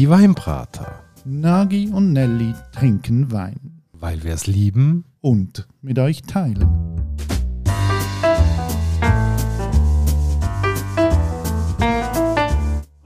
Die 0.00 0.08
Weinbrater. 0.08 1.04
Nagi 1.26 1.90
und 1.92 2.14
Nelly 2.14 2.54
trinken 2.72 3.30
Wein. 3.32 3.82
Weil 3.92 4.24
wir 4.24 4.32
es 4.32 4.46
lieben. 4.46 5.04
Und 5.20 5.68
mit 5.82 5.98
euch 5.98 6.22
teilen. 6.22 6.66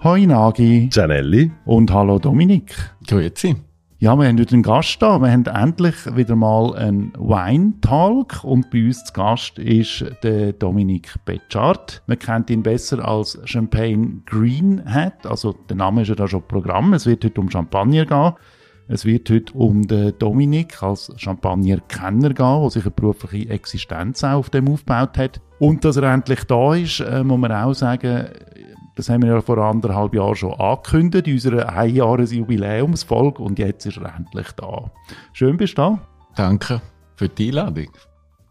Hoi 0.05 0.25
Nagi. 0.27 0.89
Gianelli. 0.89 1.51
Und 1.65 1.93
hallo 1.93 2.21
Dominik. 2.21 2.77
Grüezi. 3.09 3.57
Ja, 4.05 4.15
wir 4.17 4.29
haben 4.29 4.39
heute 4.39 4.53
einen 4.53 4.63
Gast 4.63 5.01
da. 5.01 5.19
Wir 5.19 5.33
haben 5.33 5.47
endlich 5.47 5.95
wieder 6.15 6.37
mal 6.37 6.77
einen 6.77 7.15
Wine-Talk 7.15 8.45
und 8.45 8.69
bei 8.69 8.85
uns 8.85 9.03
zu 9.03 9.15
Gast 9.15 9.59
ist 9.59 10.05
der 10.23 10.53
Dominik 10.53 11.15
Betschart. 11.25 12.03
Man 12.07 12.19
kennt 12.19 12.51
ihn 12.51 12.63
besser 12.63 13.03
als 13.03 13.41
Champagne 13.47 14.21
Greenhead, 14.27 15.25
also 15.25 15.55
der 15.71 15.79
Name 15.79 16.03
ist 16.03 16.09
ja 16.09 16.17
da 16.17 16.29
schon 16.29 16.47
Programm. 16.47 16.93
Es 16.93 17.07
wird 17.07 17.25
heute 17.25 17.41
um 17.41 17.51
Champagner 17.51 18.05
gehen. 18.05 18.35
Es 18.89 19.07
wird 19.07 19.31
heute 19.31 19.55
um 19.55 19.87
den 19.87 20.13
Dominik 20.19 20.83
als 20.83 21.11
Champagner-Kenner 21.17 22.35
gehen, 22.35 22.61
der 22.61 22.71
sich 22.71 22.85
eine 22.85 22.91
berufliche 22.91 23.49
Existenz 23.49 24.23
auf 24.23 24.51
dem 24.51 24.69
aufgebaut 24.69 25.17
hat. 25.17 25.41
Und 25.59 25.83
dass 25.83 25.97
er 25.97 26.13
endlich 26.13 26.45
da 26.45 26.75
ist, 26.75 27.01
äh, 27.01 27.25
muss 27.25 27.39
man 27.39 27.53
auch 27.53 27.73
sagen, 27.73 28.27
das 28.95 29.09
haben 29.09 29.23
wir 29.23 29.31
ja 29.31 29.41
vor 29.41 29.59
anderthalb 29.59 30.15
Jahren 30.15 30.37
schon 30.37 30.55
angekündigt, 30.55 31.27
in 31.27 31.35
unserer 31.35 31.69
Einjahresjubiläumsfolge 31.71 33.43
und 33.43 33.59
jetzt 33.59 33.87
ist 33.87 33.99
er 33.99 34.15
endlich 34.17 34.53
da. 34.53 34.91
Schön 35.33 35.57
bist 35.57 35.79
du 35.79 35.83
da. 35.83 35.99
Danke 36.37 36.81
für 37.17 37.29
die 37.29 37.49
Einladung. 37.49 37.91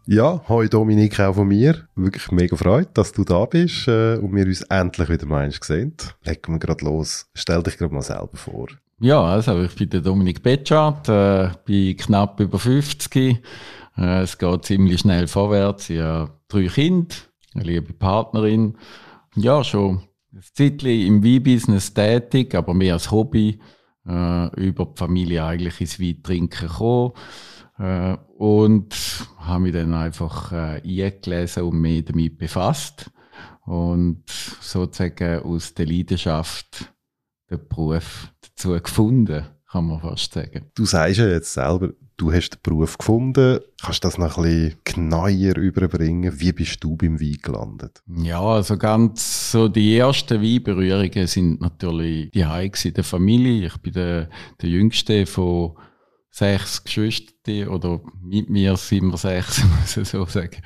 Ja, 0.06 0.42
hoi 0.48 0.68
Dominik 0.68 1.18
auch 1.18 1.34
von 1.34 1.48
mir. 1.48 1.88
Wirklich 1.94 2.30
mega 2.30 2.56
freut, 2.56 2.88
dass 2.92 3.12
du 3.12 3.24
da 3.24 3.46
bist 3.46 3.88
äh, 3.88 4.16
und 4.16 4.34
wir 4.34 4.44
uns 4.44 4.60
endlich 4.62 5.08
wieder 5.08 5.24
mal 5.24 5.50
sehen. 5.50 5.94
Legen 6.24 6.52
wir 6.52 6.58
gerade 6.58 6.84
los. 6.84 7.26
Stell 7.32 7.62
dich 7.62 7.78
gerade 7.78 7.94
mal 7.94 8.02
selber 8.02 8.36
vor. 8.36 8.68
Ja, 9.00 9.22
also 9.22 9.62
ich 9.62 9.74
bin 9.74 9.88
der 9.88 10.02
Dominik 10.02 10.42
Betschart, 10.42 11.08
äh, 11.08 11.48
bin 11.64 11.96
knapp 11.96 12.38
über 12.38 12.58
50. 12.58 13.16
Äh, 13.96 14.20
es 14.20 14.36
geht 14.36 14.64
ziemlich 14.66 15.00
schnell 15.00 15.26
vorwärts. 15.26 15.88
Ich 15.88 16.00
habe 16.00 16.32
drei 16.48 16.66
Kinder, 16.66 17.14
eine 17.54 17.64
liebe 17.64 17.94
Partnerin. 17.94 18.76
Ja, 19.36 19.64
schon 19.64 20.02
ein 20.34 20.42
Zeitchen 20.52 21.06
im 21.06 21.24
Weinbusiness 21.24 21.94
tätig, 21.94 22.54
aber 22.54 22.74
mehr 22.74 22.94
als 22.94 23.10
Hobby, 23.10 23.60
äh, 24.06 24.60
über 24.60 24.86
die 24.86 24.98
Familie 24.98 25.44
eigentlich 25.44 25.80
ins 25.80 26.00
Weintrinken 26.00 26.68
gekommen. 26.68 27.12
Äh, 27.78 28.16
und 28.36 28.94
habe 29.38 29.62
mich 29.62 29.72
dann 29.72 29.94
einfach 29.94 30.52
äh, 30.52 30.82
eingelesen 30.82 31.64
und 31.64 31.80
mehr 31.80 32.02
damit 32.02 32.38
befasst. 32.38 33.10
Und 33.64 34.24
sozusagen 34.28 35.42
aus 35.42 35.72
der 35.74 35.86
Leidenschaft 35.86 36.92
den 37.50 37.66
Beruf 37.68 38.32
dazu 38.40 38.72
gefunden, 38.72 39.46
kann 39.70 39.86
man 39.86 40.00
fast 40.00 40.32
sagen. 40.32 40.70
Du 40.74 40.84
sagst 40.84 41.18
ja 41.18 41.26
jetzt 41.26 41.52
selber, 41.52 41.90
du 42.16 42.32
hast 42.32 42.50
den 42.50 42.60
Beruf 42.62 42.98
gefunden. 42.98 43.60
Kannst 43.82 44.04
du 44.04 44.08
das 44.08 44.18
noch 44.18 44.38
ein 44.38 44.44
bisschen 44.44 44.78
genauer 44.84 45.56
überbringen? 45.56 46.40
Wie 46.40 46.52
bist 46.52 46.82
du 46.82 46.96
beim 46.96 47.20
Wein 47.20 47.38
gelandet? 47.42 48.02
Ja, 48.06 48.40
also 48.40 48.76
ganz 48.76 49.52
so 49.52 49.68
die 49.68 49.96
ersten 49.96 50.42
Weinberührungen 50.42 51.26
sind 51.26 51.60
natürlich 51.60 52.30
die 52.30 52.46
Heim 52.46 52.72
der 52.84 53.04
Familie. 53.04 53.66
Ich 53.66 53.76
bin 53.78 53.92
der, 53.92 54.28
der 54.60 54.68
jüngste 54.68 55.26
von 55.26 55.76
sechs 56.30 56.82
Geschwister 57.44 57.70
oder 57.72 58.00
mit 58.22 58.50
mir 58.50 58.76
sind 58.76 59.10
wir 59.10 59.16
sechs, 59.16 59.64
muss 59.80 59.96
ich 59.96 60.08
so 60.08 60.24
sagen. 60.26 60.62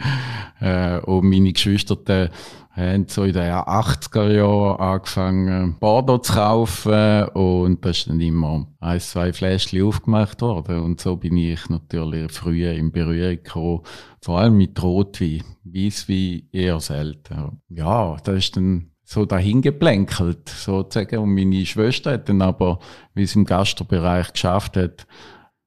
Äh, 0.60 0.98
und 1.00 1.28
meine 1.28 1.52
Geschwister 1.52 2.30
haben 2.70 3.08
so 3.08 3.24
in 3.24 3.32
den 3.32 3.52
80er 3.52 4.30
Jahren 4.30 4.80
angefangen, 4.80 5.76
Bordeaux 5.80 6.22
zu 6.22 6.32
kaufen 6.34 7.24
und 7.34 7.84
da 7.84 7.90
ist 7.90 8.08
dann 8.08 8.20
immer 8.20 8.68
ein, 8.80 9.00
zwei 9.00 9.32
Fläschchen 9.32 9.82
aufgemacht 9.82 10.40
worden 10.42 10.80
und 10.82 11.00
so 11.00 11.16
bin 11.16 11.36
ich 11.36 11.68
natürlich 11.68 12.30
früher 12.30 12.72
in 12.72 12.92
Berührung 12.92 13.42
gekommen, 13.42 13.80
vor 14.20 14.38
allem 14.38 14.56
mit 14.56 14.80
Rotwein, 14.80 15.42
Weisswein 15.64 16.42
eher 16.52 16.78
selten. 16.78 17.60
Ja, 17.68 18.16
da 18.22 18.32
ist 18.32 18.56
dann 18.56 18.90
so 19.02 19.24
dahin 19.24 19.62
geplänkelt, 19.62 20.48
sozusagen. 20.50 21.18
Und 21.18 21.34
meine 21.34 21.64
Schwester 21.64 22.12
hat 22.12 22.28
dann 22.28 22.42
aber, 22.42 22.78
wie 23.14 23.24
sie 23.26 23.38
im 23.38 23.46
Gastrobereich 23.46 24.34
geschafft 24.34 24.76
hat, 24.76 25.06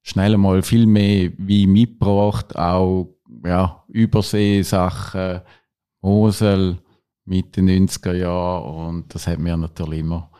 schnell 0.01 0.37
mal 0.37 0.61
viel 0.63 0.85
mehr 0.85 1.31
wie 1.37 1.67
mitgebracht, 1.67 2.55
auch 2.55 3.15
ja, 3.45 3.83
Überseesachen, 3.87 5.41
Mosel, 6.01 6.79
Mitte 7.25 7.61
90er 7.61 8.13
Jahre 8.13 8.63
und 8.63 9.13
das 9.13 9.27
hat 9.27 9.39
mir 9.39 9.55
natürlich 9.57 9.99
immer 9.99 10.31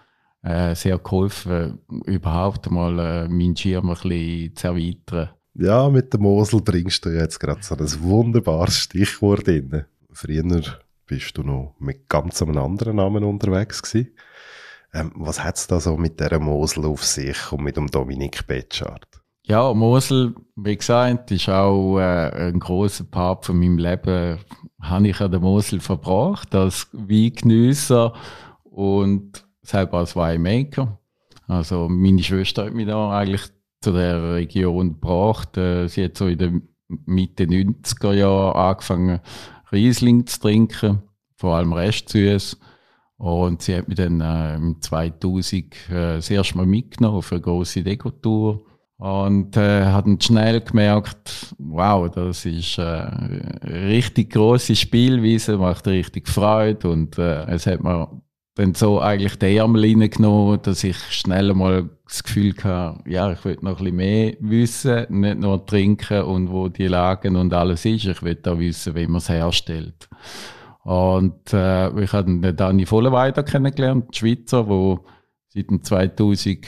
äh, 0.43 0.75
sehr 0.75 0.97
geholfen, 0.97 1.79
überhaupt 2.05 2.69
mal 2.71 2.99
äh, 2.99 3.27
meinen 3.27 3.55
Schirm 3.55 3.89
ein 3.89 3.95
bisschen 3.95 4.55
zu 4.55 4.67
erweitern. 4.67 5.29
Ja, 5.53 5.89
mit 5.89 6.11
der 6.13 6.19
Mosel 6.19 6.61
bringst 6.61 7.05
du 7.05 7.09
jetzt 7.09 7.39
gerade 7.39 7.61
so 7.61 7.75
ein 7.75 8.01
wunderbares 8.01 8.77
Stichwort 8.77 9.47
rein. 9.47 9.85
Früher 10.11 10.63
bist 11.05 11.37
du 11.37 11.43
noch 11.43 11.75
mit 11.79 12.07
ganz 12.07 12.41
einem 12.41 12.57
anderen 12.57 12.95
Namen 12.95 13.23
unterwegs 13.23 13.81
gewesen. 13.81 14.15
Ähm, 14.93 15.11
was 15.15 15.43
hat 15.43 15.57
es 15.57 15.67
da 15.67 15.79
so 15.79 15.97
mit 15.97 16.19
der 16.19 16.39
Mosel 16.39 16.85
auf 16.85 17.05
sich 17.05 17.51
und 17.51 17.63
mit 17.63 17.77
dem 17.77 17.87
Dominik 17.87 18.47
Betschart? 18.47 19.20
Ja, 19.51 19.73
Mosel, 19.73 20.33
wie 20.55 20.77
gesagt, 20.77 21.29
ist 21.29 21.49
auch 21.49 21.99
äh, 21.99 22.47
ein 22.47 22.57
großer 22.57 23.03
Part 23.03 23.45
von 23.45 23.59
meinem 23.59 23.79
Leben. 23.79 24.39
Habe 24.81 25.09
ich 25.09 25.19
an 25.19 25.29
der 25.29 25.41
Mosel 25.41 25.81
verbracht 25.81 26.55
als 26.55 26.87
Weingenüsser 26.93 28.13
und 28.63 29.45
selber 29.61 29.97
als 29.97 30.15
Winemaker. 30.15 30.97
Also 31.49 31.89
meine 31.89 32.23
Schwester 32.23 32.63
hat 32.63 32.73
mich 32.73 32.87
da 32.87 33.11
eigentlich 33.11 33.41
zu 33.81 33.91
der 33.91 34.35
Region 34.35 34.93
gebracht. 34.93 35.57
Äh, 35.57 35.89
sie 35.89 36.05
hat 36.05 36.17
so 36.17 36.27
in 36.27 36.37
den 36.37 36.69
Mitte 36.87 37.43
90er 37.43 38.13
Jahren 38.13 38.55
angefangen, 38.55 39.19
Riesling 39.69 40.27
zu 40.27 40.39
trinken, 40.39 41.01
vor 41.35 41.57
allem 41.57 41.73
Restsüß. 41.73 42.57
Und 43.17 43.63
sie 43.63 43.75
hat 43.75 43.89
mich 43.89 43.97
dann 43.97 44.21
äh, 44.21 44.55
im 44.55 44.79
2000 44.79 45.89
äh, 45.89 46.15
das 46.15 46.29
erste 46.29 46.55
Mal 46.55 46.67
mitgenommen 46.67 47.21
für 47.21 47.35
eine 47.35 47.41
grosse 47.41 47.83
Dekotour 47.83 48.70
und 49.01 49.57
äh, 49.57 49.85
hat 49.85 50.05
dann 50.05 50.21
schnell 50.21 50.61
gemerkt, 50.61 51.55
wow, 51.57 52.07
das 52.07 52.45
ist 52.45 52.77
äh, 52.77 52.83
richtig 52.83 54.33
große 54.33 54.75
Spielweise, 54.75 55.57
macht 55.57 55.87
richtig 55.87 56.29
Freude 56.29 56.87
und 56.87 57.17
äh, 57.17 57.45
es 57.45 57.65
hat 57.65 57.81
mir 57.81 58.21
dann 58.53 58.75
so 58.75 58.99
eigentlich 58.99 59.39
den 59.39 59.57
Ärmel 59.57 59.85
reingenommen, 59.85 60.61
dass 60.61 60.83
ich 60.83 60.97
schnell 61.09 61.51
mal 61.55 61.89
das 62.05 62.21
Gefühl 62.21 62.53
hatte, 62.63 62.99
ja, 63.09 63.31
ich 63.31 63.43
will 63.43 63.57
noch 63.61 63.79
ein 63.79 63.85
bisschen 63.85 63.95
mehr 63.95 64.33
wissen, 64.39 65.05
nicht 65.19 65.39
nur 65.39 65.65
trinken 65.65 66.21
und 66.21 66.51
wo 66.51 66.69
die 66.69 66.85
Lagen 66.85 67.37
und 67.37 67.55
alles 67.55 67.85
ist, 67.85 68.05
ich 68.05 68.21
will 68.21 68.37
auch 68.45 68.59
wissen, 68.59 68.93
wie 68.93 69.07
man 69.07 69.17
es 69.17 69.29
herstellt. 69.29 70.09
Und 70.83 71.51
äh, 71.53 71.89
ich 72.03 72.13
habe 72.13 72.37
den 72.37 72.55
Dani 72.55 72.85
Vollenweider 72.85 73.41
kennengelernt, 73.41 74.09
die 74.13 74.17
Schweizer, 74.19 74.69
wo 74.69 74.99
seit 75.47 75.71
dem 75.71 75.83
2000 75.83 76.67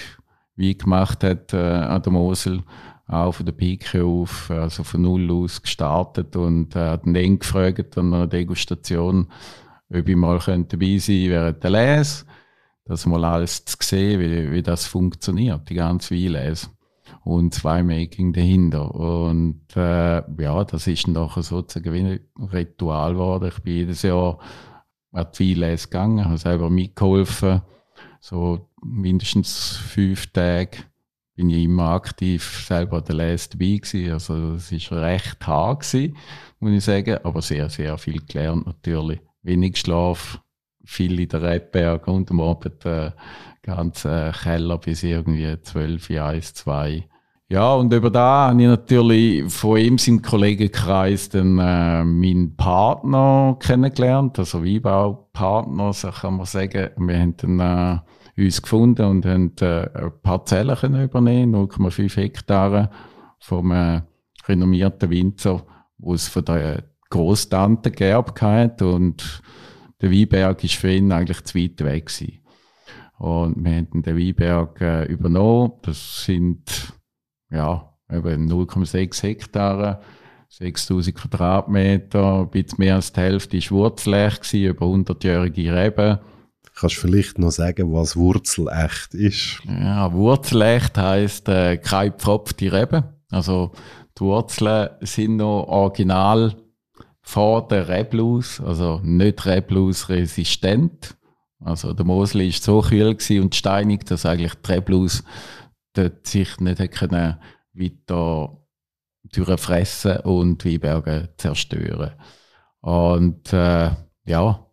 wie 0.55 0.77
gemacht 0.77 1.23
hat 1.23 1.53
äh, 1.53 1.57
an 1.57 2.01
der 2.01 2.11
Mosel, 2.11 2.63
auch 3.07 3.33
von 3.33 3.45
der 3.45 3.53
Pike 3.53 4.03
auf, 4.03 4.49
also 4.49 4.83
von 4.83 5.01
null 5.01 5.29
aus 5.31 5.61
gestartet 5.61 6.35
und 6.35 6.75
äh, 6.75 6.89
hat 6.89 7.05
ihn 7.05 7.39
gefragt 7.39 7.97
an 7.97 8.13
einer 8.13 8.27
Degustation, 8.27 9.27
ob 9.89 10.07
ich 10.07 10.15
mal 10.15 10.39
könnte 10.39 10.77
dabei 10.77 10.97
sein 10.97 11.29
während 11.29 11.63
der 11.63 11.71
Lese, 11.71 12.25
dass 12.85 13.05
mal 13.05 13.23
alles 13.25 13.65
zu 13.65 13.77
sehen, 13.81 14.19
wie, 14.19 14.51
wie 14.51 14.63
das 14.63 14.85
funktioniert, 14.85 15.69
die 15.69 15.75
ganze 15.75 16.15
Weinlese 16.15 16.67
und 17.23 17.53
zwei 17.53 17.83
Making 17.83 18.33
dahinter. 18.33 18.93
Und 18.93 19.61
äh, 19.75 20.23
ja, 20.41 20.63
das 20.63 20.87
ist 20.87 21.07
dann 21.07 21.29
sozusagen 21.29 21.93
wie 21.93 21.99
ein 21.99 22.19
Ritual 22.51 23.13
geworden. 23.13 23.51
Ich 23.53 23.63
bin 23.63 23.75
jedes 23.75 24.01
Jahr 24.01 24.39
an 25.11 25.27
die 25.37 25.51
Weinlese 25.51 25.87
gegangen, 25.87 26.25
habe 26.25 26.37
selber 26.37 26.69
mitgeholfen, 26.69 27.61
so 28.23 28.69
mindestens 28.81 29.75
fünf 29.75 30.27
Tage 30.27 30.77
bin 31.35 31.49
ich 31.49 31.65
immer 31.65 31.89
aktiv 31.89 32.63
selber 32.65 33.01
der 33.01 33.15
Lese 33.15 33.49
dabei. 33.49 34.13
Also 34.13 34.53
es 34.53 34.71
ist 34.71 34.93
recht 34.93 35.45
hart 35.45 35.81
gewesen, 35.81 36.15
muss 36.59 36.71
ich 36.71 36.83
sagen, 36.85 37.17
aber 37.21 37.41
sehr, 37.41 37.69
sehr 37.69 37.97
viel 37.97 38.21
gelernt 38.25 38.65
natürlich. 38.65 39.19
Wenig 39.41 39.77
Schlaf, 39.77 40.39
viel 40.85 41.19
in 41.19 41.27
der 41.27 41.41
Rebberg 41.41 42.07
und 42.07 42.31
am 42.31 42.39
Abend 42.39 42.85
äh, 42.85 43.11
ganz 43.61 44.05
äh, 44.05 44.31
Keller 44.31 44.77
bis 44.77 45.03
irgendwie 45.03 45.59
12, 45.61 46.09
1, 46.11 46.53
2. 46.53 47.05
Ja, 47.49 47.73
und 47.73 47.91
über 47.91 48.09
da 48.09 48.47
habe 48.49 48.61
ich 48.61 48.67
natürlich 48.67 49.51
von 49.51 49.77
ihm, 49.77 49.97
seinem 49.97 50.21
Kollegenkreis, 50.21 51.27
dann 51.27 51.59
äh, 51.59 52.05
meinen 52.05 52.55
Partner 52.55 53.57
kennengelernt, 53.59 54.39
also 54.39 54.63
Weinbaupartner, 54.63 55.91
so 55.91 56.09
kann 56.09 56.37
man 56.37 56.45
sagen. 56.45 56.89
Wir 56.95 57.19
haben 57.19 57.37
dann 57.37 57.59
äh, 57.59 57.99
uns 58.37 58.61
gefunden 58.61 59.05
und 59.05 59.25
haben 59.25 59.53
äh, 59.61 59.89
eine 59.93 60.09
Parzelle 60.09 60.75
können 60.75 61.03
übernehmen, 61.03 61.55
0,5 61.55 62.15
Hektare 62.15 62.89
vom 63.39 63.71
äh, 63.71 64.01
renommierten 64.47 65.09
Winzer, 65.09 65.65
wo 65.97 66.13
es 66.13 66.27
von 66.27 66.45
der 66.45 66.83
Großtante 67.09 67.91
geerbt 67.91 68.41
hat 68.41 68.81
und 68.81 69.41
der 70.01 70.11
Weinberg 70.11 70.63
ist 70.63 70.75
für 70.75 70.91
ihn 70.91 71.11
eigentlich 71.11 71.43
zu 71.43 71.57
weit 71.57 71.79
weg 71.81 72.07
gewesen. 72.07 72.39
Und 73.19 73.63
wir 73.63 73.71
haben 73.71 74.01
den 74.01 74.17
Weinberg 74.17 74.81
äh, 74.81 75.05
übernommen. 75.05 75.73
Das 75.83 76.25
sind, 76.25 76.93
ja, 77.49 77.93
eben 78.11 78.51
0,6 78.51 79.23
Hektare, 79.23 80.01
6000 80.49 81.15
Quadratmeter, 81.15 82.41
ein 82.41 82.49
bisschen 82.49 82.79
mehr 82.79 82.95
als 82.95 83.13
die 83.13 83.21
Hälfte 83.21 83.57
war 83.57 83.71
Wurzelech, 83.71 84.53
über 84.53 84.85
100-jährige 84.85 85.73
Reben. 85.73 86.19
Kannst 86.75 86.97
du 86.97 87.01
vielleicht 87.01 87.37
noch 87.37 87.51
sagen, 87.51 87.93
was 87.93 88.15
Wurzelecht 88.15 89.13
ist? 89.13 89.59
Ja, 89.65 90.11
Wurzelecht 90.11 90.97
heisst 90.97 91.47
äh, 91.47 91.77
keine 91.77 92.11
gepfropfte 92.11 92.71
Reben. 92.71 93.03
Also 93.29 93.71
die 94.17 94.21
Wurzeln 94.21 94.89
sind 95.01 95.37
noch 95.37 95.65
original 95.67 96.55
vor 97.21 97.67
der 97.67 97.87
Reblaus, 97.87 98.59
also 98.61 98.99
nicht 99.03 99.45
Reblaus-resistent. 99.45 101.15
Also 101.59 101.93
der 101.93 102.05
Mosel 102.05 102.45
war 102.45 102.51
so 102.51 102.81
kühl 102.81 103.17
und 103.41 103.55
steinig, 103.55 104.05
dass 104.05 104.25
eigentlich 104.25 104.53
die 104.55 104.71
Reblaus 104.71 105.23
dort 105.93 106.27
sich 106.27 106.59
nicht 106.59 106.91
können 106.91 107.37
weiter 107.73 108.57
durchfressen 109.31 110.17
und 110.17 110.65
Weinberge 110.65 111.29
zerstören. 111.37 112.11
Und 112.81 113.53
äh, 113.53 113.91
ja, 114.25 114.67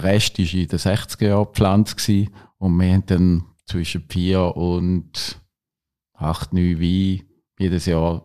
der 0.00 0.12
Rest 0.12 0.38
war 0.38 0.54
in 0.54 0.68
den 0.68 0.78
60er 0.78 1.26
Jahren 1.26 1.46
gepflanzt 1.46 2.10
und 2.58 2.80
wir 2.80 2.92
haben 2.92 3.06
dann 3.06 3.44
zwischen 3.66 4.04
vier 4.08 4.56
und 4.56 5.40
acht, 6.14 6.52
neun 6.52 6.80
Wein 6.80 7.22
jedes 7.58 7.86
Jahr 7.86 8.22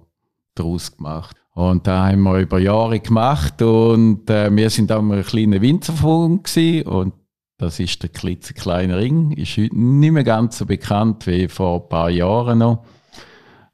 daraus 0.56 0.96
gemacht. 0.96 1.36
Und 1.56 1.86
da 1.86 2.08
haben 2.08 2.24
wir 2.24 2.40
über 2.40 2.60
Jahre 2.60 3.00
gemacht 3.00 3.62
und 3.62 4.30
äh, 4.30 4.56
wir 4.56 4.70
sind 4.70 4.92
auch 4.92 5.02
mal 5.02 5.20
ein 5.20 5.24
kleiner 5.24 5.62
Winzerfunk 5.62 6.50
und 6.86 7.14
das 7.58 7.80
ist 7.80 8.02
der 8.02 8.10
klitzekleine 8.10 8.98
Ring. 8.98 9.32
Ist 9.32 9.58
heute 9.58 9.78
nicht 9.78 10.12
mehr 10.12 10.24
ganz 10.24 10.58
so 10.58 10.66
bekannt 10.66 11.28
wie 11.28 11.48
vor 11.48 11.84
ein 11.84 11.90
paar 11.90 12.10
Jahren 12.10 12.60
noch. 12.60 12.84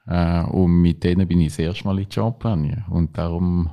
Äh, 0.07 0.43
und 0.43 0.81
mit 0.81 1.03
denen 1.03 1.27
bin 1.27 1.39
ich 1.39 1.49
das 1.49 1.59
erste 1.59 1.85
Mal 1.85 1.99
in 1.99 2.09
die 2.09 2.13
Champagne. 2.13 2.85
Und 2.89 3.17
darum 3.17 3.69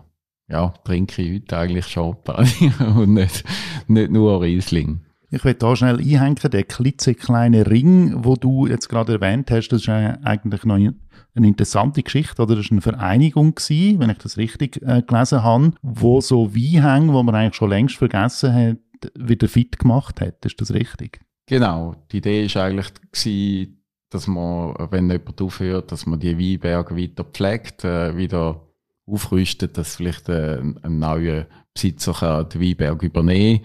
ja, 0.49 0.75
trinke 0.85 1.23
ich 1.23 1.43
heute 1.43 1.59
eigentlich 1.59 1.87
Champagne 1.87 2.73
und 2.97 3.15
nicht, 3.15 3.45
nicht 3.89 4.11
nur 4.11 4.43
Riesling. 4.43 5.01
Ich 5.31 5.45
will 5.45 5.55
da 5.55 5.75
schnell 5.75 5.99
einhängen, 5.99 6.37
der 6.37 6.63
klitzekleine 6.63 7.69
Ring, 7.69 8.25
wo 8.25 8.37
du 8.37 8.67
jetzt 8.67 8.89
gerade 8.89 9.15
erwähnt 9.15 9.51
hast, 9.51 9.69
das 9.69 9.83
ist 9.83 9.89
eigentlich 9.89 10.65
noch 10.65 10.77
eine 10.77 10.95
interessante 11.35 12.03
Geschichte, 12.03 12.41
oder 12.43 12.55
das 12.55 12.67
war 12.67 12.73
eine 12.73 12.81
Vereinigung 12.81 13.55
gewesen, 13.55 13.99
wenn 13.99 14.11
ich 14.11 14.19
das 14.19 14.37
richtig 14.37 14.81
äh, 14.83 15.03
gelesen 15.03 15.43
habe, 15.43 15.73
wo 15.83 16.21
so 16.21 16.55
Weinhänge, 16.55 17.13
wo 17.13 17.23
man 17.23 17.35
eigentlich 17.35 17.57
schon 17.57 17.71
längst 17.71 17.97
vergessen 17.97 18.55
hat, 18.55 19.13
wieder 19.15 19.49
fit 19.49 19.79
gemacht 19.79 20.21
hat. 20.21 20.45
Ist 20.47 20.61
das 20.61 20.73
richtig? 20.73 21.21
Genau. 21.47 21.95
Die 22.13 22.19
Idee 22.19 22.49
war 22.55 22.65
eigentlich, 22.65 22.93
gewesen, 23.13 23.85
dass 24.11 24.27
man, 24.27 24.75
wenn 24.91 25.11
jemand 25.11 25.43
aufhört, 25.43 25.93
dass 25.93 26.07
man 26.07 26.21
die 26.21 26.39
Weinberge 26.39 26.97
weiter 26.97 27.25
pflegt, 27.25 27.85
äh, 27.85 28.17
wieder 28.17 28.66
aufrüstet, 29.07 29.79
dass 29.79 29.97
vielleicht 29.97 30.29
äh, 30.29 30.59
ein 30.59 30.99
neuer 30.99 31.47
Besitzer 31.75 32.13
kann 32.13 32.49
den 32.49 32.61
Weinberg 32.61 33.03
übernehmen 33.03 33.61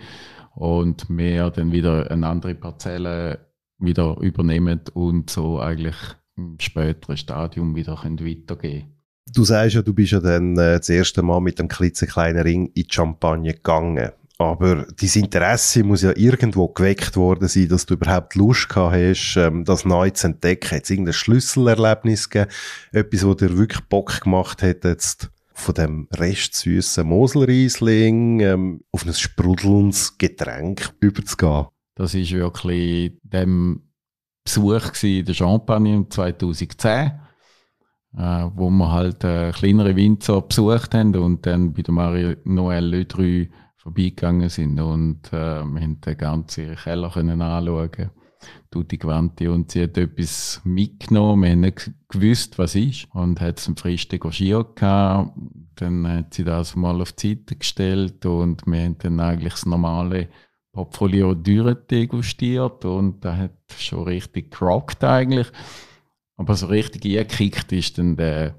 und 0.56 1.06
wir 1.10 1.50
dann 1.50 1.72
wieder 1.72 2.12
eine 2.12 2.28
andere 2.28 2.56
Parzelle 2.56 3.48
wieder 3.80 4.18
übernehmen 4.20 4.82
und 4.94 5.30
so 5.30 5.60
eigentlich 5.60 5.96
im 6.38 6.58
späteren 6.60 7.18
Stadium 7.18 7.76
wieder 7.76 7.94
weitergehen 7.94 8.58
können. 8.58 8.96
Du 9.34 9.44
sagst 9.44 9.76
ja, 9.76 9.82
du 9.82 9.94
bist 9.94 10.12
ja 10.12 10.20
dann 10.20 10.54
äh, 10.58 10.78
das 10.78 10.90
erste 10.90 11.22
Mal 11.22 11.40
mit 11.42 11.60
dem 11.60 11.68
klitzekleinen 11.68 12.42
Ring 12.42 12.66
in 12.68 12.74
die 12.74 12.88
Champagne 12.90 13.54
gegangen. 13.54 14.12
Aber 14.42 14.88
dein 15.00 15.24
Interesse 15.24 15.84
muss 15.84 16.02
ja 16.02 16.12
irgendwo 16.16 16.68
geweckt 16.68 17.16
worden 17.16 17.48
sein, 17.48 17.70
dass 17.70 17.86
du 17.86 17.94
überhaupt 17.94 18.36
Lust 18.36 18.70
gehabt 18.70 18.96
hast, 18.96 19.36
ähm, 19.38 19.66
das 19.66 19.86
neu 19.86 20.10
zu 20.10 20.28
entdecken. 20.28 20.76
Hat 20.76 20.84
es 20.84 20.90
irgendein 20.90 21.14
Schlüsselerlebnis 21.14 22.30
gegeben? 22.30 22.52
Etwas, 22.92 23.26
wo 23.26 23.34
dir 23.34 23.56
wirklich 23.58 23.82
Bock 23.82 24.22
gemacht 24.22 24.64
hat, 24.64 24.84
jetzt 24.84 25.30
von 25.54 25.76
dem 25.76 26.08
restsüßen 26.14 27.06
Moselriesling 27.06 28.40
ähm, 28.40 28.82
auf 28.92 29.06
ein 29.06 29.14
sprudelndes 29.14 30.18
Getränk 30.18 30.94
überzugehen? 31.00 31.68
Das 31.96 32.16
ist 32.16 32.32
wirklich 32.32 33.14
dem 33.24 33.84
Besuch 34.44 35.04
in 35.04 35.26
der 35.26 35.34
Champagne 35.34 36.08
2010, 36.10 36.90
äh, 36.90 37.12
wo 38.56 38.70
wir 38.72 38.92
halt 38.92 39.24
äh, 39.24 39.52
kleinere 39.52 39.96
Winzer 39.96 40.42
besucht 40.42 40.96
haben 40.96 41.16
und 41.16 41.46
dann 41.46 41.74
bei 41.74 41.84
der 41.84 41.94
Marie 41.94 42.36
Noël 42.44 42.82
Le 42.82 43.06
vorbeigegangen 43.82 44.50
sind 44.50 44.80
und 44.80 45.34
äh, 45.34 45.64
wir 45.64 45.82
haben 45.82 46.00
den 46.02 46.18
ganzen 46.18 46.76
Keller 46.76 47.10
können 47.10 47.42
anschauen 47.42 48.12
Tutti 48.70 48.98
Quanti 48.98 49.48
und 49.48 49.72
sie 49.72 49.84
hat 49.84 49.98
etwas 49.98 50.62
mitgenommen, 50.64 51.44
wir 51.44 51.52
haben 51.52 51.60
nicht 51.62 51.92
gewusst, 52.10 52.58
was 52.58 52.76
ist 52.76 53.08
und 53.14 53.40
hat 53.42 53.60
es 53.60 53.72
frisch 53.78 54.08
degorgiert 54.08 54.78
gehabt. 54.78 55.38
Dann 55.76 56.08
hat 56.08 56.34
sie 56.34 56.44
das 56.44 56.76
mal 56.76 57.02
auf 57.02 57.12
die 57.14 57.30
Seite 57.30 57.56
gestellt 57.56 58.26
und 58.26 58.66
wir 58.66 58.84
haben 58.84 58.98
dann 59.00 59.20
eigentlich 59.20 59.54
das 59.54 59.66
normale 59.66 60.30
Portfolio 60.72 61.34
degustiert 61.34 62.86
und 62.86 63.26
da 63.26 63.36
hat 63.36 63.58
schon 63.78 64.04
richtig 64.04 64.52
gerockt 64.52 65.04
eigentlich. 65.04 65.48
Aber 66.38 66.56
so 66.56 66.68
richtig 66.68 67.06
eingekickt 67.06 67.72
ist 67.72 67.98
dann 67.98 68.16
der 68.16 68.56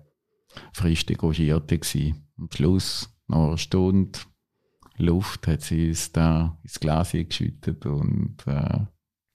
degorgierte 0.81 1.79
gewesen. 1.79 2.29
Am 2.39 2.49
Schluss, 2.53 3.11
nach 3.29 3.39
einer 3.39 3.59
Stunde, 3.59 4.19
Luft 4.99 5.47
hat 5.47 5.63
sie 5.63 5.89
uns 5.89 6.13
da 6.13 6.59
ins 6.63 6.79
Glas 6.79 7.13
geschüttet 7.13 7.87
und 7.87 8.37
äh, 8.47 8.81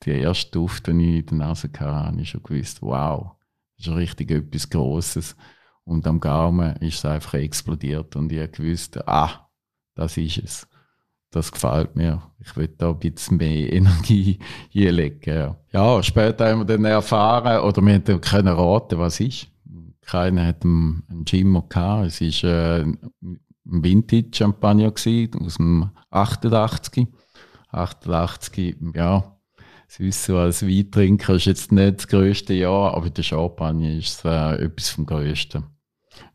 die 0.04 0.12
erste 0.12 0.52
Duft, 0.52 0.88
die 0.88 0.92
ich 0.92 1.20
in 1.20 1.26
der 1.26 1.38
Nase 1.38 1.68
hatte, 1.68 1.86
habe 1.86 2.22
ich 2.22 2.30
schon 2.30 2.44
gewusst, 2.44 2.82
wow, 2.82 3.32
das 3.78 3.88
ist 3.88 3.96
richtig 3.96 4.32
etwas 4.32 4.70
Grosses. 4.70 5.36
Und 5.84 6.06
am 6.06 6.20
Gaumen 6.20 6.76
ist 6.78 6.98
es 6.98 7.06
einfach 7.06 7.36
explodiert 7.36 8.16
und 8.16 8.32
ich 8.32 8.40
habe 8.40 8.50
gewusst, 8.50 9.08
ah, 9.08 9.48
das 9.96 10.18
ist 10.18 10.38
es. 10.38 10.68
Das 11.32 11.52
gefällt 11.52 11.96
mir. 11.96 12.22
Ich 12.40 12.56
will 12.56 12.70
da 12.78 12.90
ein 12.90 13.00
bisschen 13.00 13.38
mehr 13.38 13.72
Energie 13.74 14.40
hinlegen. 14.70 15.56
Ja, 15.72 16.04
später 16.04 16.50
haben 16.50 16.60
wir 16.60 16.66
dann 16.66 16.86
erfahren, 16.86 17.64
oder 17.64 17.82
wir 17.86 18.00
können 18.20 18.48
raten, 18.48 19.00
was 19.00 19.20
ist. 19.20 19.48
Keiner 20.02 20.46
hat 20.46 20.64
einen, 20.64 21.04
Gimmer 21.26 21.66
gehabt. 21.68 22.08
Es 22.08 22.22
ist 22.22 22.44
äh, 22.44 22.86
Vintage-Champagner 23.70 24.92
aus 24.92 25.04
dem 25.58 25.90
88. 26.10 27.08
88, 27.70 28.78
ja, 28.96 29.38
sonst 29.88 30.24
so 30.24 30.38
als 30.38 30.66
Weintrinker 30.66 31.36
ist 31.36 31.46
jetzt 31.46 31.72
nicht 31.72 31.98
das 31.98 32.08
grösste 32.08 32.54
Jahr, 32.54 32.96
aber 32.96 33.10
der 33.10 33.24
Champagne 33.24 33.98
ist 33.98 34.24
äh, 34.26 34.56
etwas 34.56 34.90
vom 34.90 35.06
Größten, 35.06 35.64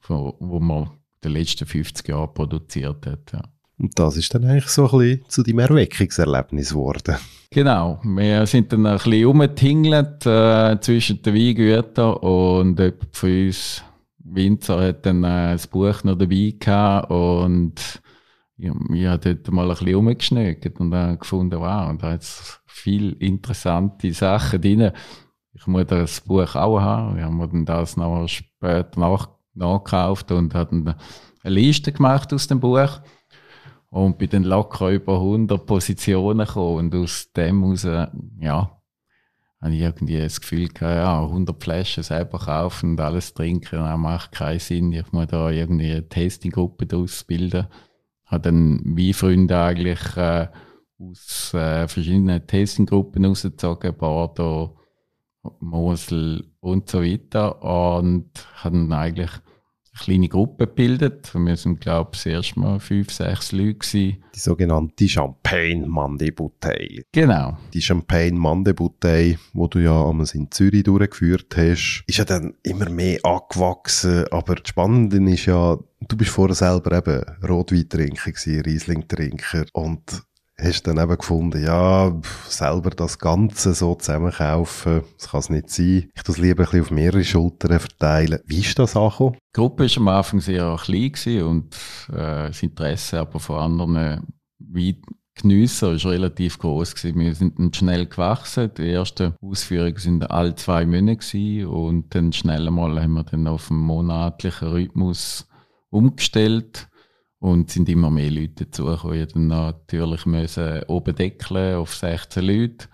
wo, 0.09 0.37
wo 0.41 0.61
man 0.61 0.85
in 0.85 0.91
den 1.25 1.33
letzten 1.33 1.67
50 1.67 2.09
Jahren 2.09 2.35
produziert 2.35 3.07
hat. 3.07 3.33
Ja. 3.33 3.43
Und 3.79 3.99
das 3.99 4.17
ist 4.17 4.35
dann 4.35 4.45
eigentlich 4.45 4.69
so 4.69 4.91
ein 4.91 4.99
bisschen 4.99 5.29
zu 5.29 5.43
deinem 5.43 5.59
Erweckungserlebnis 5.61 6.71
geworden. 6.71 7.17
Genau, 7.51 8.01
wir 8.03 8.47
sind 8.47 8.73
dann 8.73 8.87
ein 8.87 8.97
bisschen 8.97 9.27
umgetingelt 9.27 10.25
äh, 10.25 10.79
zwischen 10.81 11.23
den 11.23 11.35
Weingütern 11.35 12.15
und 12.15 12.79
jemand 12.79 13.17
von 13.17 13.47
uns 13.47 13.83
Winzer 14.25 14.81
hat 14.81 15.07
dann 15.07 15.25
äh, 15.25 15.53
das 15.53 15.67
Buch 15.67 16.05
noch 16.05 16.17
dabei 16.17 16.55
gehabt 16.59 17.11
und 17.11 18.03
ja, 18.57 18.73
ich 18.93 19.07
habe 19.07 19.35
dort 19.35 19.51
mal 19.53 19.65
ein 19.65 19.77
bisschen 19.77 19.97
umgeschnögt 19.97 20.81
und 20.81 20.91
dann 20.91 21.19
gefunden, 21.19 21.59
wow, 21.59 21.97
da 21.99 22.11
hat 22.13 22.23
es 22.23 22.61
viele 22.67 23.13
interessante 23.17 24.13
Sachen 24.13 24.61
drin. 24.61 24.93
Ich 25.53 25.67
muss 25.67 25.87
das 25.87 26.21
Buch 26.21 26.55
auch 26.55 26.81
haben. 26.81 27.17
Wir 27.17 27.25
haben 27.25 27.39
dann 27.39 27.65
das 27.65 27.97
noch 27.97 28.29
später 28.29 29.01
nach, 29.01 29.29
nachgekauft 29.55 30.31
und 30.33 30.55
hatten 30.55 30.95
eine 31.43 31.55
Liste 31.55 31.93
gemacht 31.93 32.33
aus 32.33 32.47
dem 32.47 32.61
Buch 32.61 33.01
und 33.91 34.19
bin 34.19 34.31
dann 34.31 34.45
locker 34.45 34.91
über 34.91 35.17
100 35.17 35.67
Positionen 35.67 36.47
gekommen 36.47 36.93
und 36.93 36.95
aus 36.95 37.33
dem 37.33 37.63
heraus, 37.63 37.87
ja, 38.39 38.82
habe 39.63 39.75
ich 39.75 39.81
irgendwie 39.81 40.19
das 40.19 40.41
Gefühl 40.41 40.69
gehabt, 40.69 40.97
ja, 40.97 41.23
100 41.23 41.63
Flaschen 41.63 42.03
selber 42.03 42.39
kaufen 42.39 42.91
und 42.91 43.01
alles 43.01 43.33
trinken, 43.33 43.79
das 43.79 43.99
macht 43.99 44.33
keinen 44.33 44.59
Sinn. 44.59 44.93
Ich 44.93 45.13
muss 45.13 45.29
da 45.29 45.51
irgendwie 45.51 45.93
eine 45.93 46.09
Testinggruppe 46.09 46.87
daraus 46.87 47.23
bilden. 47.23 47.69
Habe 48.27 48.43
dann 48.43 48.83
wie 48.85 49.13
Freunde 49.13 49.57
eigentlich 49.59 50.17
äh, 50.17 50.49
aus 50.99 51.55
äh, 51.55 51.87
verschiedenen 51.87 52.45
Testinggruppen 52.47 53.25
rausgezogen, 53.25 53.97
Bordeaux, 53.97 54.77
Mosel 55.61 56.45
und 56.61 56.89
so 56.89 57.03
weiter 57.03 57.63
und 57.63 58.31
haben 58.57 58.93
eigentlich 58.93 59.31
kleine 59.99 60.29
Gruppe 60.29 60.67
gebildet. 60.67 61.33
Wir 61.35 61.57
sind, 61.57 61.81
glaube 61.81 62.11
ich, 62.15 62.23
das 62.23 62.27
erste 62.27 62.61
Mal 62.61 62.81
fünf, 62.81 63.11
sechs 63.11 63.53
Leute 63.53 63.75
gewesen. 63.75 64.25
Die 64.35 64.39
sogenannte 64.39 65.09
Champagne 65.09 65.87
Mande 65.87 66.33
Bouteille. 66.33 67.05
Genau. 67.13 67.57
Die 67.75 67.83
Champagne 67.83 68.39
Mande 68.39 68.75
Bouteille, 68.75 69.39
die 69.53 69.71
du 69.71 69.79
ja 69.79 70.05
damals 70.05 70.35
in 70.35 70.51
Zürich 70.51 70.85
durchgeführt 70.85 71.55
hast, 71.57 72.05
ist 72.07 72.19
ja 72.19 72.25
dann 72.25 72.55
immer 72.63 72.89
mehr 72.89 73.19
angewachsen. 73.25 74.25
Aber 74.31 74.55
das 74.55 74.69
Spannende 74.69 75.19
ist 75.31 75.47
ja, 75.47 75.77
du 76.01 76.17
bist 76.17 76.31
vorher 76.31 76.55
selber 76.55 76.97
eben 76.97 77.25
Rotweintrinker 77.47 78.33
gewesen, 78.33 78.63
Riesling-Trinker 78.63 79.67
und 79.73 80.23
hast 80.63 80.85
dann 80.85 80.99
eben 80.99 81.19
gefunden, 81.19 81.65
ja, 81.65 82.13
selber 82.49 82.91
das 82.91 83.19
Ganze 83.19 83.75
so 83.75 83.95
zusammenkaufen, 83.95 85.03
das 85.19 85.31
kann 85.31 85.41
es 85.41 85.51
nicht 85.51 85.71
sein. 85.71 86.11
Ich 86.15 86.29
es 86.29 86.39
lieber 86.39 86.63
ein 86.63 86.67
bisschen 86.67 86.83
auf 86.83 86.91
mehrere 86.91 87.25
Schultern 87.25 87.81
verteilen. 87.81 88.41
Wie 88.47 88.61
ist 88.61 88.79
das 88.79 88.97
angekommen? 88.97 89.35
Die 89.35 89.61
Gruppe 89.61 89.85
war 89.85 89.97
am 89.99 90.09
Anfang 90.09 90.41
sehr 90.41 90.77
klein 90.83 91.43
und 91.43 91.75
äh, 92.11 92.49
das 92.49 92.63
Interesse 92.63 93.21
aber 93.21 93.41
von 93.41 93.59
anderen 93.59 94.27
Weingeniessern 94.59 96.03
war 96.03 96.11
relativ 96.11 96.59
groß. 96.59 96.95
Wir 97.05 97.35
sind 97.35 97.59
dann 97.59 97.75
schnell 97.75 98.07
gewachsen. 98.07 98.71
Die 98.77 98.91
ersten 98.91 99.35
Ausführungen 99.41 99.97
sind 99.97 100.31
alle 100.31 100.55
zwei 100.55 100.87
Monate 100.87 101.17
gewesen 101.17 101.67
und 101.67 102.15
dann 102.15 102.33
schnell 102.33 102.67
einmal 102.67 103.03
haben 103.03 103.15
wir 103.15 103.25
dann 103.25 103.47
auf 103.47 103.71
einen 103.71 103.81
monatlichen 103.81 104.69
Rhythmus 104.69 105.49
umgestellt 105.91 106.89
und 107.43 107.71
sind 107.71 107.89
immer 107.89 108.09
mehr 108.09 108.31
Leute 108.31 108.67
dazugekommen. 108.67 109.27
Dann 109.35 109.47
natürlich 109.49 110.27
müssen 110.27 110.85
oben 110.85 111.17
deckeln 111.17 111.75
auf 111.75 111.93
16 111.93 112.45
Leute. 112.45 112.87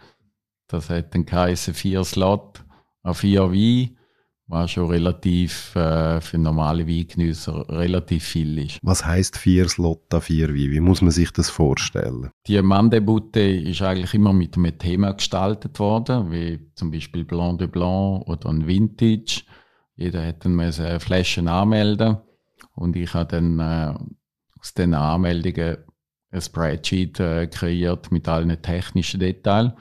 Das 0.68 0.88
hat 0.88 1.14
dann 1.14 1.26
geheißen, 1.26 1.74
vier 1.74 2.02
Slot 2.02 2.64
an 3.02 3.14
vier 3.14 3.52
Wein, 3.52 3.98
was 4.46 4.70
schon 4.70 4.88
relativ 4.88 5.76
äh, 5.76 6.22
für 6.22 6.38
normale 6.38 6.88
Weingenüsser 6.88 7.68
relativ 7.68 8.24
viel 8.24 8.56
ist. 8.56 8.78
Was 8.80 9.04
heißt 9.04 9.36
vier 9.36 9.68
Slot 9.68 10.14
an 10.14 10.22
vier 10.22 10.48
Wein? 10.48 10.70
Wie 10.70 10.80
muss 10.80 11.02
man 11.02 11.10
sich 11.10 11.30
das 11.30 11.50
vorstellen? 11.50 12.30
Die 12.46 12.60
Mandebute 12.62 13.40
ist 13.40 13.82
eigentlich 13.82 14.14
immer 14.14 14.32
mit 14.32 14.56
einem 14.56 14.78
Thema 14.78 15.12
gestaltet 15.12 15.78
worden, 15.78 16.32
wie 16.32 16.58
zum 16.74 16.90
Beispiel 16.90 17.26
Blanc 17.26 17.58
de 17.58 17.68
Blanc 17.68 18.26
oder 18.26 18.48
ein 18.48 18.66
Vintage. 18.66 19.42
Jeder 19.94 20.26
hat 20.26 20.46
dann 20.46 20.72
Flaschen 21.00 21.48
anmelden 21.48 22.16
und 22.74 22.96
ich 22.96 23.12
habe 23.12 23.26
dann 23.26 23.58
äh, 23.58 23.94
aus 24.58 24.74
den 24.74 24.94
Anmeldungen 24.94 25.78
ein 26.30 26.40
Spreadsheet 26.40 27.20
äh, 27.20 27.46
kreiert 27.46 28.12
mit 28.12 28.28
allen 28.28 28.60
technischen 28.60 29.20
Details 29.20 29.72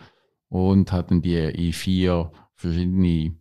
und 0.49 0.91
hat 0.91 1.11
dann 1.11 1.21
die 1.21 1.35
in 1.35 1.73
vier 1.73 2.31
verschiedene 2.55 3.35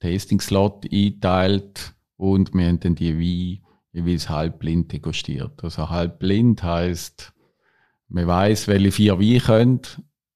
Tasting-Slot 0.00 0.86
eingeteilt 0.92 1.94
und 2.16 2.52
wir 2.54 2.66
haben 2.66 2.80
dann 2.80 2.94
die 2.94 3.16
Wein 3.16 3.64
jeweils 3.92 4.28
halbblind 4.28 4.92
degustiert. 4.92 5.62
Also 5.62 5.88
halbblind 5.88 6.62
heißt, 6.62 7.32
man 8.08 8.26
weiß, 8.26 8.68
welche 8.68 8.92
vier 8.92 9.18
Weine 9.18 9.40
können, 9.40 9.80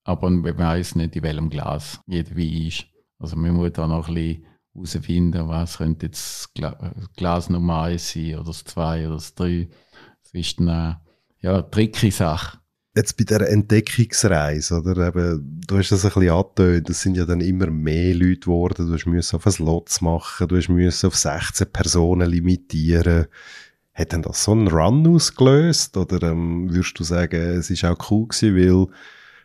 aber 0.04 0.30
man 0.30 0.58
weiß 0.58 0.96
nicht, 0.96 1.16
in 1.16 1.22
welchem 1.22 1.50
Glas 1.50 2.00
jeder 2.06 2.36
Wein 2.36 2.66
ist. 2.68 2.86
Also 3.18 3.36
man 3.36 3.54
muss 3.54 3.72
da 3.72 3.86
noch 3.86 4.08
ein 4.08 4.14
bisschen 4.14 4.44
herausfinden, 4.74 5.48
was 5.48 5.78
könnte 5.78 6.06
jetzt 6.06 6.52
Glas 7.16 7.50
Nummer 7.50 7.82
1 7.82 8.12
sein, 8.12 8.34
oder 8.34 8.44
das 8.44 8.64
2 8.64 9.06
oder 9.06 9.14
das 9.14 9.34
3. 9.34 9.68
Das 10.32 10.40
ist 10.40 10.58
eine 10.60 11.00
ja, 11.40 11.62
tricky 11.62 12.10
Sache. 12.10 12.58
Jetzt 12.94 13.16
bei 13.16 13.24
der 13.24 13.48
Entdeckungsreise, 13.50 14.78
oder? 14.78 15.08
Eben, 15.08 15.60
du 15.66 15.78
hast 15.78 15.92
das 15.92 16.04
ein 16.04 16.12
bisschen 16.12 16.30
angetönt, 16.30 16.90
es 16.90 17.00
sind 17.00 17.16
ja 17.16 17.24
dann 17.24 17.40
immer 17.40 17.68
mehr 17.68 18.14
Leute 18.14 18.40
geworden, 18.40 18.86
du 18.86 19.10
musst 19.10 19.34
auf 19.34 19.46
ein 19.46 19.64
Lots 19.64 20.02
machen, 20.02 20.48
du 20.48 20.56
musst 20.72 21.04
auf 21.04 21.16
16 21.16 21.72
Personen 21.72 22.28
limitieren. 22.28 23.26
Hat 23.94 24.12
denn 24.12 24.22
das 24.22 24.44
so 24.44 24.52
einen 24.52 24.68
Run 24.68 25.06
ausgelöst? 25.06 25.96
Oder 25.96 26.30
ähm, 26.30 26.70
würdest 26.70 26.98
du 26.98 27.04
sagen, 27.04 27.36
es 27.36 27.68
ist 27.70 27.84
auch 27.84 28.10
cool 28.10 28.28
gewesen, 28.28 28.56
weil 28.56 28.86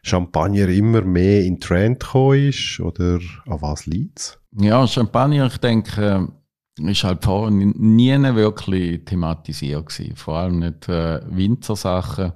Champagner 0.04 0.70
immer 0.70 1.02
mehr 1.02 1.44
in 1.44 1.60
Trend 1.60 2.00
gekommen 2.00 2.50
ist? 2.50 2.80
Oder 2.80 3.20
an 3.46 3.62
was 3.62 3.86
liegt 3.86 4.40
Ja, 4.54 4.88
Champagner, 4.88 5.48
ich 5.48 5.58
denke, 5.58 6.30
ist 6.78 7.04
halt 7.04 7.24
vorher 7.24 7.52
nie 7.52 8.36
wirklich 8.36 9.04
thematisiert 9.06 9.88
gewesen. 9.88 10.16
Vor 10.16 10.36
allem 10.38 10.60
nicht 10.60 10.88
äh, 10.88 11.22
Winzersachen. 11.28 12.34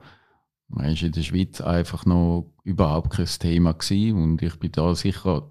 Man 0.68 0.92
ist 0.92 1.04
in 1.04 1.12
der 1.12 1.22
Schweiz 1.22 1.62
einfach 1.62 2.06
noch 2.06 2.52
überhaupt 2.64 3.12
kein 3.12 3.26
Thema 3.26 3.74
gewesen. 3.74 4.22
Und 4.22 4.42
ich 4.42 4.58
bin 4.58 4.72
da 4.72 4.96
sicher 4.96 5.50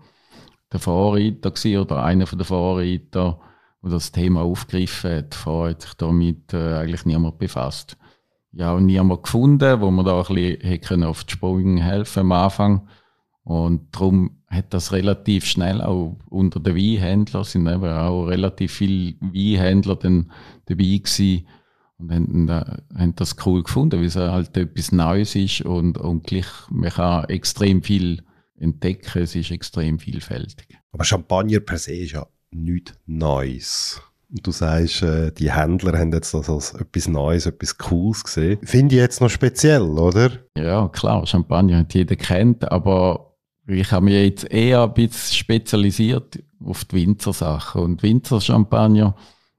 der 0.73 0.81
Vorreiter 0.81 1.51
gewesen, 1.51 1.81
oder 1.81 2.05
einer 2.05 2.25
der 2.25 2.45
Vorreiter, 2.45 3.41
der 3.83 3.91
das 3.91 4.13
Thema 4.13 4.43
aufgegriffen 4.43 5.17
hat. 5.17 5.35
Vorher 5.35 5.75
hat 5.75 5.83
sich 5.83 5.95
damit 5.95 6.53
äh, 6.53 6.75
eigentlich 6.75 7.07
niemand 7.07 7.39
befasst. 7.39 7.97
Ja, 8.53 8.73
und 8.73 8.87
niemand 8.87 9.23
gefunden, 9.23 9.81
wo 9.81 9.91
man 9.91 10.05
da 10.05 10.21
ein 10.21 10.35
bisschen 10.35 11.05
auf 11.05 11.25
die 11.25 11.33
Sprünge 11.33 11.83
helfen 11.83 12.21
am 12.21 12.33
Anfang. 12.33 12.89
Und 13.45 13.89
darum 13.93 14.43
hat 14.49 14.75
das 14.75 14.93
relativ 14.93 15.47
schnell 15.47 15.81
auch 15.81 16.17
unter 16.29 16.61
den 16.61 16.77
Weinhändlern 16.77 17.45
sind 17.45 17.67
eben 17.67 17.85
auch 17.85 18.27
relativ 18.27 18.73
viele 18.73 19.15
Weinhändler 19.21 19.97
dann 19.97 20.31
dabei 20.67 20.85
gewesen 20.85 21.47
und 21.99 22.13
haben, 22.13 22.49
haben 22.51 23.15
das 23.17 23.37
cool 23.45 23.63
gefunden, 23.63 24.01
weil 24.01 24.07
es 24.07 24.17
halt 24.17 24.57
etwas 24.57 24.93
Neues 24.93 25.35
ist 25.35 25.63
und, 25.63 25.99
und 25.99 26.27
gleich, 26.27 26.47
man 26.71 26.91
kann 26.91 27.25
extrem 27.25 27.83
viel 27.83 28.23
entdecken, 28.59 29.23
es 29.23 29.35
ist 29.35 29.51
extrem 29.51 29.99
vielfältig. 29.99 30.79
Aber 30.93 31.05
Champagner 31.05 31.61
per 31.61 31.79
se 31.79 31.95
ist 31.95 32.13
ja 32.13 32.27
nichts 32.51 32.95
Neues. 33.07 34.01
Du 34.29 34.53
sagst, 34.53 35.03
äh, 35.03 35.33
die 35.33 35.53
Händler 35.53 35.99
haben 35.99 36.13
jetzt 36.13 36.33
das 36.35 36.49
als 36.49 36.73
etwas 36.75 37.09
Neues, 37.09 37.47
etwas 37.47 37.77
Cooles 37.79 38.23
gesehen. 38.23 38.59
Finde 38.63 38.95
ich 38.95 39.01
jetzt 39.01 39.21
noch 39.21 39.29
speziell, 39.29 39.83
oder? 39.83 40.31
Ja, 40.57 40.89
klar, 40.89 41.27
Champagner 41.27 41.79
hat 41.79 41.95
jeder 41.95 42.15
kennt, 42.15 42.71
aber 42.71 43.30
ich 43.67 43.93
habe 43.93 44.07
mich 44.07 44.15
jetzt 44.15 44.51
eher 44.51 44.83
ein 44.83 44.95
bisschen 44.95 45.37
spezialisiert 45.37 46.43
auf 46.65 46.85
die 46.85 46.97
Winzersachen. 46.97 47.83
Und 47.83 48.03
Winzerchampagner 48.03 49.15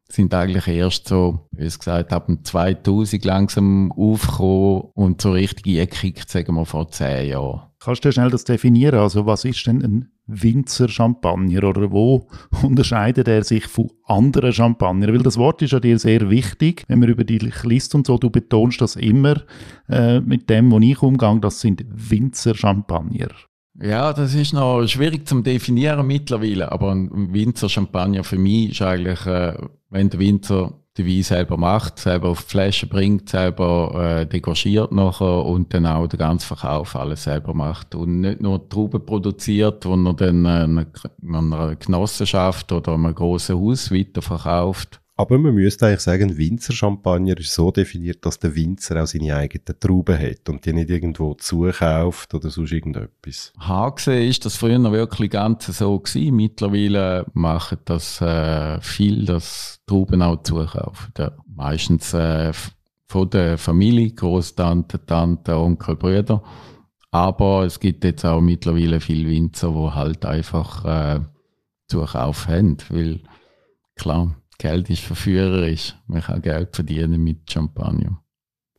sind 0.10 0.34
eigentlich 0.34 0.68
erst 0.68 1.08
so, 1.08 1.48
wie 1.52 1.66
es 1.66 1.80
gesagt 1.80 2.12
ab 2.14 2.30
2000 2.44 3.24
langsam 3.24 3.92
aufgekommen 3.92 4.82
und 4.94 5.22
so 5.22 5.32
richtig 5.32 5.78
eckig, 5.78 6.24
sagen 6.28 6.56
wir 6.56 6.66
vor 6.66 6.90
zehn 6.90 7.30
Jahren. 7.30 7.62
Kannst 7.80 8.06
du 8.06 8.12
schnell 8.12 8.30
das 8.30 8.44
definieren? 8.44 9.00
Also 9.00 9.26
was 9.26 9.44
ist 9.44 9.66
denn 9.66 9.82
ein 9.82 10.12
Winzer-Champagner 10.28 11.64
oder 11.64 11.92
wo 11.92 12.28
unterscheidet 12.64 13.28
er 13.28 13.44
sich 13.44 13.66
von 13.66 13.90
anderen 14.06 14.54
Champagner? 14.54 15.08
Weil 15.08 15.24
das 15.24 15.38
Wort 15.38 15.64
ist 15.64 15.72
ja 15.72 15.80
dir 15.80 15.98
sehr 15.98 16.30
wichtig, 16.30 16.84
wenn 16.88 17.00
man 17.00 17.10
über 17.10 17.24
dich 17.24 17.64
liest 17.64 17.96
und 17.96 18.06
so, 18.06 18.18
du 18.18 18.30
betonst 18.30 18.82
das 18.82 18.98
immer 18.98 19.42
äh, 19.90 20.20
mit 20.20 20.50
dem, 20.50 20.72
wo 20.72 20.78
ich 20.80 21.02
umgehe, 21.02 21.40
das 21.40 21.62
sind 21.62 21.84
Winzer-Champagner. 21.90 23.30
Ja, 23.82 24.14
das 24.14 24.36
ist 24.36 24.54
noch 24.54 24.86
schwierig 24.86 25.28
zu 25.28 25.42
definieren 25.42 26.06
mittlerweile, 26.06 26.72
aber 26.72 26.92
ein 26.92 27.34
Winzer 27.34 27.68
Champagner 27.68 28.24
für 28.24 28.38
mich 28.38 28.72
ist 28.72 28.82
eigentlich, 28.84 29.26
äh, 29.26 29.58
wenn 29.90 30.10
der 30.10 30.20
Winzer 30.20 30.74
die 30.98 31.08
Wein 31.08 31.24
selber 31.24 31.58
macht, 31.58 31.98
selber 31.98 32.30
auf 32.30 32.44
die 32.44 32.50
Flasche 32.50 32.86
bringt, 32.86 33.30
selber 33.30 34.20
äh, 34.22 34.26
degorgiert 34.28 34.92
nachher 34.92 35.46
und 35.46 35.74
dann 35.74 35.88
auch 35.88 36.06
den 36.06 36.20
ganzen 36.20 36.46
Verkauf 36.48 36.96
alles 36.96 37.24
selber 37.24 37.56
macht 37.56 37.96
und 37.96 38.22
nicht 38.22 38.42
nur 38.42 38.70
Trauben 38.70 39.04
produziert, 39.04 39.84
wo 39.86 39.96
er 39.96 40.14
dann 40.14 40.46
äh, 40.46 40.86
einer 41.28 41.76
Genossenschaft 41.76 42.72
oder 42.72 42.94
einem 42.94 43.16
grossen 43.16 43.60
Haus 43.60 43.92
weiterverkauft 43.92 45.02
aber 45.22 45.38
man 45.38 45.54
müsste 45.54 45.86
eigentlich 45.86 46.00
sagen, 46.00 46.36
Winzer-Champagner 46.36 47.38
ist 47.38 47.54
so 47.54 47.70
definiert, 47.70 48.26
dass 48.26 48.40
der 48.40 48.56
Winzer 48.56 49.04
auch 49.04 49.06
seine 49.06 49.36
eigenen 49.36 49.80
Trauben 49.80 50.18
hat 50.18 50.50
und 50.50 50.66
die 50.66 50.74
nicht 50.74 50.90
irgendwo 50.90 51.36
zukauft 51.36 52.34
oder 52.34 52.50
sonst 52.50 52.72
irgendetwas. 52.72 53.54
Hagen 53.60 54.14
ist 54.14 54.46
das 54.46 54.58
früher 54.58 54.92
wirklich 54.92 55.30
ganz 55.30 55.68
so 55.68 56.00
gewesen. 56.00 56.36
Mittlerweile 56.36 57.28
machen 57.34 57.78
das 57.86 58.20
äh, 58.20 58.82
viel, 58.82 59.26
dass 59.26 59.80
Trauben 59.86 60.24
auch 60.24 60.42
zukaufen. 60.42 61.14
Ja, 61.16 61.34
meistens 61.46 62.16
äh, 62.16 62.52
von 63.08 63.30
der 63.30 63.60
Familie, 63.60 64.14
Großtante, 64.14 65.06
Tante, 65.06 65.56
Onkel, 65.56 65.98
Brüder. 65.98 66.42
Aber 67.12 67.66
es 67.66 67.80
gibt 67.80 68.06
jetzt 68.06 68.26
auch 68.26 68.42
mittlerweile 68.42 69.00
viele 69.00 69.30
Winzer, 69.30 69.70
die 69.70 69.96
halt 69.96 70.26
einfach 70.26 70.86
äh, 70.86 71.20
Zukauf 71.88 72.48
haben, 72.48 72.78
weil 72.90 73.20
klar, 73.96 74.41
Geld 74.62 74.92
ist 74.92 75.02
verführerisch. 75.02 75.96
Man 76.06 76.22
kann 76.22 76.40
Geld 76.40 76.76
verdienen 76.76 77.24
mit 77.24 77.52
Champagner. 77.52 78.22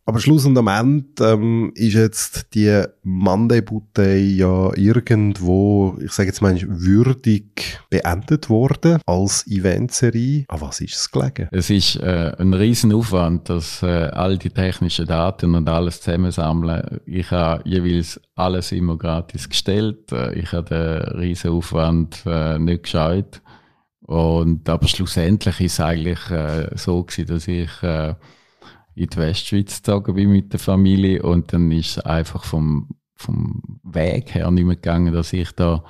Aber 0.04 0.20
Schluss 0.20 0.46
und 0.46 0.56
am 0.56 0.68
Ende 0.68 1.24
ähm, 1.24 1.72
ist 1.74 1.94
jetzt 1.94 2.54
die 2.54 2.84
Monday-Bouteille 3.02 4.20
ja 4.20 4.70
irgendwo, 4.76 5.96
ich 6.00 6.12
sage 6.12 6.28
jetzt 6.28 6.40
mal, 6.40 6.56
würdig 6.60 7.80
beendet 7.90 8.48
worden 8.48 9.00
als 9.06 9.44
Eventserie. 9.48 10.44
An 10.48 10.60
was 10.60 10.80
ist 10.80 10.94
es 10.94 11.10
gelegen? 11.10 11.48
Es 11.50 11.68
ist 11.70 11.96
äh, 11.96 12.32
ein 12.38 12.54
Riesenaufwand, 12.54 13.48
dass 13.48 13.82
äh, 13.82 13.86
all 13.86 14.38
die 14.38 14.50
technischen 14.50 15.06
Daten 15.06 15.54
und 15.56 15.68
alles 15.68 16.00
zusammensammeln. 16.00 17.00
Ich 17.06 17.30
habe 17.32 17.68
jeweils 17.68 18.20
alles 18.36 18.70
immer 18.70 18.96
gratis 18.96 19.48
gestellt. 19.48 20.12
Äh, 20.12 20.34
ich 20.34 20.52
habe 20.52 20.68
den 20.68 21.18
Riesenaufwand 21.20 22.22
äh, 22.26 22.58
nicht 22.58 22.84
geschaut. 22.84 23.40
Und, 24.12 24.68
aber 24.68 24.88
schlussendlich 24.88 25.58
ist 25.60 25.72
es 25.72 25.80
eigentlich 25.80 26.30
äh, 26.30 26.68
so 26.76 27.02
gewesen, 27.02 27.26
dass 27.28 27.48
ich 27.48 27.82
äh, 27.82 28.14
in 28.94 29.06
die 29.06 29.16
Westschweiz 29.16 29.76
gezogen 29.76 30.14
bin 30.14 30.30
mit 30.30 30.52
der 30.52 30.60
Familie 30.60 31.22
und 31.22 31.50
dann 31.54 31.72
ist 31.72 31.96
es 31.96 31.98
einfach 32.00 32.44
vom, 32.44 32.90
vom 33.14 33.80
Weg 33.84 34.34
her 34.34 34.50
nicht 34.50 34.66
mehr 34.66 34.76
gegangen, 34.76 35.14
dass 35.14 35.32
ich 35.32 35.52
da 35.52 35.82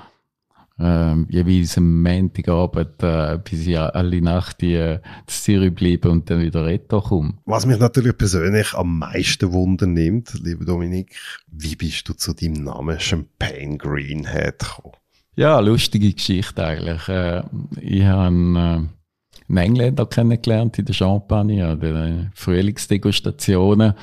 äh, 0.78 1.16
jeweils 1.30 1.76
am 1.76 2.00
Montagabend 2.00 3.02
äh, 3.02 3.40
bis 3.42 3.66
ich 3.66 3.76
alle 3.76 4.22
Nacht 4.22 4.60
die, 4.60 4.74
äh, 4.74 5.00
Zürich 5.26 5.74
bleibe 5.74 6.08
und 6.08 6.30
dann 6.30 6.42
wieder 6.42 6.64
retto 6.64 7.00
komme. 7.00 7.38
Was 7.44 7.66
mich 7.66 7.80
natürlich 7.80 8.16
persönlich 8.16 8.72
am 8.74 9.00
meisten 9.00 9.52
Wunder 9.52 9.86
nimmt, 9.86 10.32
lieber 10.44 10.64
Dominik, 10.64 11.16
wie 11.48 11.74
bist 11.74 12.08
du 12.08 12.12
zu 12.12 12.34
deinem 12.34 12.62
Namen 12.62 13.00
Champagne 13.00 13.78
Greenhead 13.78 14.60
gekommen? 14.60 15.01
Ja, 15.34 15.58
lustige 15.60 16.12
Geschichte 16.12 16.64
eigentlich. 16.64 17.08
Äh, 17.08 17.42
ich 17.80 18.04
habe 18.04 18.26
äh, 18.26 19.48
einen 19.48 19.56
Engländer 19.56 20.06
kennengelernt 20.06 20.78
in 20.78 20.84
der 20.84 20.92
Champagne, 20.92 21.66
an 21.66 21.80
den 21.80 22.32
Frühlingsdegustationen 22.34 23.94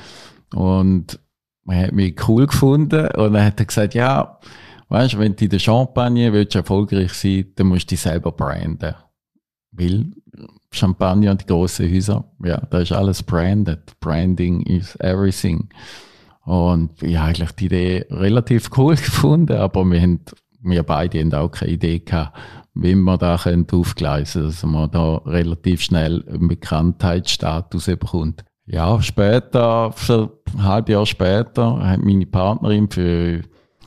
und 0.54 1.20
er 1.68 1.86
hat 1.86 1.92
mich 1.92 2.28
cool 2.28 2.46
gefunden 2.46 3.06
und 3.16 3.34
er 3.34 3.44
hat 3.44 3.66
gesagt, 3.66 3.94
ja, 3.94 4.40
weißt 4.88 5.14
du, 5.14 5.18
wenn 5.18 5.36
du 5.36 5.44
in 5.44 5.50
der 5.50 5.58
Champagne 5.60 6.32
willst 6.32 6.56
erfolgreich 6.56 7.12
sein, 7.12 7.52
dann 7.54 7.68
musst 7.68 7.90
du 7.90 7.94
dich 7.94 8.00
selber 8.00 8.32
branden. 8.32 8.94
Weil 9.70 10.10
Champagner, 10.72 11.34
die 11.36 11.46
grossen 11.46 11.92
Häuser, 11.92 12.24
ja, 12.44 12.58
da 12.58 12.80
ist 12.80 12.92
alles 12.92 13.22
branded. 13.22 13.98
Branding 14.00 14.62
is 14.62 14.96
everything. 14.96 15.68
Und 16.44 17.02
ich 17.02 17.16
habe 17.16 17.28
eigentlich 17.28 17.52
die 17.52 17.66
Idee 17.66 18.06
relativ 18.10 18.70
cool 18.76 18.94
gefunden, 18.96 19.56
aber 19.56 19.84
wir 19.84 20.00
haben, 20.00 20.20
wir 20.62 20.82
beide 20.82 21.20
haben 21.20 21.32
auch 21.34 21.50
keine 21.50 21.72
Idee 21.72 22.00
gehabt, 22.00 22.36
wie 22.74 22.94
man 22.94 23.18
da 23.18 23.36
aufgleisen 23.72 24.44
dass 24.44 24.64
man 24.64 24.90
da 24.90 25.16
relativ 25.26 25.82
schnell 25.82 26.24
einen 26.28 26.48
Bekanntheitsstatus 26.48 27.86
bekommt. 27.86 28.44
Ja, 28.66 29.02
später, 29.02 29.92
ein 30.08 30.62
halbes 30.62 30.92
Jahr 30.92 31.06
später, 31.06 31.80
hat 31.80 32.04
meine 32.04 32.26
Partnerin 32.26 32.88
für, 32.88 33.42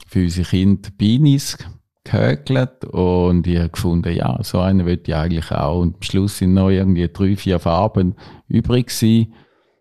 für 0.08 0.24
unsere 0.24 0.48
Kinder 0.48 0.90
Beanies 0.98 1.58
gehökelt 2.04 2.84
und 2.86 3.48
ich 3.48 3.60
habe 3.60 3.70
gefunden, 3.70 4.14
ja, 4.14 4.38
so 4.42 4.60
einen 4.60 4.86
will 4.86 5.00
ich 5.06 5.16
eigentlich 5.16 5.52
auch. 5.52 5.80
Und 5.80 5.96
am 5.96 6.02
Schluss 6.02 6.38
sind 6.38 6.54
noch 6.54 6.70
irgendwie 6.70 7.08
drei, 7.08 7.38
vier 7.38 7.60
Farben 7.60 8.16
übrig 8.50 8.88
gewesen. 8.88 9.34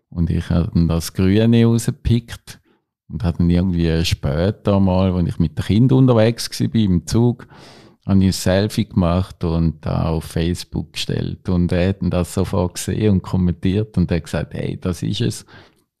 Und 0.09 0.29
ich 0.29 0.49
habe 0.49 0.71
dann 0.73 0.87
das 0.87 1.13
Grüne 1.13 1.65
rausgepickt 1.65 2.61
und 3.09 3.23
habe 3.23 3.39
dann 3.39 3.49
irgendwie 3.49 4.03
später 4.05 4.79
mal, 4.79 5.13
als 5.13 5.29
ich 5.29 5.39
mit 5.39 5.57
dem 5.57 5.65
Kind 5.65 5.91
unterwegs 5.91 6.49
war, 6.59 6.75
im 6.75 7.05
Zug, 7.05 7.47
habe 8.05 8.19
ich 8.19 8.25
ein 8.25 8.31
Selfie 8.31 8.85
gemacht 8.85 9.43
und 9.43 9.85
auf 9.87 10.25
Facebook 10.25 10.93
gestellt. 10.93 11.47
Und 11.47 11.71
er 11.71 11.89
hat 11.89 11.97
das 12.01 12.33
sofort 12.33 12.75
gesehen 12.75 13.13
und 13.13 13.23
kommentiert 13.23 13.97
und 13.97 14.11
hat 14.11 14.25
gesagt, 14.25 14.53
hey, 14.53 14.77
das 14.79 15.03
ist 15.03 15.21
es. 15.21 15.45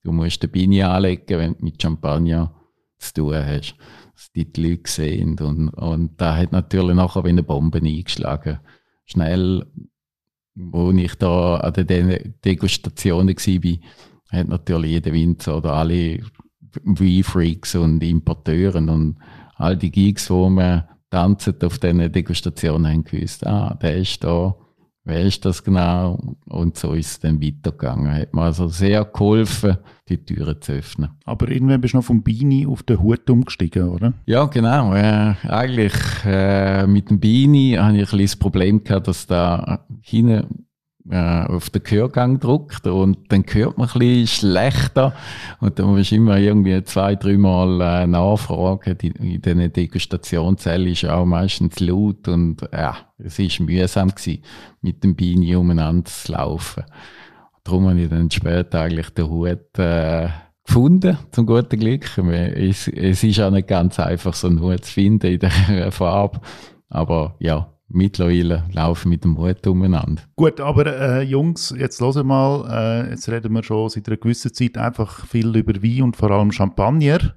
Du 0.03 0.11
musst 0.11 0.43
den 0.43 0.51
Bini 0.51 0.83
anlegen, 0.83 1.39
wenn 1.39 1.53
du 1.53 1.63
mit 1.63 1.81
Champagner 1.81 2.53
zu 2.97 3.13
tun 3.13 3.35
hast. 3.35 3.75
Dass 4.15 4.31
die, 4.33 4.51
die 4.51 4.69
Leute 4.69 4.91
sehen. 4.91 5.39
Und, 5.39 5.69
und 5.69 6.19
da 6.19 6.35
hat 6.35 6.51
natürlich 6.51 6.95
nachher 6.95 7.23
wie 7.23 7.29
eine 7.29 7.43
Bombe 7.43 7.79
eingeschlagen. 7.79 8.59
Schnell, 9.05 9.65
wo 10.55 10.91
ich 10.91 11.15
da 11.15 11.55
an 11.55 11.73
den 11.73 12.35
Degustationen 12.43 13.35
war, 13.35 13.77
hat 14.39 14.47
natürlich 14.49 14.91
jeder 14.91 15.13
Winzer 15.13 15.57
oder 15.57 15.73
alle 15.73 16.19
Weinfreaks 16.83 17.75
und 17.75 18.01
Importeuren 18.03 18.89
und 18.89 19.17
all 19.55 19.77
die 19.77 19.91
Gigs, 19.91 20.29
wo 20.29 20.49
man 20.49 20.83
tanzen 21.09 21.55
auf 21.63 21.77
diesen 21.77 22.11
Degustationen 22.11 22.91
haben 22.91 23.03
gewusst, 23.03 23.45
ah, 23.45 23.77
der 23.81 23.97
ist 23.97 24.23
da, 24.23 24.55
wer 25.05 25.21
ist 25.21 25.45
das 25.45 25.63
genau? 25.63 26.19
Und 26.45 26.77
so 26.77 26.93
ist 26.93 27.11
es 27.11 27.19
dann 27.19 27.41
weitergegangen. 27.41 28.13
Hat 28.13 28.33
mir 28.33 28.41
also 28.41 28.67
sehr 28.67 29.05
geholfen, 29.05 29.77
die 30.09 30.17
Türen 30.17 30.61
zu 30.61 30.73
öffnen. 30.73 31.11
Aber 31.25 31.49
irgendwann 31.49 31.81
bist 31.81 31.93
du 31.93 31.97
noch 31.97 32.05
vom 32.05 32.23
Beanie 32.23 32.65
auf 32.65 32.83
den 32.83 33.01
Hut 33.01 33.29
umgestiegen, 33.29 33.89
oder? 33.89 34.13
Ja, 34.25 34.45
genau. 34.45 34.93
Äh, 34.93 35.35
eigentlich 35.43 35.93
äh, 36.25 36.87
mit 36.87 37.09
dem 37.09 37.19
Beanie 37.19 37.77
habe 37.77 37.93
ich 37.93 37.99
ein 37.99 38.03
bisschen 38.03 38.21
das 38.21 38.35
Problem 38.35 38.83
gehabt, 38.83 39.07
dass 39.07 39.27
da 39.27 39.85
hinten 40.01 40.65
äh, 41.09 41.43
auf 41.45 41.69
den 41.69 41.83
Gehörgang 41.83 42.39
drückt 42.39 42.87
und 42.87 43.31
dann 43.31 43.43
hört 43.51 43.77
man 43.77 43.89
ein 43.89 43.99
bisschen 43.99 44.27
schlechter 44.27 45.13
und 45.59 45.77
dann 45.77 45.87
musst 45.87 46.11
du 46.11 46.15
immer 46.15 46.37
irgendwie 46.37 46.81
zwei, 46.83 47.15
dreimal 47.15 47.81
äh, 47.81 48.07
nachfragen. 48.07 48.97
Die, 48.97 49.07
in 49.07 49.41
diesen 49.41 49.73
Degustationszellen 49.73 50.87
ist 50.87 51.05
auch 51.05 51.25
meistens 51.25 51.79
laut 51.79 52.27
und 52.27 52.61
ja, 52.71 52.95
es 53.17 53.39
ist 53.39 53.59
mühsam 53.59 54.09
gewesen, 54.09 54.43
mit 54.81 55.03
dem 55.03 55.15
Beine 55.15 55.59
umeinander 55.59 56.05
zu 56.05 56.31
laufen. 56.31 56.83
Darum 57.63 57.89
habe 57.89 58.01
ich 58.01 58.09
dann 58.09 58.31
später 58.31 58.81
eigentlich 58.81 59.09
den 59.09 59.29
Hut 59.29 59.77
äh, 59.77 60.29
gefunden, 60.65 61.17
zum 61.31 61.45
guten 61.45 61.79
Glück. 61.79 62.17
Es, 62.17 62.87
es 62.87 63.23
ist 63.23 63.39
auch 63.39 63.51
nicht 63.51 63.67
ganz 63.67 63.99
einfach, 63.99 64.33
so 64.33 64.47
einen 64.47 64.61
Hut 64.61 64.85
zu 64.85 64.93
finden 64.93 65.33
in 65.33 65.39
dieser 65.39 65.91
Farbe. 65.91 66.39
Aber 66.89 67.35
ja, 67.39 67.72
mittlerweile 67.93 68.65
laufen 68.71 69.09
mit 69.09 69.23
dem 69.23 69.37
Hut 69.37 69.65
umeinander. 69.67 70.23
Gut, 70.35 70.59
aber 70.59 70.85
äh, 70.85 71.21
Jungs, 71.21 71.73
jetzt 71.77 72.01
hören 72.01 72.27
mal, 72.27 73.05
äh, 73.05 73.11
jetzt 73.11 73.29
reden 73.29 73.53
wir 73.53 73.63
schon 73.63 73.89
seit 73.89 74.07
einer 74.07 74.17
gewissen 74.17 74.53
Zeit 74.53 74.77
einfach 74.77 75.25
viel 75.25 75.55
über 75.55 75.81
Wein 75.81 76.03
und 76.03 76.17
vor 76.17 76.31
allem 76.31 76.51
Champagner. 76.51 77.35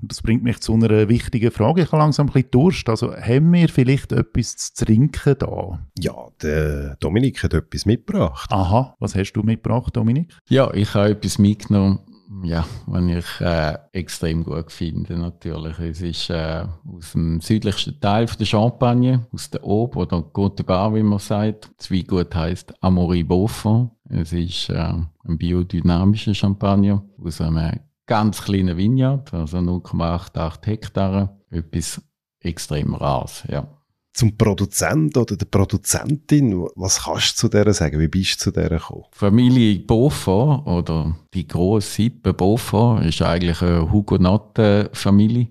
Und 0.00 0.10
das 0.10 0.22
bringt 0.22 0.42
mich 0.42 0.60
zu 0.60 0.72
einer 0.72 1.08
wichtigen 1.08 1.50
Frage. 1.50 1.82
Ich 1.82 1.92
habe 1.92 1.98
langsam 1.98 2.28
ein 2.28 2.32
bisschen 2.32 2.50
Durst. 2.52 2.88
Also 2.88 3.14
haben 3.14 3.52
wir 3.52 3.68
vielleicht 3.68 4.12
etwas 4.12 4.56
zu 4.56 4.84
trinken 4.86 5.36
da? 5.38 5.78
Ja, 5.98 6.14
der 6.40 6.96
Dominik 7.00 7.42
hat 7.42 7.52
etwas 7.52 7.84
mitgebracht. 7.84 8.50
Aha, 8.50 8.96
was 8.98 9.14
hast 9.14 9.32
du 9.32 9.42
mitgebracht, 9.42 9.94
Dominik? 9.94 10.32
Ja, 10.48 10.72
ich 10.72 10.94
habe 10.94 11.10
etwas 11.10 11.38
mitgenommen, 11.38 11.98
ja, 12.42 12.64
was 12.86 13.04
ich 13.04 13.40
äh, 13.40 13.76
extrem 13.92 14.44
gut 14.44 14.70
finde 14.70 15.18
natürlich. 15.18 15.78
Es 15.78 16.00
ist 16.00 16.30
äh, 16.30 16.64
aus 16.86 17.12
dem 17.12 17.40
südlichsten 17.40 18.00
Teil 18.00 18.26
der 18.26 18.44
Champagne, 18.44 19.26
aus 19.32 19.50
der 19.50 19.64
Aube 19.64 19.98
oder 19.98 20.18
Côte 20.18 20.62
Bar, 20.62 20.94
wie 20.94 21.02
man 21.02 21.18
sagt. 21.18 21.70
Das 21.76 21.90
Weingut 21.90 22.34
heisst 22.34 22.72
Amaury 22.82 23.24
Beaufort. 23.24 23.90
Es 24.08 24.32
ist 24.32 24.70
äh, 24.70 24.74
ein 24.76 25.38
biodynamischer 25.38 26.34
Champagner 26.34 27.02
aus 27.18 27.40
einem 27.40 27.80
ganz 28.06 28.42
kleinen 28.42 28.76
Vineyard, 28.76 29.34
also 29.34 29.58
0,88 29.58 30.66
Hektar. 30.66 31.36
Etwas 31.50 32.00
extrem 32.40 32.94
rares, 32.94 33.44
ja 33.48 33.79
zum 34.12 34.36
Produzent 34.36 35.16
oder 35.16 35.36
der 35.36 35.46
Produzentin, 35.46 36.66
was 36.74 37.04
kannst 37.04 37.34
du 37.34 37.40
zu 37.42 37.48
der 37.48 37.72
sagen? 37.72 38.00
Wie 38.00 38.08
bist 38.08 38.40
du 38.40 38.44
zu 38.44 38.50
der 38.50 38.68
gekommen? 38.68 39.04
Familie 39.12 39.78
Beaufort 39.80 40.66
oder 40.66 41.16
die 41.32 41.46
grosse 41.46 41.90
Sippe 41.90 42.34
Beaufort 42.34 43.04
ist 43.04 43.22
eigentlich 43.22 43.62
eine 43.62 43.90
Hugonotten-Familie, 43.90 45.48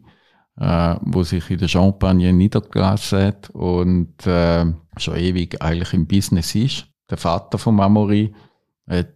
äh, 0.58 0.96
wo 1.02 1.24
sich 1.24 1.50
in 1.50 1.60
der 1.60 1.70
Champagne 1.70 2.34
niedergelassen 2.34 3.20
hat 3.20 3.50
und 3.52 4.28
äh, 4.28 4.66
schon 4.98 5.16
ewig 5.16 5.62
eigentlich 5.62 5.94
im 5.94 6.06
Business 6.06 6.54
ist. 6.54 6.88
Der 7.10 7.18
Vater 7.18 7.58
von 7.58 7.80
Amaury 7.80 8.34
hat 8.88 9.16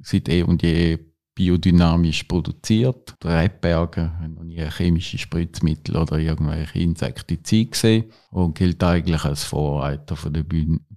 seit 0.00 0.28
eh 0.28 0.42
und 0.42 0.62
je 0.62 0.98
biodynamisch 1.36 2.24
produziert. 2.24 3.14
Die 3.22 3.28
Rebberge 3.28 4.10
haben 4.18 4.34
noch 4.34 4.42
nie 4.42 4.64
chemische 4.76 5.18
Spritzmittel 5.18 5.96
oder 5.96 6.18
irgendwelche 6.18 6.80
Insektizide 6.80 7.70
gesehen 7.70 8.04
und 8.30 8.56
gilt 8.56 8.82
eigentlich 8.82 9.24
als 9.24 9.44
Vorreiter 9.44 10.16
von 10.16 10.32
der 10.32 10.44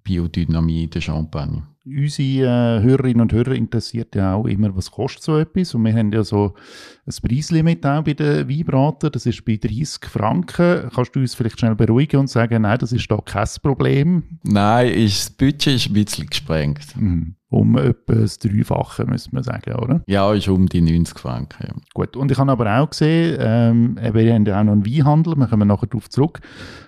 Biodynamie 0.03 0.85
in 0.85 0.89
der 0.89 1.01
Champagne 1.01 1.63
unsere 1.85 2.79
äh, 2.79 2.83
Hörerinnen 2.83 3.21
und 3.21 3.33
Hörer 3.33 3.53
interessiert 3.53 4.15
ja 4.15 4.33
auch 4.33 4.45
immer, 4.45 4.75
was 4.75 4.91
kostet 4.91 5.23
so 5.23 5.37
etwas. 5.37 5.73
Und 5.73 5.83
wir 5.85 5.93
haben 5.93 6.11
ja 6.11 6.23
so 6.23 6.53
ein 7.05 7.13
Preislimit 7.27 7.85
auch 7.85 8.03
bei 8.03 8.13
den 8.13 8.47
Weinbratern. 8.47 9.11
Das 9.11 9.25
ist 9.25 9.43
bei 9.45 9.57
30 9.57 10.05
Franken. 10.05 10.89
Kannst 10.93 11.15
du 11.15 11.19
uns 11.19 11.35
vielleicht 11.35 11.59
schnell 11.59 11.75
beruhigen 11.75 12.19
und 12.19 12.29
sagen, 12.29 12.61
nein, 12.61 12.77
das 12.79 12.91
ist 12.91 13.09
da 13.09 13.17
kein 13.17 13.47
Problem? 13.61 14.23
Nein, 14.43 14.93
ist, 14.93 15.19
das 15.19 15.29
Budget 15.31 15.75
ist 15.75 15.87
ein 15.87 15.93
bisschen 15.93 16.27
gesprengt. 16.27 16.95
Mhm. 16.95 17.35
Um 17.51 17.77
etwa 17.77 18.13
das 18.13 18.37
Dreifache, 18.37 19.05
müsste 19.05 19.33
man 19.33 19.41
sagen, 19.41 19.73
oder? 19.73 20.01
Ja, 20.05 20.31
ist 20.33 20.47
um 20.47 20.69
die 20.69 20.81
90 20.81 21.17
Franken. 21.17 21.65
Ja. 21.67 21.73
Gut, 21.95 22.15
und 22.15 22.31
ich 22.31 22.37
habe 22.37 22.51
aber 22.51 22.79
auch 22.79 22.91
gesehen, 22.91 23.37
ähm, 23.39 23.99
wir 23.99 24.33
haben 24.33 24.45
ja 24.45 24.59
auch 24.59 24.63
noch 24.63 24.73
einen 24.73 24.85
Weinhandel, 24.85 25.35
wir 25.35 25.47
kommen 25.47 25.67
nachher 25.67 25.87
darauf 25.87 26.09
zurück. 26.09 26.41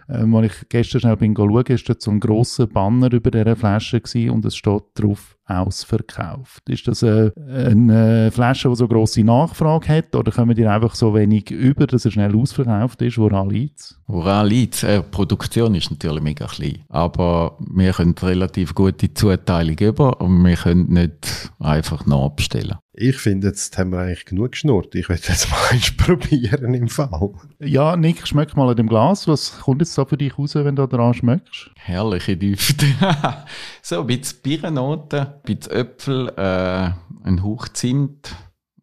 Ähm, 0.08 0.36
als 0.36 0.54
ich 0.54 0.69
gestern 0.69 1.02
schnell 1.02 1.17
bin 1.17 1.36
schauen, 1.36 1.65
ist 1.65 1.89
dort 1.89 2.02
so 2.04 2.12
ein 2.12 2.19
grosser 2.19 2.67
Banner 2.67 3.12
über 3.12 3.32
dieser 3.32 3.56
Flasche 3.56 4.02
gewesen 4.02 4.30
und 4.30 4.45
es 4.45 4.56
steht 4.56 4.84
drauf 4.93 5.36
ausverkauft. 5.45 6.67
Ist 6.69 6.88
das 6.88 7.04
eine, 7.04 7.34
eine 7.38 8.32
Flasche, 8.32 8.69
die 8.69 8.75
so 8.75 8.88
grosse 8.88 9.23
Nachfrage 9.23 9.88
hat 9.89 10.15
oder 10.15 10.32
kommen 10.32 10.56
die 10.56 10.65
einfach 10.65 10.95
so 10.95 11.13
wenig 11.13 11.51
über, 11.51 11.88
dass 11.88 12.06
er 12.06 12.12
schnell 12.12 12.36
ausverkauft 12.36 13.01
ist? 13.01 13.17
Woran 13.17 13.49
liegt 13.49 13.80
es? 13.80 13.99
Woran 14.08 14.47
liegt 14.47 14.75
es? 14.75 14.84
Äh, 14.84 15.01
Produktion 15.01 15.75
ist 15.75 15.91
natürlich 15.91 16.21
mega 16.21 16.45
klein, 16.45 16.84
aber 16.89 17.58
wir 17.60 17.91
können 17.93 18.15
relativ 18.21 18.75
gute 18.75 19.13
Zuteilung 19.13 19.77
über 19.80 20.21
und 20.21 20.43
wir 20.43 20.56
können 20.56 20.93
nicht 20.93 21.51
einfach 21.60 22.06
nachbestellen. 22.06 22.77
Ich 22.93 23.17
finde, 23.17 23.47
jetzt 23.47 23.77
haben 23.77 23.93
wir 23.93 23.99
eigentlich 23.99 24.25
genug 24.25 24.51
geschnurrt. 24.51 24.95
Ich 24.95 25.08
werde 25.08 25.21
jetzt 25.27 25.49
mal 25.49 25.58
eins 25.71 25.95
probieren 25.95 26.73
im 26.73 26.89
Fall. 26.89 27.32
Ja, 27.60 27.95
Nick, 27.95 28.27
schmeck 28.27 28.58
mal 28.58 28.69
an 28.69 28.75
dem 28.75 28.88
Glas. 28.88 29.30
Was 29.30 29.60
kommt 29.60 29.82
jetzt 29.82 29.97
da 29.97 30.04
für 30.04 30.17
dich 30.17 30.38
raus, 30.38 30.56
wenn 30.56 30.75
du 30.75 30.86
daran 30.86 31.13
schmeckst? 31.13 31.71
Herrliche 31.75 32.36
Düfte. 32.36 32.86
so 33.82 34.01
ein 34.01 34.08
bisschen 34.08 34.39
Birnennoten, 34.43 35.19
ein 35.19 35.41
bisschen 35.43 35.71
Äpfel, 35.71 36.34
äh, 36.36 36.91
ein 37.23 37.41
Hauch 37.41 37.69
Zimt, 37.69 38.36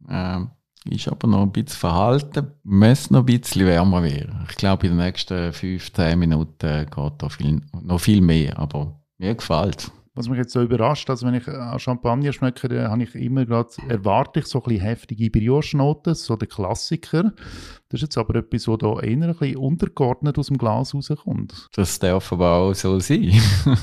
äh, 0.08 0.40
ist 0.86 1.08
aber 1.08 1.28
noch 1.28 1.42
ein 1.42 1.52
bisschen 1.52 1.78
verhalten, 1.78 2.52
müsste 2.64 3.12
noch 3.12 3.20
ein 3.20 3.26
bisschen 3.26 3.66
wärmer 3.66 4.02
werden. 4.02 4.46
Ich 4.48 4.56
glaube, 4.56 4.86
in 4.86 4.96
den 4.96 5.04
nächsten 5.04 5.52
fünf, 5.52 5.92
zehn 5.92 6.18
Minuten 6.18 6.86
geht 6.86 7.12
da 7.18 7.28
viel, 7.28 7.60
noch 7.82 8.00
viel 8.00 8.22
mehr, 8.22 8.58
aber 8.58 8.98
mir 9.18 9.34
gefällt 9.34 9.90
was 10.18 10.28
mich 10.28 10.38
jetzt 10.38 10.52
so 10.52 10.61
überrascht, 10.61 11.09
also 11.09 11.26
wenn 11.26 11.35
ich 11.35 11.46
an 11.46 11.78
Champagner 11.78 12.33
schmecke, 12.33 12.68
dann 12.68 12.90
habe 12.90 13.04
ich 13.04 13.14
immer 13.14 13.46
gerade, 13.46 13.68
erwarte 13.88 14.40
ich 14.40 14.46
so 14.46 14.59
ein 14.59 14.64
bisschen 14.64 14.81
heftige 14.81 15.31
Brioche-Noten, 15.31 16.14
so 16.16 16.35
der 16.35 16.48
Klassiker. 16.48 17.33
Das 17.88 18.00
ist 18.00 18.02
jetzt 18.02 18.18
aber 18.18 18.35
etwas, 18.35 18.66
was 18.66 18.78
da 18.78 18.98
eher 18.98 19.22
ein 19.22 19.37
bisschen 19.37 19.57
untergeordnet 19.57 20.37
aus 20.37 20.48
dem 20.48 20.59
Glas 20.59 20.92
rauskommt. 20.92 21.68
Das 21.72 22.00
darf 22.00 22.33
aber 22.33 22.52
auch 22.52 22.74
so 22.74 22.98
sein. 23.00 23.33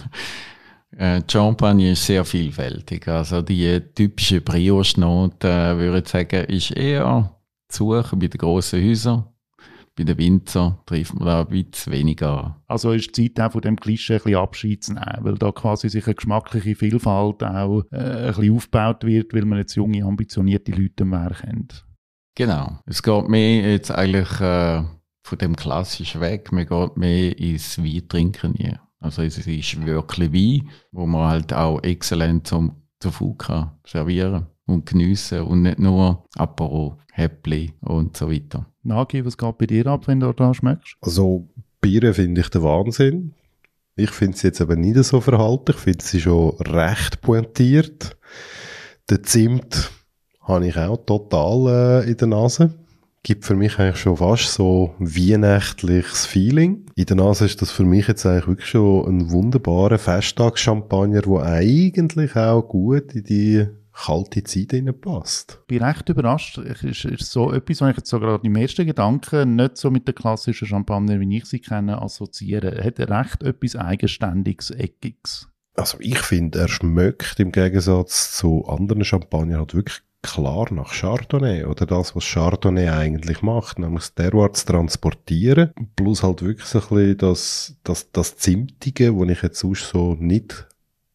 Äh, 0.97 1.23
Champagne 1.29 1.91
ist 1.91 2.05
sehr 2.05 2.23
vielfältig. 2.23 3.05
Also 3.09 3.41
die 3.41 3.81
typische 3.93 4.39
Brioche-Note, 4.39 5.45
äh, 5.45 5.77
würde 5.77 5.99
ich 5.99 6.07
sagen, 6.07 6.45
ist 6.45 6.71
eher 6.71 7.35
zu 7.67 7.91
suchen 7.91 8.19
bei 8.19 8.27
den 8.27 8.37
grossen 8.37 8.81
Häusern 8.81 9.25
bei 9.95 10.03
den 10.03 10.17
Winzer 10.17 10.81
trifft 10.85 11.13
man 11.15 11.25
da 11.25 11.41
ein 11.41 11.47
bisschen 11.47 11.93
weniger. 11.93 12.61
Also 12.67 12.91
ist 12.91 13.15
die 13.15 13.33
Zeit 13.33 13.45
auch 13.45 13.51
von 13.53 13.61
dem 13.61 13.79
Klischee 13.79 14.15
ein 14.15 14.19
bisschen 14.19 14.35
Abschied 14.35 14.83
zu 14.83 14.93
nehmen, 14.93 15.19
weil 15.21 15.35
da 15.35 15.51
quasi 15.51 15.89
sich 15.89 16.05
eine 16.05 16.15
geschmackliche 16.15 16.75
Vielfalt 16.75 17.43
auch 17.43 17.83
äh, 17.91 17.97
ein 17.97 18.27
bisschen 18.27 18.55
aufgebaut 18.55 19.03
wird, 19.05 19.33
weil 19.33 19.45
man 19.45 19.59
jetzt 19.59 19.75
junge, 19.75 20.03
ambitionierte 20.03 20.71
Leute 20.71 21.03
im 21.03 21.11
Werk 21.11 21.41
kennt. 21.41 21.85
Genau. 22.35 22.79
Es 22.85 23.01
geht 23.01 23.29
mehr 23.29 23.71
jetzt 23.71 23.91
eigentlich 23.91 24.41
äh, 24.41 24.83
von 25.23 25.37
dem 25.37 25.55
klassischen 25.55 26.21
weg, 26.21 26.51
man 26.51 26.67
geht 26.67 26.97
mehr 26.97 27.37
ins 27.39 27.81
Weintrinken 27.81 28.53
hier. 28.55 28.81
Also 28.99 29.21
es 29.21 29.37
ist 29.37 29.85
wirklich 29.85 30.33
Wein, 30.33 30.69
wo 30.91 31.05
man 31.05 31.29
halt 31.29 31.53
auch 31.53 31.81
exzellent 31.83 32.47
zum, 32.47 32.81
zu 32.99 33.11
Fuka 33.11 33.79
servieren 33.85 34.47
und 34.65 34.85
geniessen 34.85 35.41
und 35.41 35.61
nicht 35.61 35.79
nur 35.79 36.25
Apero, 36.35 36.97
Häppli 37.11 37.73
und 37.81 38.17
so 38.17 38.31
weiter. 38.31 38.67
Nagi, 38.83 39.25
was 39.25 39.37
geht 39.37 39.57
bei 39.57 39.65
dir 39.65 39.87
ab, 39.87 40.07
wenn 40.07 40.19
du 40.19 40.31
da 40.33 40.53
schmeckst? 40.53 40.95
Also 41.01 41.47
Biere 41.81 42.13
finde 42.13 42.41
ich 42.41 42.49
der 42.49 42.63
Wahnsinn. 42.63 43.33
Ich 43.95 44.11
finde 44.11 44.37
sie 44.37 44.47
jetzt 44.47 44.61
aber 44.61 44.75
nicht 44.75 45.01
so 45.03 45.21
verhalten. 45.21 45.71
Ich 45.71 45.77
finde 45.77 46.03
sie 46.03 46.19
schon 46.19 46.49
recht 46.59 47.21
pointiert. 47.21 48.17
Der 49.09 49.23
Zimt 49.23 49.91
habe 50.41 50.67
ich 50.67 50.77
auch 50.77 50.97
total 50.97 52.03
äh, 52.03 52.09
in 52.09 52.17
der 52.17 52.27
Nase. 52.27 52.73
Gibt 53.23 53.45
für 53.45 53.55
mich 53.55 53.79
eigentlich 53.79 53.97
schon 53.97 54.17
fast 54.17 54.53
so 54.53 54.93
weihnachtliches 54.99 56.25
Feeling. 56.25 56.85
In 56.95 57.05
der 57.05 57.15
Nase 57.15 57.45
ist 57.45 57.61
das 57.61 57.71
für 57.71 57.85
mich 57.85 58.07
jetzt 58.07 58.25
eigentlich 58.25 58.47
wirklich 58.47 58.69
schon 58.69 59.07
ein 59.07 59.31
wunderbarer 59.31 59.97
Festtagschampagner, 59.97 61.21
der 61.21 61.41
eigentlich 61.41 62.35
auch 62.35 62.61
gut 62.63 63.13
in 63.15 63.23
die 63.23 63.67
kalte 63.95 64.43
Zeit 64.43 65.01
passt. 65.01 65.59
Ich 65.61 65.67
bin 65.67 65.83
recht 65.83 66.09
überrascht. 66.09 66.57
Es 66.57 66.83
ist, 66.83 67.05
ist 67.05 67.31
so 67.31 67.51
etwas, 67.51 67.81
was 67.81 67.91
ich 67.91 67.97
jetzt 67.97 68.09
so 68.09 68.19
gerade 68.19 68.45
im 68.45 68.55
ersten 68.55 68.85
Gedanken 68.85 69.55
nicht 69.55 69.77
so 69.77 69.89
mit 69.89 70.07
der 70.07 70.13
klassischen 70.13 70.67
Champagner, 70.67 71.19
wie 71.19 71.37
ich 71.37 71.45
sie 71.45 71.59
kenne, 71.59 72.01
assoziere. 72.01 72.75
Er 72.75 72.85
hat 72.85 72.99
recht 72.99 73.43
etwas 73.43 73.75
Eigenständiges, 73.75 74.71
Eckiges. 74.71 75.47
Also 75.75 75.97
ich 75.99 76.19
finde, 76.19 76.59
er 76.59 76.67
schmeckt 76.67 77.39
im 77.39 77.51
Gegensatz 77.51 78.37
zu 78.37 78.65
anderen 78.67 79.03
Champagner 79.03 79.59
halt 79.59 79.75
wirklich 79.75 80.01
klar 80.21 80.73
nach 80.73 80.91
Chardonnay 80.91 81.65
oder 81.65 81.85
das, 81.85 82.15
was 82.15 82.25
Chardonnay 82.25 82.89
eigentlich 82.89 83.41
macht, 83.41 83.77
nämlich 83.77 84.09
das 84.15 84.53
zu 84.53 84.65
transportieren, 84.65 85.71
plus 85.95 86.23
halt 86.23 86.41
wirklich 86.41 86.65
so 86.65 86.79
ein 86.79 86.87
bisschen 86.87 87.17
das, 87.17 87.75
das, 87.83 88.11
das 88.11 88.37
Zimtige, 88.37 89.13
das 89.13 89.29
ich 89.29 89.41
jetzt 89.43 89.59
sonst 89.59 89.89
so 89.89 90.15
nicht 90.15 90.67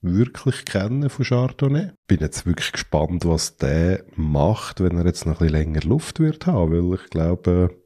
wirklich 0.02 0.64
kennen 0.64 1.10
von 1.10 1.24
Chardonnay. 1.24 1.90
Bin 2.06 2.20
jetzt 2.20 2.46
wirklich 2.46 2.72
gespannt, 2.72 3.24
was 3.24 3.56
der 3.56 4.04
macht, 4.14 4.80
wenn 4.80 4.96
er 4.96 5.06
jetzt 5.06 5.26
noch 5.26 5.40
ein 5.40 5.46
bisschen 5.46 5.52
länger 5.52 5.82
Luft 5.82 6.20
wird 6.20 6.46
haben, 6.46 6.72
weil 6.72 6.98
ich 6.98 7.10
glaube, 7.10 7.76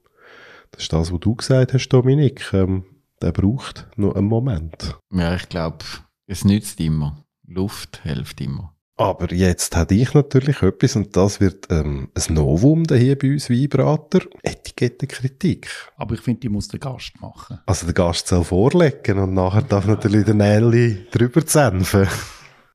das 0.70 0.82
ist 0.82 0.92
das, 0.92 1.12
was 1.12 1.20
du 1.20 1.34
gesagt 1.34 1.72
hast, 1.72 1.88
Dominik. 1.88 2.52
Ähm, 2.52 2.84
der 3.22 3.32
braucht 3.32 3.88
noch 3.96 4.14
einen 4.14 4.26
Moment. 4.26 4.98
Ja, 5.12 5.34
ich 5.34 5.48
glaube, 5.48 5.84
es 6.26 6.44
nützt 6.44 6.80
immer. 6.80 7.24
Luft 7.46 8.00
hilft 8.02 8.40
immer. 8.40 8.73
Aber 8.96 9.32
jetzt 9.32 9.76
hätte 9.76 9.94
ich 9.94 10.14
natürlich 10.14 10.62
etwas, 10.62 10.94
und 10.94 11.16
das 11.16 11.40
wird 11.40 11.66
ähm, 11.70 12.10
ein 12.14 12.34
Novum 12.34 12.84
hier 12.88 13.18
bei 13.18 13.32
uns 13.32 13.50
Weinbrater, 13.50 14.20
Etikettenkritik. 14.42 15.68
Aber 15.96 16.14
ich 16.14 16.20
finde, 16.20 16.40
die 16.40 16.48
muss 16.48 16.68
der 16.68 16.78
Gast 16.78 17.20
machen. 17.20 17.58
Also 17.66 17.86
der 17.86 17.94
Gast 17.94 18.28
soll 18.28 18.44
vorlegen 18.44 19.18
und 19.18 19.34
nachher 19.34 19.62
darf 19.62 19.86
natürlich 19.86 20.24
der 20.24 20.34
Nelly 20.34 21.06
drüber 21.10 21.44
zämpfen. 21.44 22.06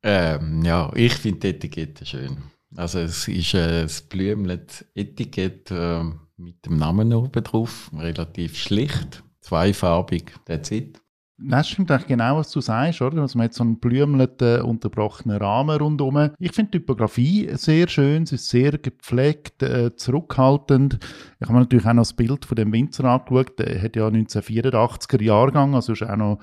Ähm, 0.02 0.62
ja, 0.62 0.90
ich 0.94 1.14
finde 1.14 1.40
die 1.40 1.48
Etikette 1.48 2.04
schön. 2.04 2.36
Also 2.76 3.00
es 3.00 3.26
ist 3.26 3.54
ein 3.54 3.88
blümlet 4.08 4.84
Etikett 4.94 5.70
äh, 5.70 6.04
mit 6.36 6.64
dem 6.66 6.76
Namen 6.76 7.12
oben 7.14 7.44
drauf, 7.44 7.90
relativ 7.96 8.56
schlicht, 8.56 9.22
zweifarbig, 9.40 10.32
that's 10.44 10.70
it. 10.70 11.00
Das 11.42 11.68
stimmt 11.68 11.90
eigentlich 11.90 12.08
genau, 12.08 12.36
was 12.36 12.50
du 12.50 12.60
sagst, 12.60 13.00
oder? 13.00 13.22
Also 13.22 13.38
man 13.38 13.46
hat 13.46 13.54
so 13.54 13.64
einen 13.64 13.78
blümelten, 13.78 14.60
unterbrochenen 14.60 15.38
Rahmen 15.38 15.78
rundherum. 15.78 16.30
Ich 16.38 16.52
finde 16.52 16.72
die 16.72 16.78
Typografie 16.78 17.48
sehr 17.54 17.88
schön, 17.88 18.26
sie 18.26 18.34
ist 18.34 18.50
sehr 18.50 18.72
gepflegt, 18.72 19.62
äh, 19.62 19.96
zurückhaltend. 19.96 20.98
Ich 21.40 21.46
habe 21.46 21.54
mir 21.54 21.60
natürlich 21.60 21.86
auch 21.86 21.94
noch 21.94 22.02
das 22.02 22.12
Bild 22.12 22.44
von 22.44 22.56
dem 22.56 22.72
Winzer 22.72 23.04
angeschaut, 23.04 23.58
der 23.58 23.80
hat 23.80 23.96
ja 23.96 24.06
1984er 24.08 25.22
Jahrgang, 25.22 25.74
also 25.74 25.94
ist 25.94 26.02
auch 26.02 26.16
noch 26.16 26.40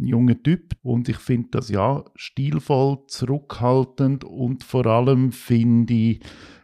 ein 0.00 0.06
junger 0.06 0.42
Typ. 0.42 0.72
Und 0.82 1.08
ich 1.08 1.18
finde 1.18 1.48
das 1.52 1.68
ja 1.68 2.04
stilvoll, 2.16 2.98
zurückhaltend 3.06 4.24
und 4.24 4.64
vor 4.64 4.86
allem 4.86 5.30
finde 5.30 5.94
ich, 5.94 6.20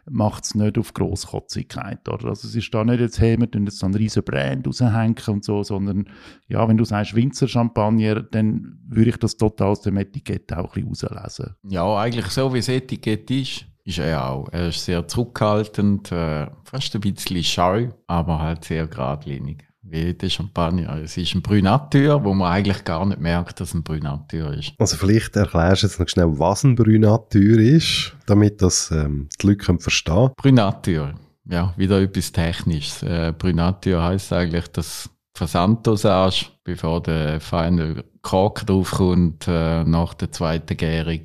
macht 0.09 0.45
es 0.45 0.55
nicht 0.55 0.77
auf 0.77 0.93
Grosskotzigkeit. 0.93 2.07
Oder? 2.07 2.29
Also 2.29 2.47
es 2.47 2.55
ist 2.55 2.73
da 2.73 2.83
nicht 2.83 2.99
jetzt, 2.99 3.19
hey, 3.19 3.39
wir 3.39 3.49
tun 3.49 3.65
jetzt 3.65 3.79
so 3.79 3.85
einen 3.85 3.95
riesen 3.95 4.23
Brand 4.23 4.67
raushängen 4.67 5.15
und 5.27 5.43
so, 5.43 5.63
sondern 5.63 6.09
ja, 6.47 6.67
wenn 6.67 6.77
du 6.77 6.85
sagst 6.85 7.15
Winzer 7.15 7.47
Champagner, 7.47 8.21
dann 8.21 8.79
würde 8.87 9.09
ich 9.09 9.17
das 9.17 9.37
total 9.37 9.69
aus 9.69 9.81
dem 9.81 9.97
Etikett 9.97 10.51
auch 10.53 10.75
ein 10.75 10.89
bisschen 10.89 11.09
rauslesen. 11.09 11.55
Ja, 11.63 11.97
eigentlich 11.97 12.27
so, 12.27 12.53
wie 12.53 12.59
das 12.59 12.69
Etikett 12.69 13.29
ist, 13.31 13.65
ist 13.83 13.99
er 13.99 14.29
auch. 14.29 14.49
Er 14.51 14.69
ist 14.69 14.85
sehr 14.85 15.07
zurückhaltend, 15.07 16.11
äh, 16.11 16.47
fast 16.63 16.93
ein 16.95 17.01
bisschen 17.01 17.43
scheu, 17.43 17.89
aber 18.07 18.39
halt 18.39 18.65
sehr 18.65 18.87
geradlinig 18.87 19.68
wie 19.91 20.13
der 20.13 20.29
Champagner. 20.29 20.97
Es 20.97 21.17
ist 21.17 21.35
ein 21.35 21.41
Brünateur, 21.41 22.23
wo 22.23 22.33
man 22.33 22.51
eigentlich 22.51 22.83
gar 22.83 23.05
nicht 23.05 23.19
merkt, 23.19 23.59
dass 23.59 23.69
es 23.69 23.73
ein 23.73 23.83
Brünateur 23.83 24.53
ist. 24.53 24.73
Also 24.77 24.97
vielleicht 24.97 25.35
erklärst 25.35 25.83
du 25.83 25.87
jetzt 25.87 25.99
noch 25.99 26.07
schnell, 26.07 26.39
was 26.39 26.63
ein 26.63 26.75
Brünateur 26.75 27.59
ist, 27.59 28.15
damit 28.25 28.61
das 28.61 28.91
ähm, 28.91 29.29
die 29.41 29.47
Leute 29.47 29.65
können 29.65 29.79
verstehen 29.79 30.31
Brünateur, 30.37 31.13
ja, 31.45 31.73
wieder 31.77 32.01
etwas 32.01 32.31
Technisches. 32.31 33.03
Äh, 33.03 33.33
Brünateur 33.37 34.03
heisst 34.03 34.31
eigentlich, 34.33 34.67
dass 34.69 35.09
Versanddosage, 35.33 36.47
bevor 36.63 37.01
der 37.01 37.39
feine 37.39 38.03
Kork 38.21 38.65
draufkommt, 38.67 39.47
äh, 39.47 39.83
nach 39.85 40.13
der 40.13 40.31
zweiten 40.31 40.75
Gärung 40.75 41.21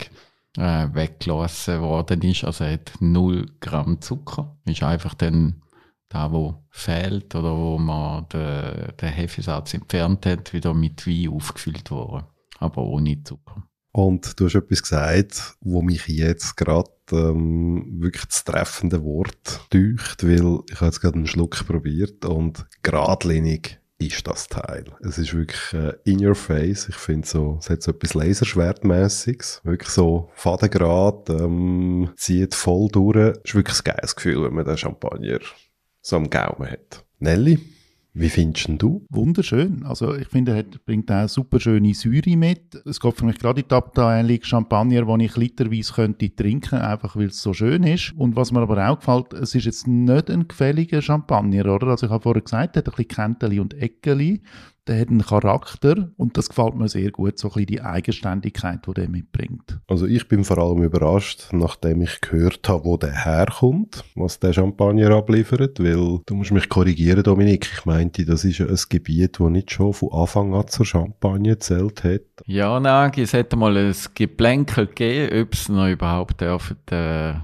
äh, 0.57 0.87
weggelassen 0.92 1.81
worden 1.81 2.22
ist. 2.22 2.44
Also 2.44 2.64
er 2.64 2.74
hat 2.74 2.92
0 3.00 3.46
Gramm 3.61 4.00
Zucker. 4.00 4.57
Ist 4.66 4.83
einfach 4.83 5.14
dann 5.14 5.62
da 6.09 6.31
wo 6.31 6.64
fehlt 6.71 7.35
oder 7.35 7.57
wo 7.57 7.79
man 7.79 8.27
den, 8.33 8.97
den 9.01 9.12
Hefesatz 9.12 9.75
entfernt 9.75 10.27
hat, 10.27 10.53
wieder 10.53 10.75
mit 10.75 11.07
Wein 11.07 11.29
aufgefüllt 11.29 11.90
worden. 11.90 12.25
Aber 12.59 12.83
ohne 12.83 13.23
Zucker. 13.23 13.64
Und 13.93 14.40
du 14.40 14.47
hast 14.47 14.57
etwas 14.57 14.83
gesagt, 14.83 15.57
wo 15.61 15.81
mich 15.81 16.09
jetzt 16.09 16.57
gerade 16.57 16.90
ähm, 17.12 18.01
wirklich 18.01 18.25
das 18.25 18.43
treffende 18.43 19.05
Wort 19.05 19.67
deucht, 19.71 20.25
weil 20.25 20.61
ich 20.69 20.77
habe 20.77 20.87
jetzt 20.87 21.01
gerade 21.01 21.14
einen 21.17 21.29
Schluck 21.29 21.64
probiert 21.64 22.25
und 22.25 22.67
geradlinig 22.83 23.79
ist 23.99 24.27
das 24.27 24.49
Teil. 24.49 24.85
Es 25.01 25.19
ist 25.19 25.33
wirklich 25.33 25.73
äh, 25.73 25.95
in 26.05 26.25
your 26.25 26.35
face. 26.35 26.88
Ich 26.88 26.97
finde 26.97 27.27
so, 27.27 27.59
es 27.61 27.71
hat 27.71 27.83
so 27.83 27.93
etwas 27.93 28.14
Laserschwertmäßiges. 28.14 29.61
Wirklich 29.62 29.90
so 29.90 30.31
fadengrad, 30.35 31.31
ähm, 31.31 32.11
zieht 32.17 32.55
voll 32.55 32.88
durch. 32.88 33.37
Ist 33.45 33.55
wirklich 33.55 33.79
ein 33.79 33.95
geiles 33.95 34.17
Gefühl, 34.17 34.43
wenn 34.43 34.55
man 34.55 34.64
den 34.64 34.77
Champagner 34.77 35.38
so 36.05 36.17
am 36.17 36.29
Gaumen 36.29 36.71
hat. 36.71 37.05
Nelly, 37.19 37.59
wie 38.12 38.29
findest 38.29 38.69
du? 38.77 39.07
Wunderschön. 39.09 39.83
Also 39.85 40.14
ich 40.14 40.29
finde, 40.29 40.55
er 40.55 40.64
bringt 40.85 41.11
auch 41.11 41.29
super 41.29 41.59
schöne 41.59 41.95
Säure 41.95 42.37
mit. 42.37 42.75
Es 42.85 43.01
geht 43.01 43.17
für 43.17 43.25
mich 43.25 43.38
gerade 43.38 43.62
in 43.62 43.69
die 43.69 43.75
Abteilung 43.75 44.38
Champagner, 44.43 45.17
die 45.17 45.25
ich 45.25 45.37
literweise 45.37 45.95
könnte 45.95 46.35
trinken, 46.35 46.77
einfach 46.77 47.17
weil 47.17 47.29
es 47.29 47.40
so 47.40 47.55
schön 47.55 47.83
ist. 47.85 48.12
Und 48.17 48.37
was 48.37 48.53
mir 48.53 48.61
aber 48.61 48.88
auch 48.88 48.99
gefällt, 48.99 49.33
es 49.33 49.55
ist 49.55 49.64
jetzt 49.64 49.88
nicht 49.88 50.31
ein 50.31 50.47
gefälliger 50.47 51.01
Champagner, 51.01 51.75
oder? 51.75 51.88
Also 51.88 52.07
ich 52.07 52.12
habe 52.12 52.23
vorher 52.23 52.43
gesagt, 52.43 52.77
er 52.77 52.81
hat 52.81 52.88
ein 52.88 52.95
bisschen 52.95 53.09
Kenteli 53.09 53.59
und 53.59 53.75
Eckeli 53.75 54.43
der 54.87 55.01
hat 55.01 55.09
einen 55.09 55.23
Charakter 55.23 56.11
und 56.16 56.37
das 56.37 56.49
gefällt 56.49 56.75
mir 56.75 56.88
sehr 56.88 57.11
gut, 57.11 57.38
so 57.38 57.49
ein 57.49 57.53
bisschen 57.53 57.66
die 57.66 57.81
Eigenständigkeit, 57.81 58.87
die 58.87 58.94
der 58.94 59.09
mitbringt. 59.09 59.79
Also 59.87 60.07
ich 60.07 60.29
bin 60.29 60.44
vor 60.44 60.59
allem 60.59 60.83
überrascht, 60.83 61.49
nachdem 61.53 62.03
ich 62.03 62.20
gehört 62.20 62.68
habe, 62.68 62.85
wo 62.85 62.97
der 62.97 63.25
herkommt, 63.25 64.05
was 64.14 64.38
der 64.40 64.53
Champagner 64.53 65.11
abliefert, 65.11 65.81
weil 65.81 66.20
du 66.27 66.35
musst 66.35 66.53
mich 66.53 66.68
korrigieren, 66.68 67.23
Dominik, 67.23 67.70
ich 67.73 67.85
meinte, 67.87 68.25
das 68.25 68.44
ist 68.44 68.61
ein 68.61 68.77
Gebiet, 68.88 69.40
das 69.40 69.49
nicht 69.49 69.70
schon 69.70 69.92
von 69.92 70.12
Anfang 70.12 70.55
an 70.55 70.68
zur 70.68 70.87
Champagne 70.87 71.59
zählt 71.59 72.05
hat. 72.05 72.23
Ja, 72.47 72.79
nein, 72.81 73.12
es 73.16 73.33
hätte 73.33 73.57
mal 73.57 73.77
ein 73.77 73.94
Geplänkel 74.14 74.87
gegeben, 74.87 75.42
ob 75.42 75.55
es 75.55 75.68
noch 75.68 75.88
überhaupt 75.88 76.40
dürfen, 76.40 76.77
äh, 76.90 77.35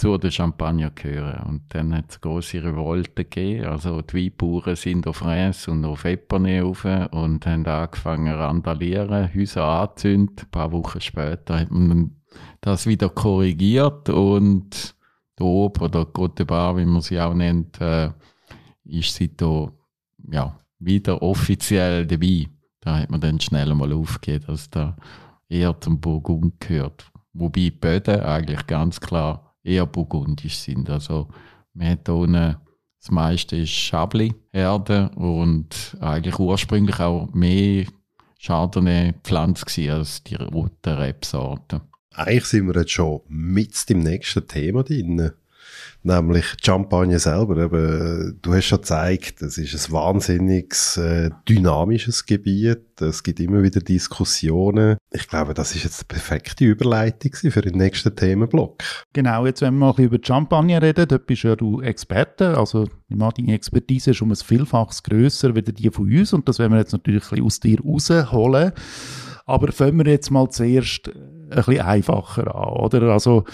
zu 0.00 0.16
den 0.16 0.30
Champagner 0.30 0.90
gehören. 0.90 1.46
Und 1.46 1.62
dann 1.74 1.94
hat 1.94 2.06
es 2.08 2.20
grosse 2.20 2.64
Revolte 2.64 3.24
gegeben. 3.24 3.66
Also 3.66 4.00
die 4.00 4.30
Weinbauern 4.30 4.74
sind 4.74 5.06
auf 5.06 5.22
Reims 5.22 5.68
und 5.68 5.84
auf 5.84 6.04
Epernay 6.04 6.60
rauf 6.60 6.86
und 6.86 7.44
haben 7.44 7.66
angefangen 7.66 8.32
zu 8.32 8.38
randalieren, 8.38 9.34
Häuser 9.34 9.64
anzünden. 9.64 10.36
Ein 10.40 10.50
paar 10.50 10.72
Wochen 10.72 11.02
später 11.02 11.60
hat 11.60 11.70
man 11.70 12.16
das 12.62 12.86
wieder 12.86 13.10
korrigiert 13.10 14.08
und 14.08 14.94
der 15.38 15.46
Ob 15.46 15.80
oder 15.82 16.02
Côte 16.02 16.46
Bar, 16.46 16.78
wie 16.78 16.86
man 16.86 17.02
sie 17.02 17.20
auch 17.20 17.34
nennt, 17.34 17.78
äh, 17.80 18.10
ist 18.84 19.14
seitdem 19.14 19.72
ja, 20.30 20.58
wieder 20.78 21.22
offiziell 21.22 22.06
dabei. 22.06 22.46
Da 22.80 23.00
hat 23.00 23.10
man 23.10 23.20
dann 23.20 23.40
schnell 23.40 23.74
mal 23.74 23.92
aufgegeben, 23.92 24.46
dass 24.46 24.70
da 24.70 24.96
eher 25.48 25.78
zum 25.78 26.00
Burgund 26.00 26.58
gehört. 26.58 27.10
Wobei 27.34 27.60
die 27.60 27.70
Böden 27.70 28.20
eigentlich 28.20 28.66
ganz 28.66 28.98
klar 28.98 29.49
eher 29.62 29.86
burgundisch 29.86 30.58
sind. 30.58 30.90
Also 30.90 31.28
man 31.74 31.88
hat 31.90 32.08
da 32.08 32.12
unten, 32.12 32.56
das 33.00 33.10
meiste 33.10 33.56
ist 33.56 33.70
Chablis-Erde 33.70 35.10
und 35.14 35.96
eigentlich 36.00 36.38
ursprünglich 36.38 37.00
auch 37.00 37.32
mehr 37.32 37.86
Chardonnay-Pflanze 38.40 39.92
als 39.92 40.22
die 40.24 40.34
roten 40.36 40.94
Rebsorten. 40.94 41.80
Eigentlich 42.12 42.46
sind 42.46 42.66
wir 42.66 42.80
jetzt 42.80 42.92
schon 42.92 43.20
mit 43.28 43.88
dem 43.88 44.00
nächsten 44.00 44.46
Thema 44.46 44.82
drin 44.82 45.30
nämlich 46.02 46.44
Champagne 46.62 47.18
selber. 47.18 47.56
Eben, 47.64 48.38
du 48.40 48.54
hast 48.54 48.66
schon 48.66 48.78
gezeigt, 48.78 49.42
es 49.42 49.58
ist 49.58 49.88
ein 49.88 49.92
wahnsinniges 49.92 50.96
äh, 50.96 51.30
dynamisches 51.48 52.26
Gebiet. 52.26 53.00
Es 53.00 53.22
gibt 53.22 53.40
immer 53.40 53.62
wieder 53.62 53.80
Diskussionen. 53.80 54.96
Ich 55.10 55.28
glaube, 55.28 55.54
das 55.54 55.74
ist 55.74 55.84
jetzt 55.84 56.02
die 56.02 56.06
perfekte 56.06 56.64
Überleitung 56.64 57.32
für 57.32 57.62
den 57.62 57.76
nächsten 57.76 58.14
Themenblock. 58.14 58.82
Genau, 59.12 59.46
jetzt 59.46 59.62
wenn 59.62 59.74
wir 59.74 59.92
mal 59.92 60.00
über 60.00 60.18
Champagne 60.22 60.80
reden, 60.80 61.08
dort 61.08 61.26
bist 61.26 61.42
ja 61.42 61.56
du 61.56 61.80
Experte. 61.80 62.56
Also 62.56 62.88
deine 63.08 63.54
Expertise 63.54 64.10
ist 64.10 64.22
um 64.22 64.30
ein 64.30 64.36
Vielfaches 64.36 65.02
grösser 65.02 65.54
als 65.54 65.74
die 65.74 65.90
von 65.90 66.04
uns 66.12 66.32
und 66.32 66.48
das 66.48 66.58
werden 66.58 66.72
wir 66.72 66.78
jetzt 66.78 66.92
natürlich 66.92 67.24
ein 67.24 67.42
bisschen 67.42 67.44
aus 67.44 67.60
dir 67.60 67.80
rausholen. 67.80 68.72
Aber 69.50 69.72
fangen 69.72 69.98
wir 69.98 70.10
jetzt 70.10 70.30
mal 70.30 70.48
zuerst 70.50 71.08
ein 71.08 71.48
bisschen 71.50 71.80
einfacher 71.80 72.54
an, 72.54 72.80
oder? 72.80 73.02
Also, 73.12 73.44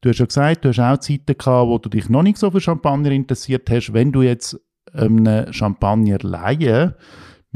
du 0.00 0.10
hast 0.10 0.18
ja 0.18 0.26
gesagt, 0.26 0.64
du 0.64 0.68
hast 0.68 0.78
auch 0.78 0.98
Zeiten 0.98 1.38
gehabt, 1.38 1.68
wo 1.68 1.78
du 1.78 1.88
dich 1.88 2.08
noch 2.08 2.22
nicht 2.22 2.38
so 2.38 2.50
für 2.50 2.60
Champagner 2.60 3.10
interessiert 3.10 3.68
hast. 3.70 3.92
Wenn 3.92 4.12
du 4.12 4.22
jetzt 4.22 4.60
einen 4.92 5.52
Champagner 5.52 6.18
leihen 6.20 6.94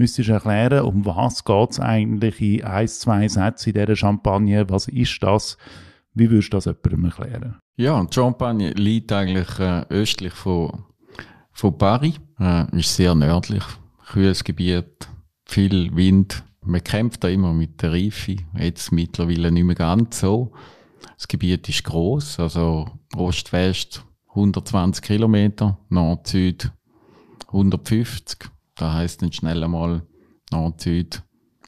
müsstest 0.00 0.30
du 0.30 0.32
erklären, 0.32 0.84
um 0.84 1.04
was 1.04 1.44
geht 1.44 1.70
es 1.70 1.80
eigentlich 1.80 2.40
in 2.40 2.64
ein, 2.64 2.88
zwei 2.88 3.28
Sätzen 3.28 3.70
in 3.70 3.74
dieser 3.74 3.96
Champagne, 3.96 4.68
was 4.68 4.88
ist 4.88 5.22
das? 5.22 5.56
Wie 6.14 6.30
würdest 6.30 6.52
du 6.52 6.56
das 6.56 6.64
jemandem 6.64 7.04
erklären? 7.04 7.56
Ja, 7.76 8.04
Champagne 8.10 8.72
liegt 8.72 9.12
eigentlich 9.12 9.58
äh, 9.60 9.84
östlich 9.90 10.32
von, 10.32 10.84
von 11.52 11.78
Paris, 11.78 12.20
äh, 12.40 12.78
ist 12.78 12.96
sehr 12.96 13.14
nördlich, 13.14 13.62
kühles 14.10 14.42
Gebiet, 14.42 15.08
viel 15.44 15.94
Wind, 15.94 16.42
man 16.62 16.84
kämpft 16.84 17.24
da 17.24 17.28
immer 17.28 17.52
mit 17.52 17.82
der 17.82 17.92
Reife. 17.92 18.36
Jetzt 18.58 18.92
mittlerweile 18.92 19.50
nicht 19.50 19.64
mehr 19.64 19.74
ganz 19.74 20.20
so. 20.20 20.52
Das 21.16 21.28
Gebiet 21.28 21.68
ist 21.68 21.84
groß, 21.84 22.40
also 22.40 22.90
Ost-West 23.16 24.04
120 24.28 25.02
Kilometer, 25.02 25.78
Nord-Süd 25.88 26.70
150. 27.48 28.50
Da 28.74 28.94
heißt 28.94 29.22
dann 29.22 29.32
schnell 29.32 29.64
einmal 29.64 30.02
Nord-Süd 30.50 31.22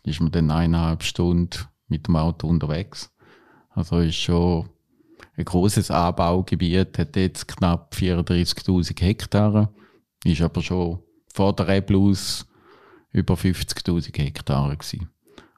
ist 0.05 0.21
man 0.21 0.33
dann 0.33 0.51
eineinhalb 0.51 1.03
Stunden 1.03 1.51
mit 1.87 2.07
dem 2.07 2.17
Auto 2.17 2.49
unterwegs. 2.49 3.13
Also 3.71 3.99
ist 3.99 4.17
schon 4.17 4.69
ein 5.37 5.45
großes 5.45 5.91
Anbaugebiet, 5.91 6.99
hat 6.99 7.17
jetzt 7.17 7.49
knapp 7.49 7.95
34.000 7.95 9.01
Hektare, 9.01 9.73
ist 10.25 10.43
aber 10.43 10.63
schon 10.63 10.99
vor 11.33 11.55
der 11.55 11.69
Reblus 11.69 12.47
über 13.13 13.35
50.000 13.35 14.17
Hektare 14.19 14.77
gewesen. 14.77 15.09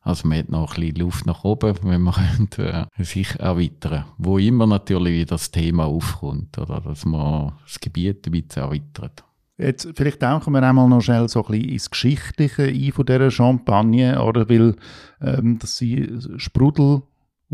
Also 0.02 0.28
man 0.28 0.38
hat 0.38 0.50
noch 0.50 0.74
ein 0.74 0.80
bisschen 0.80 0.96
Luft 0.96 1.26
nach 1.26 1.44
oben, 1.44 1.76
wenn 1.82 2.02
man 2.02 2.14
könnte, 2.36 2.88
äh, 2.96 3.04
sich 3.04 3.40
erweitern 3.40 4.04
Wo 4.18 4.38
immer 4.38 4.66
natürlich 4.66 5.14
wieder 5.14 5.36
das 5.36 5.50
Thema 5.50 5.86
aufkommt, 5.86 6.58
oder 6.58 6.80
dass 6.80 7.04
man 7.04 7.52
das 7.64 7.80
Gebiet 7.80 8.26
ein 8.26 8.32
bisschen 8.32 8.62
erweitert. 8.62 9.24
Jetzt, 9.56 9.88
vielleicht 9.94 10.20
tauchen 10.20 10.52
wir 10.52 10.62
einmal 10.62 10.88
noch 10.88 11.00
schnell 11.00 11.28
so 11.28 11.44
ein 11.44 11.50
bisschen 11.50 11.68
ins 11.70 11.90
Geschichtliche 11.90 12.64
ein 12.64 12.92
von 12.92 13.06
dieser 13.06 13.30
Champagne, 13.30 14.20
oder? 14.20 14.48
Weil, 14.48 14.74
ähm, 15.20 15.58
dass 15.58 15.76
sie 15.76 16.18
Sprudel 16.36 17.02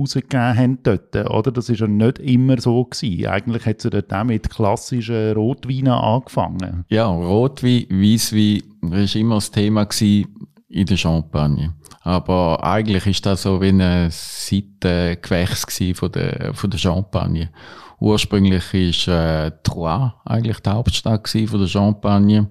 rausgegeben 0.00 0.56
haben 0.56 0.78
dort, 0.82 1.14
oder? 1.14 1.52
Das 1.52 1.68
ist 1.68 1.80
ja 1.80 1.86
nicht 1.86 2.18
immer 2.18 2.60
so 2.60 2.84
gewesen. 2.84 3.26
Eigentlich 3.26 3.66
hat 3.66 3.80
sie 3.80 3.90
dort 3.90 4.12
auch 4.12 4.24
mit 4.24 4.50
klassischen 4.50 5.32
Rotweinen 5.32 5.88
angefangen. 5.92 6.84
Ja, 6.88 7.06
Rotwein, 7.06 7.86
Weisswein, 7.90 8.62
das 8.82 9.14
war 9.14 9.20
immer 9.20 9.34
das 9.36 9.50
Thema 9.50 9.86
in 10.00 10.86
der 10.86 10.96
Champagne. 10.96 11.74
Aber 12.02 12.64
eigentlich 12.64 13.06
ist 13.06 13.26
das 13.26 13.42
so 13.42 13.60
wie 13.60 13.68
ein 13.68 14.08
Seitengewächs 14.10 15.66
von 15.94 16.12
der, 16.12 16.54
von 16.54 16.70
der 16.70 16.78
Champagne. 16.78 17.50
Ursprünglich 17.98 18.72
ist 18.72 19.08
äh, 19.08 19.50
Troyes 19.62 20.12
eigentlich 20.24 20.60
die 20.60 20.70
Hauptstadt 20.70 21.28
von 21.28 21.60
der 21.60 21.66
Champagne. 21.66 22.48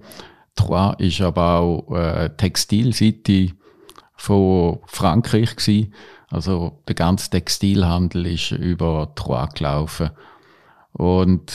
Troyes 0.54 0.94
ist 0.98 1.20
aber 1.20 1.58
auch 1.58 1.96
äh, 1.96 2.30
Textilseite 2.36 3.52
von 4.14 4.78
Frankreich 4.86 5.56
gewesen. 5.56 5.92
Also 6.30 6.80
der 6.86 6.94
ganze 6.94 7.30
Textilhandel 7.30 8.26
ist 8.26 8.52
über 8.52 9.12
Troyes 9.16 9.52
gelaufen. 9.54 10.10
Und 10.92 11.52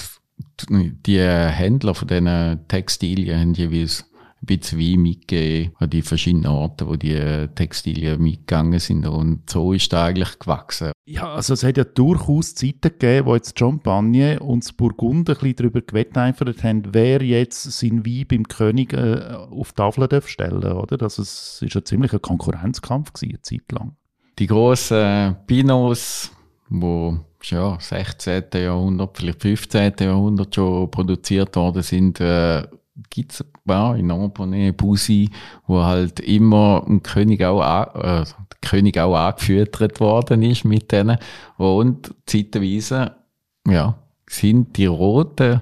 die 0.70 1.20
Händler 1.20 1.96
von 1.96 2.08
diesen 2.08 2.68
Textilien 2.68 3.40
haben 3.40 3.54
jeweils 3.54 4.06
ein 4.42 4.58
bisschen 4.58 4.80
Wein 4.80 5.02
mitgegeben 5.02 5.74
an 5.80 5.90
die 5.90 6.02
verschiedenen 6.02 6.48
Orte, 6.48 6.88
wo 6.88 6.98
die 6.98 7.48
Textilien 7.56 8.22
mitgegangen 8.22 8.80
sind. 8.80 9.08
Und 9.08 9.50
so 9.50 9.74
ist 9.74 9.92
das 9.92 10.02
eigentlich 10.02 10.40
gewachsen. 10.40 10.92
Ja, 11.06 11.34
also 11.34 11.54
es 11.54 11.64
hat 11.64 11.78
ja 11.78 11.84
durchaus 11.84 12.54
Zeiten 12.54 12.82
gegeben, 12.82 13.28
wo 13.28 13.36
jetzt 13.36 13.58
Champagne 13.58 14.40
und 14.40 14.64
das 14.64 14.74
Burgund 14.74 15.30
ein 15.30 15.36
bisschen 15.36 15.56
darüber 15.56 15.82
gewetteifert 15.82 16.64
haben, 16.64 16.94
wer 16.94 17.22
jetzt 17.22 17.64
sein 17.64 18.06
Wein 18.06 18.26
beim 18.28 18.44
König 18.48 18.94
äh, 18.94 19.36
auf 19.52 19.72
die 19.72 19.76
Tafel 19.76 20.08
darf 20.08 20.28
stellen 20.28 20.74
oder? 20.74 21.02
Also 21.02 21.22
es 21.22 21.62
war 21.62 21.82
ein 21.92 22.22
Konkurrenzkampf 22.22 23.14
gewesen, 23.14 23.36
eine 23.36 23.42
Zeit 23.42 23.72
lang 23.72 23.96
die 24.38 24.48
grossen 24.48 25.36
Pinos, 25.48 26.32
wo 26.70 27.20
ja 27.44 27.78
16. 27.80 28.44
Jahrhundert, 28.54 29.18
vielleicht 29.18 29.42
15. 29.42 29.94
Jahrhundert 30.00 30.56
schon 30.56 30.90
produziert 30.90 31.56
worden 31.56 31.84
sind, 31.84 32.20
äh, 32.20 32.64
gibt 33.10 33.34
es 33.34 33.46
ja, 33.68 33.96
in 33.96 34.12
Ambonnet, 34.12 34.78
Busi, 34.78 35.30
wo 35.68 35.84
halt 35.84 36.20
immer 36.22 36.84
ein 36.88 37.04
König 37.04 37.44
auch, 37.44 37.62
an, 37.62 38.24
äh, 38.24 38.26
König 38.62 38.98
auch 38.98 39.16
angefüttert 39.16 40.00
worden 40.00 40.42
ist 40.44 40.66
mit 40.66 40.92
denen. 40.92 41.18
Und 41.58 42.14
zeitweise, 42.26 43.16
ja, 43.68 43.96
sind 44.28 44.76
die 44.78 44.88
roten 44.88 45.62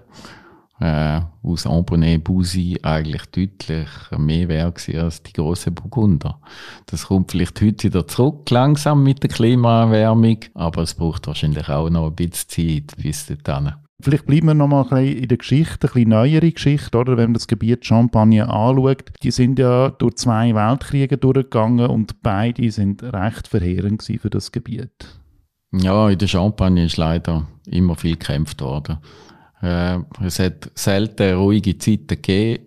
äh, 0.84 1.22
aus 1.44 1.66
Ambonnet 1.66 2.26
Busi 2.26 2.78
eigentlich 2.84 3.26
deutlich 3.28 3.88
mehr 4.18 4.50
wert 4.50 4.90
als 4.96 5.24
die 5.24 5.32
grossen 5.32 5.74
Burgunder. 5.74 6.42
Das 6.88 7.08
kommt 7.08 7.32
vielleicht 7.32 7.62
heute 7.62 7.88
wieder 7.88 8.06
zurück, 8.06 8.50
langsam 8.50 9.02
mit 9.02 9.24
der 9.24 9.30
Klimaerwärmung, 9.30 10.40
aber 10.54 10.82
es 10.82 10.94
braucht 10.94 11.28
wahrscheinlich 11.28 11.70
auch 11.70 11.90
noch 11.90 12.08
ein 12.08 12.16
bisschen 12.16 12.50
Zeit 12.50 12.98
bis 13.02 13.28
dorthin. 13.28 13.74
Vielleicht 14.02 14.26
bleiben 14.26 14.48
wir 14.48 14.54
noch 14.54 14.68
mal 14.68 14.84
ein 14.84 14.90
bisschen 14.90 15.24
in 15.24 15.28
der 15.30 15.38
Geschichte, 15.38 15.88
ein 15.88 15.94
bisschen 15.94 16.10
neuere 16.10 16.52
Geschichte, 16.52 16.98
oder? 16.98 17.16
Wenn 17.16 17.28
man 17.28 17.36
das 17.36 17.48
Gebiet 17.48 17.86
Champagne 17.86 18.44
anschaut. 18.50 19.14
Die 19.22 19.32
sind 19.32 19.60
ja 19.60 19.90
durch 19.92 20.16
zwei 20.16 20.54
Weltkriege 20.54 21.18
durchgegangen 21.18 21.88
und 21.88 22.22
beide 22.22 22.70
sind 22.72 23.02
recht 23.02 23.48
verheerend 23.48 24.04
für 24.04 24.30
das 24.30 24.52
Gebiet. 24.52 25.22
Ja, 25.72 26.10
in 26.10 26.18
der 26.18 26.28
Champagne 26.28 26.84
ist 26.86 26.98
leider 26.98 27.48
immer 27.66 27.96
viel 27.96 28.18
gekämpft 28.18 28.60
worden. 28.62 28.98
Äh, 29.64 30.00
es 30.22 30.40
hat 30.40 30.70
selten 30.76 31.36
ruhige 31.36 31.78
Zeiten 31.78 32.08
gegeben. 32.08 32.66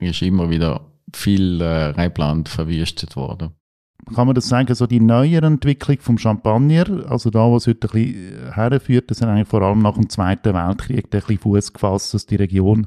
Es 0.00 0.10
ist 0.10 0.22
immer 0.22 0.48
wieder 0.48 0.80
viel 1.14 1.60
äh, 1.60 1.86
Rebland 1.90 2.48
verwüstet 2.48 3.16
worden. 3.16 3.50
Kann 4.14 4.26
man 4.26 4.34
das 4.34 4.48
sagen, 4.48 4.74
so 4.74 4.86
die 4.86 5.00
neuere 5.00 5.46
Entwicklung 5.46 5.98
vom 6.00 6.16
Champagner, 6.16 7.10
also 7.10 7.28
da, 7.28 7.40
was 7.52 7.66
heute 7.66 7.88
ein 7.88 7.92
bisschen 7.92 8.52
herführt, 8.54 9.10
das 9.10 9.18
ist 9.18 9.24
eigentlich 9.24 9.48
vor 9.48 9.60
allem 9.60 9.80
nach 9.80 9.94
dem 9.94 10.08
Zweiten 10.08 10.54
Weltkrieg 10.54 11.04
ein 11.04 11.10
bisschen 11.10 11.38
Fuß 11.38 11.72
gefasst, 11.74 12.14
dass 12.14 12.24
die 12.24 12.36
Region 12.36 12.86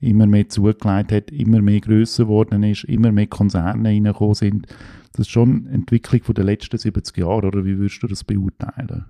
immer 0.00 0.26
mehr 0.26 0.48
zugelegt 0.48 1.12
hat, 1.12 1.30
immer 1.30 1.60
mehr 1.60 1.80
grösser 1.80 2.24
geworden 2.24 2.62
ist, 2.62 2.84
immer 2.84 3.12
mehr 3.12 3.26
Konzerne 3.26 3.88
reingekommen 3.88 4.34
sind. 4.34 4.66
Das 5.12 5.26
ist 5.26 5.30
schon 5.30 5.66
eine 5.66 5.74
Entwicklung 5.74 6.22
der 6.34 6.44
letzten 6.44 6.78
70 6.78 7.18
Jahre, 7.18 7.46
oder 7.48 7.64
wie 7.66 7.76
würdest 7.76 8.02
du 8.02 8.06
das 8.06 8.24
beurteilen? 8.24 9.04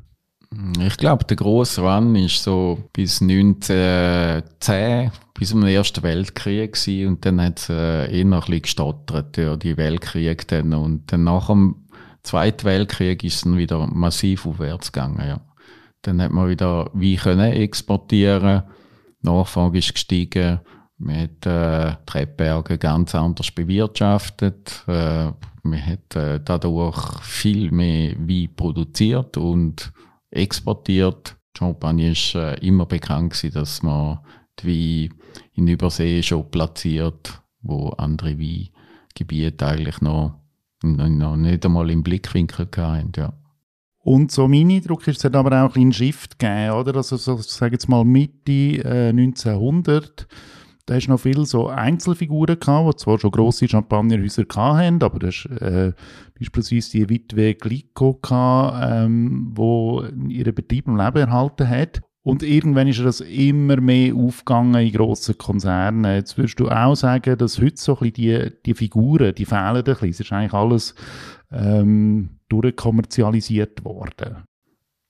Ich 0.80 0.96
glaube, 0.96 1.24
der 1.24 1.36
grosse 1.36 1.80
Run 1.82 2.14
ist 2.16 2.42
so 2.42 2.78
bis 2.92 3.20
1910, 3.22 5.10
bis 5.34 5.48
zum 5.48 5.64
Ersten 5.64 6.02
Weltkrieg 6.02 6.74
gewesen, 6.74 7.08
und 7.08 7.24
dann 7.24 7.40
hat 7.40 7.58
es 7.58 7.68
äh, 7.68 8.18
eher 8.18 8.24
noch 8.24 8.46
ein 8.46 8.50
bisschen 8.50 8.62
gestottert, 8.62 9.36
ja, 9.36 9.56
die 9.56 9.76
Weltkrieg 9.76 10.46
dann. 10.48 10.74
Und 10.74 11.12
dann 11.12 11.24
nach 11.24 11.48
dem 11.48 11.76
Zweiten 12.22 12.64
Weltkrieg 12.64 13.22
ist 13.24 13.34
es 13.36 13.42
dann 13.42 13.58
wieder 13.58 13.86
massiv 13.86 14.46
aufwärts 14.46 14.92
gegangen, 14.92 15.26
ja. 15.26 15.40
Dann 16.02 16.20
hat 16.20 16.32
man 16.32 16.48
wieder 16.48 16.90
Wein 16.92 17.16
können 17.16 17.52
exportieren. 17.52 18.62
Die 19.22 19.26
Nachfrage 19.26 19.78
ist 19.78 19.94
gestiegen. 19.94 20.60
Hat 21.08 21.46
äh, 21.46 21.96
die 22.08 22.12
Rebberge 22.18 22.78
ganz 22.78 23.14
anders 23.14 23.50
bewirtschaftet. 23.50 24.84
Äh, 24.86 25.32
man 25.62 25.86
hat 25.86 26.14
äh, 26.14 26.40
dadurch 26.44 27.22
viel 27.22 27.70
mehr 27.70 28.14
Wein 28.18 28.50
produziert 28.54 29.38
und 29.38 29.92
exportiert. 30.34 31.36
Champagne 31.56 32.10
ist 32.10 32.34
äh, 32.34 32.54
immer 32.66 32.86
bekannt 32.86 33.32
gewesen, 33.32 33.54
dass 33.54 33.82
man 33.82 34.18
die 34.60 35.10
Wein 35.10 35.18
in 35.54 35.68
Übersee 35.68 36.22
schon 36.22 36.50
platziert, 36.50 37.42
wo 37.62 37.90
andere 37.90 38.38
Weingebiete 38.38 39.66
eigentlich 39.66 40.00
noch, 40.00 40.40
noch 40.82 41.36
nicht 41.36 41.64
einmal 41.64 41.90
im 41.90 42.02
Blickwinkel 42.02 42.68
hatten. 42.76 43.12
Ja. 43.16 43.32
Und 44.04 44.32
so 44.32 44.48
mein 44.48 44.70
Eindruck 44.70 45.06
ist, 45.08 45.18
es 45.18 45.24
hat 45.24 45.34
aber 45.34 45.64
auch 45.64 45.76
ein 45.76 45.92
Shift 45.92 46.38
gegeben, 46.38 46.72
oder? 46.72 46.96
Also, 46.96 47.16
so, 47.16 47.36
sag 47.38 47.72
jetzt 47.72 47.88
mal 47.88 48.04
Mitte 48.04 48.84
äh, 48.84 49.08
1900, 49.08 50.26
da 50.86 50.94
hast 50.94 51.06
du 51.06 51.12
noch 51.12 51.20
viele 51.20 51.46
so 51.46 51.68
Einzelfiguren 51.68 52.58
gehabt, 52.58 52.94
die 52.94 53.02
zwar 53.02 53.18
schon 53.18 53.30
grosse 53.30 53.68
Champagnerhäuser 53.68 54.44
hatten, 54.54 55.02
aber 55.02 55.18
da 55.18 55.26
hast 55.28 55.46
äh, 55.46 55.92
beispielsweise 56.38 56.90
die 56.90 57.08
Witwe 57.08 57.54
Glico 57.54 58.14
gehabt, 58.14 58.78
ähm, 58.90 59.52
wo 59.54 60.02
ihren 60.28 60.54
Betrieb 60.54 60.86
im 60.86 60.96
Leben 60.96 61.18
erhalten 61.18 61.68
hat. 61.68 62.02
Und 62.22 62.42
irgendwann 62.42 62.88
ist 62.88 63.00
das 63.00 63.20
immer 63.20 63.80
mehr 63.80 64.14
aufgegangen 64.14 64.86
in 64.86 64.92
grossen 64.92 65.36
Konzernen. 65.36 66.14
Jetzt 66.14 66.38
würdest 66.38 66.58
du 66.58 66.70
auch 66.70 66.94
sagen, 66.94 67.36
dass 67.36 67.60
heute 67.60 67.76
so 67.76 67.98
ein 67.98 68.10
bisschen 68.10 68.14
die, 68.14 68.52
die 68.64 68.74
Figuren, 68.74 69.34
die 69.34 69.44
fehlen 69.44 69.76
ein 69.76 69.84
bisschen. 69.84 70.08
Es 70.08 70.20
ist 70.20 70.32
eigentlich 70.32 70.54
alles 70.54 70.94
ähm, 71.52 72.30
durchkommerzialisiert 72.48 73.84
worden. 73.84 74.44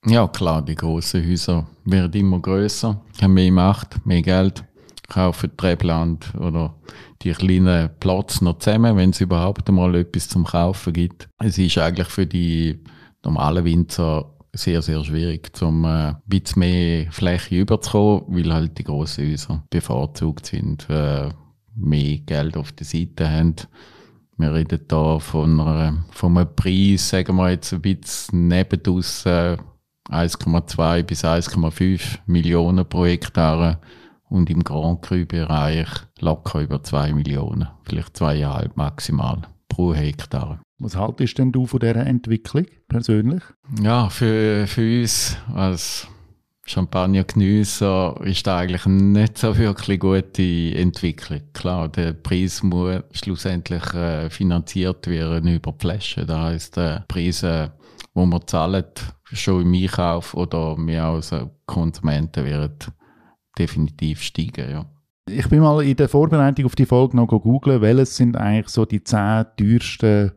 Ja, 0.05 0.27
klar, 0.27 0.61
die 0.61 0.75
grossen 0.75 1.25
Häuser 1.25 1.67
werden 1.85 2.19
immer 2.19 2.39
grösser, 2.39 3.01
haben 3.21 3.33
mehr 3.33 3.51
Macht, 3.51 4.05
mehr 4.05 4.21
Geld, 4.21 4.63
kaufen 5.07 5.55
Trebland 5.57 6.33
oder 6.35 6.75
die 7.21 7.31
kleinen 7.31 7.89
Platz 7.99 8.41
noch 8.41 8.59
zusammen, 8.59 8.97
wenn 8.97 9.11
es 9.11 9.21
überhaupt 9.21 9.67
einmal 9.67 9.95
etwas 9.95 10.29
zum 10.29 10.45
Kaufen 10.45 10.93
gibt. 10.93 11.27
Es 11.39 11.57
ist 11.57 11.77
eigentlich 11.77 12.07
für 12.07 12.25
die 12.25 12.83
normalen 13.23 13.65
Winzer 13.65 14.31
sehr, 14.53 14.81
sehr 14.81 15.03
schwierig, 15.03 15.51
um 15.61 15.83
äh, 15.83 15.87
ein 15.87 16.17
bisschen 16.25 16.59
mehr 16.59 17.11
Fläche 17.11 17.55
überzukommen, 17.55 18.23
weil 18.27 18.53
halt 18.53 18.77
die 18.77 18.83
grossen 18.83 19.29
Häuser 19.29 19.63
bevorzugt 19.69 20.45
sind, 20.45 20.89
äh, 20.89 21.29
mehr 21.75 22.17
Geld 22.19 22.55
auf 22.55 22.71
der 22.71 22.85
Seite 22.85 23.29
haben. 23.29 23.55
Wir 24.37 24.53
reden 24.53 24.81
da 24.87 25.19
von, 25.19 25.59
einer, 25.59 26.05
von 26.11 26.37
einem 26.37 26.55
Preis, 26.55 27.09
sagen 27.09 27.35
wir 27.35 27.51
jetzt 27.51 27.73
ein 27.73 27.81
bisschen 27.81 28.47
nebendus, 28.47 29.25
äh, 29.25 29.57
1,2 30.09 31.03
bis 31.03 31.25
1,5 31.25 32.19
Millionen 32.27 32.87
pro 32.87 33.05
Hektar 33.05 33.79
und 34.35 34.49
im 34.49 34.63
Grand 34.63 35.01
Cru-Bereich 35.01 35.87
locker 36.19 36.61
über 36.61 36.83
2 36.83 37.13
Millionen, 37.13 37.69
vielleicht 37.83 38.17
zweieinhalb 38.17 38.75
maximal 38.75 39.43
pro 39.69 39.93
Hektar. 39.93 40.59
Was 40.77 40.97
haltest 40.97 41.37
denn 41.37 41.53
du 41.53 41.65
von 41.65 41.79
dieser 41.79 42.05
Entwicklung 42.05 42.65
persönlich? 42.89 43.41
Ja, 43.81 44.09
für, 44.09 44.67
für 44.67 45.01
uns 45.01 45.37
als 45.53 46.07
Champagner-Genüsser 46.65 48.19
ist 48.23 48.45
das 48.45 48.59
eigentlich 48.59 48.85
nicht 48.85 49.37
so 49.37 49.57
wirklich 49.57 50.01
gute 50.01 50.75
Entwicklung. 50.75 51.41
Klar, 51.53 51.87
der 51.87 52.11
Preis 52.11 52.61
muss 52.61 53.03
schlussendlich 53.11 53.93
äh, 53.93 54.29
finanziert 54.29 55.07
werden 55.07 55.47
über 55.47 55.71
die 55.71 55.79
Flasche. 55.79 56.25
Das 56.25 56.39
heisst, 56.39 56.75
der 56.75 56.97
äh, 56.97 57.01
Preise, 57.07 57.71
die 58.13 58.25
man 58.25 58.45
zahlt, 58.47 59.01
schon 59.31 59.61
im 59.61 59.73
Einkauf 59.73 60.33
oder 60.33 60.75
wir 60.77 61.03
als 61.05 61.33
Konsumenten 61.65 62.43
werden 62.43 62.75
definitiv 63.57 64.21
steigen, 64.21 64.69
ja. 64.69 64.85
Ich 65.27 65.49
bin 65.49 65.61
mal 65.61 65.83
in 65.83 65.95
der 65.95 66.07
Vorbereitung 66.07 66.65
auf 66.65 66.75
die 66.75 66.85
Folge 66.85 67.17
noch 67.17 67.27
googeln, 67.27 67.81
welches 67.81 68.15
sind 68.15 68.37
eigentlich 68.37 68.69
so 68.69 68.85
die 68.85 69.03
zehn 69.03 69.45
teuersten 69.57 70.33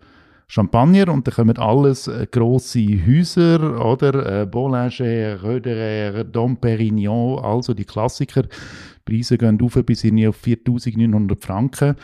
Champagner 0.50 1.12
und 1.12 1.26
da 1.26 1.31
kommen 1.31 1.59
alles 1.59 2.09
äh, 2.09 2.26
grosse 2.31 2.81
Häuser, 3.07 3.85
oder? 3.85 4.42
Äh, 4.42 4.46
Bollinger, 4.46 5.42
Röderer, 5.42 6.24
Dom 6.24 6.57
Perignon, 6.57 7.38
also 7.38 7.74
die 7.74 7.85
Klassiker. 7.85 8.44
Die 8.44 8.48
Preise 9.04 9.37
gehen 9.37 9.61
auf 9.61 9.74
bis 9.85 10.07
auf 10.07 10.37
4900 10.37 11.44
Franken. 11.44 11.96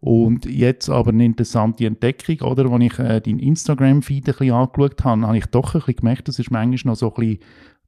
Und 0.00 0.46
jetzt 0.46 0.88
aber 0.88 1.10
eine 1.10 1.26
interessante 1.26 1.84
Entdeckung, 1.84 2.40
oder? 2.40 2.70
Als 2.72 2.84
ich 2.84 2.98
äh, 2.98 3.20
deinen 3.20 3.38
Instagram-Feed 3.38 4.28
ein 4.28 4.32
bisschen 4.32 4.54
angeschaut 4.54 5.04
habe, 5.04 5.26
habe 5.26 5.36
ich 5.36 5.46
doch 5.46 5.74
ein 5.74 5.80
bisschen 5.80 5.96
gemerkt, 5.96 6.28
das 6.28 6.38
ist 6.38 6.50
manchmal 6.50 6.92
noch 6.92 6.98
so 6.98 7.14
ein 7.14 7.20
bisschen 7.20 7.38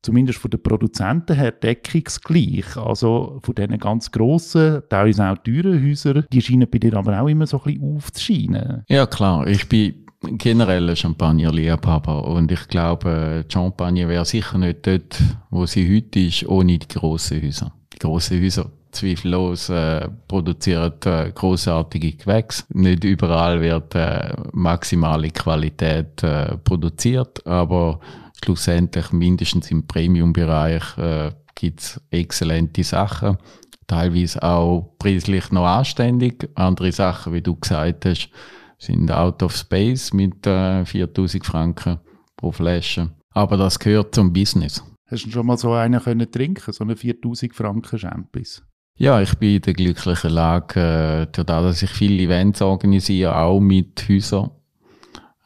zumindest 0.02 0.38
von 0.38 0.50
den 0.50 0.62
Produzenten 0.62 1.36
her 1.36 1.52
deckungsgleich. 1.52 2.76
Also 2.76 3.40
von 3.42 3.54
diesen 3.54 3.78
ganz 3.78 4.10
grossen, 4.10 4.82
teilweise 4.88 5.30
auch 5.30 5.38
teuren 5.38 5.82
Häusern, 5.82 6.26
die 6.32 6.42
scheinen 6.42 6.68
bei 6.68 6.78
dir 6.78 6.96
aber 6.96 7.20
auch 7.20 7.28
immer 7.28 7.46
so 7.46 7.58
ein 7.58 7.74
bisschen 7.74 7.96
aufzuscheinen. 7.96 8.84
Ja 8.88 9.06
klar, 9.06 9.46
ich 9.46 9.68
bin 9.68 10.06
generell 10.20 10.88
ein 10.88 10.96
Champagner-Liebhaber 10.96 12.26
und 12.28 12.52
ich 12.52 12.68
glaube, 12.68 13.44
Champagne 13.48 14.08
wäre 14.08 14.24
sicher 14.24 14.58
nicht 14.58 14.86
dort, 14.86 15.20
wo 15.50 15.66
sie 15.66 15.96
heute 15.96 16.20
ist, 16.20 16.46
ohne 16.46 16.78
die 16.78 16.88
grossen 16.88 17.42
Häuser. 17.42 17.72
Die 17.92 17.98
grossen 17.98 18.40
Häuser 18.42 18.70
zweifellos 18.92 19.70
äh, 19.70 20.08
produzieren 20.28 20.92
äh, 21.06 21.32
großartige 21.32 22.12
Gewächse. 22.12 22.64
Nicht 22.74 23.04
überall 23.04 23.60
wird 23.60 23.94
äh, 23.94 24.34
maximale 24.52 25.30
Qualität 25.30 26.22
äh, 26.22 26.58
produziert, 26.58 27.44
aber 27.46 28.00
schlussendlich 28.44 29.12
mindestens 29.12 29.70
im 29.70 29.86
Premium-Bereich 29.86 30.98
äh, 30.98 31.32
gibt's 31.54 32.00
exzellente 32.10 32.82
Sachen. 32.84 33.38
Teilweise 33.86 34.42
auch 34.42 34.94
preislich 34.98 35.50
noch 35.50 35.66
anständig. 35.66 36.48
Andere 36.54 36.92
Sachen, 36.92 37.32
wie 37.32 37.42
du 37.42 37.56
gesagt 37.56 38.06
hast, 38.06 38.30
sind 38.78 39.10
out 39.10 39.42
of 39.42 39.56
space 39.56 40.12
mit 40.12 40.46
äh, 40.46 40.84
4000 40.84 41.44
Franken 41.44 41.98
pro 42.36 42.52
Flasche. 42.52 43.10
Aber 43.30 43.56
das 43.56 43.78
gehört 43.78 44.14
zum 44.14 44.32
Business. 44.32 44.82
Hast 45.06 45.26
du 45.26 45.30
schon 45.30 45.46
mal 45.46 45.58
so 45.58 45.72
einen 45.72 46.00
können 46.00 46.30
trinken, 46.30 46.72
so 46.72 46.84
eine 46.84 46.96
4000 46.96 47.54
Franken 47.54 47.98
Champis? 47.98 48.62
Ja, 48.96 49.20
ich 49.20 49.34
bin 49.36 49.56
in 49.56 49.62
der 49.62 49.74
glücklichen 49.74 50.30
Lage, 50.30 50.80
äh, 50.80 51.26
dadurch, 51.32 51.72
dass 51.72 51.82
ich 51.82 51.90
viele 51.90 52.22
Events 52.22 52.60
organisiere, 52.62 53.36
auch 53.36 53.60
mit 53.60 54.06
Häusern, 54.08 54.50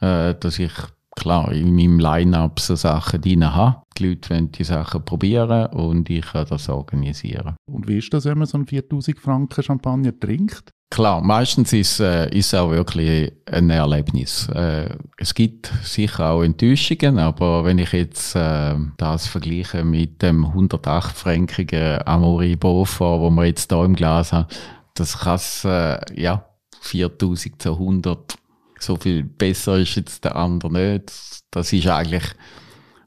äh, 0.01 0.35
dass 0.35 0.59
ich 0.59 0.73
klar 1.17 1.51
in 1.51 1.75
meinem 1.75 1.99
Line-Up 1.99 2.61
so 2.61 2.77
Sachen 2.77 3.21
drin 3.21 3.53
habe. 3.53 3.83
Die 3.99 4.09
Leute 4.09 4.31
wollen 4.31 4.53
die 4.53 4.65
Sachen 4.65 5.05
probieren 5.05 5.67
und 5.73 6.09
ich 6.11 6.27
kann 6.27 6.47
das 6.49 6.69
organisieren. 6.69 7.57
Und 7.69 7.89
wie 7.89 7.99
ist 7.99 8.13
das, 8.15 8.27
wenn 8.27 8.39
man 8.39 8.47
so 8.47 8.59
einen 8.59 8.67
4000 8.67 9.19
Franken 9.19 9.63
Champagner 9.63 10.19
trinkt? 10.19 10.71
Klar, 10.89 11.21
meistens 11.21 11.73
ist 11.73 11.99
äh, 11.99 12.29
ist 12.31 12.55
auch 12.55 12.71
wirklich 12.71 13.33
ein 13.51 13.71
Erlebnis. 13.71 14.49
Äh, 14.55 14.91
es 15.17 15.35
gibt 15.35 15.73
sicher 15.83 16.31
auch 16.31 16.43
Enttäuschungen, 16.45 17.19
aber 17.19 17.65
wenn 17.65 17.79
ich 17.79 17.91
jetzt 17.91 18.37
äh, 18.37 18.77
das 18.97 19.27
vergleiche 19.27 19.85
mit 19.85 20.23
dem 20.23 20.47
108-frankigen 20.47 22.07
Amori 22.07 22.55
Beaufort, 22.55 23.21
wo 23.21 23.31
wir 23.31 23.47
jetzt 23.47 23.73
da 23.73 23.85
im 23.85 23.97
Glas 23.97 24.33
haben, 24.33 24.47
das 24.95 25.19
kann 25.19 25.41
äh, 25.65 25.99
ja 26.15 26.47
4000 26.83 27.61
zu 27.61 27.73
100 27.73 28.37
so 28.79 28.97
viel 28.97 29.25
besser 29.25 29.79
ist 29.79 29.97
jetzt 29.97 30.25
der 30.25 30.37
andere 30.37 30.73
nicht. 30.73 31.13
Das 31.51 31.73
ist 31.73 31.87
eigentlich, 31.87 32.25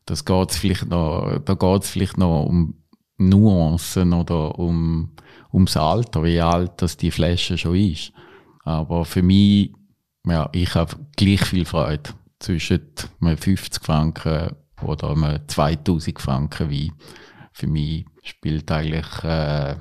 das 0.06 0.26
geht's 0.26 0.58
vielleicht 0.58 0.88
noch, 0.88 1.40
da 1.46 1.54
geht's 1.54 1.90
vielleicht 1.90 2.18
noch 2.18 2.46
um 2.46 2.76
Nuancen 3.18 4.14
oder 4.14 4.58
um, 4.58 5.12
ums 5.54 5.78
Alter, 5.78 6.24
wie 6.24 6.40
alt 6.40 6.82
das 6.82 6.98
die 6.98 7.12
Flasche 7.12 7.58
schon 7.58 7.76
ist. 7.76 8.14
Aber 8.64 9.06
für 9.06 9.22
mich, 9.22 9.74
ja, 10.26 10.50
ich 10.54 10.74
habe 10.76 10.96
gleich 11.16 11.42
viel 11.42 11.66
Freude 11.66 12.12
zwischen 12.40 12.82
50 13.22 13.84
Franken 13.84 14.56
oder 14.82 15.42
2000 15.48 16.20
Franken 16.20 16.70
wie 16.70 16.94
Für 17.52 17.68
mich 17.68 18.06
spielt 18.24 18.72
eigentlich, 18.72 19.24
äh, 19.24 19.76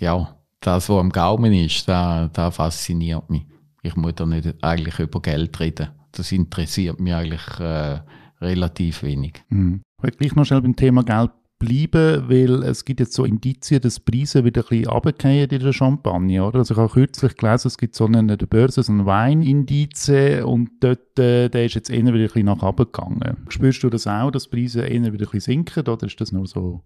ja, 0.00 0.36
das, 0.60 0.88
was 0.88 0.98
am 0.98 1.10
Gaumen 1.10 1.52
ist, 1.52 1.88
da, 1.88 2.28
da 2.32 2.50
fasziniert 2.50 3.30
mich 3.30 3.46
ich 3.82 3.96
muss 3.96 4.14
da 4.16 4.26
nicht 4.26 4.54
eigentlich 4.62 4.98
über 4.98 5.20
Geld 5.20 5.58
reden. 5.60 5.88
Das 6.12 6.32
interessiert 6.32 7.00
mich 7.00 7.14
eigentlich 7.14 7.60
äh, 7.60 8.00
relativ 8.40 9.02
wenig. 9.02 9.42
Mhm. 9.48 9.82
Ich 9.98 10.04
will 10.04 10.10
gleich 10.12 10.34
noch 10.34 10.44
schnell 10.44 10.62
beim 10.62 10.76
Thema 10.76 11.04
Geld 11.04 11.30
bleiben, 11.60 12.28
weil 12.28 12.62
es 12.64 12.84
gibt 12.84 13.00
jetzt 13.00 13.12
so 13.12 13.24
Indizien, 13.24 13.82
dass 13.82 14.00
Preise 14.00 14.44
wieder 14.44 14.62
ein 14.62 14.68
bisschen 14.68 14.88
runtergehen 14.88 15.50
in 15.50 15.60
der 15.60 15.72
Champagne, 15.72 16.42
oder? 16.42 16.60
Also 16.60 16.74
ich 16.74 16.80
habe 16.80 16.90
kürzlich 16.90 17.36
gelesen, 17.36 17.68
es 17.68 17.76
gibt 17.76 17.94
so 17.94 18.06
eine, 18.06 18.36
der 18.36 18.46
Börse 18.46 18.82
so 18.82 18.90
einen 18.90 19.04
Weinindiz 19.04 20.08
und 20.08 20.70
dort, 20.80 21.18
äh, 21.18 21.48
der 21.48 21.66
ist 21.66 21.74
jetzt 21.74 21.90
eher 21.90 22.06
wieder 22.06 22.14
ein 22.14 22.22
bisschen 22.24 22.46
nach 22.46 22.62
oben 22.62 22.86
gegangen. 22.86 23.36
Spürst 23.48 23.82
du 23.82 23.90
das 23.90 24.06
auch, 24.06 24.30
dass 24.30 24.48
Preise 24.48 24.80
eher 24.82 25.12
wieder 25.12 25.26
ein 25.26 25.30
bisschen 25.30 25.40
sinken, 25.40 25.86
oder 25.86 26.06
ist 26.06 26.20
das 26.20 26.32
nur 26.32 26.46
so 26.46 26.82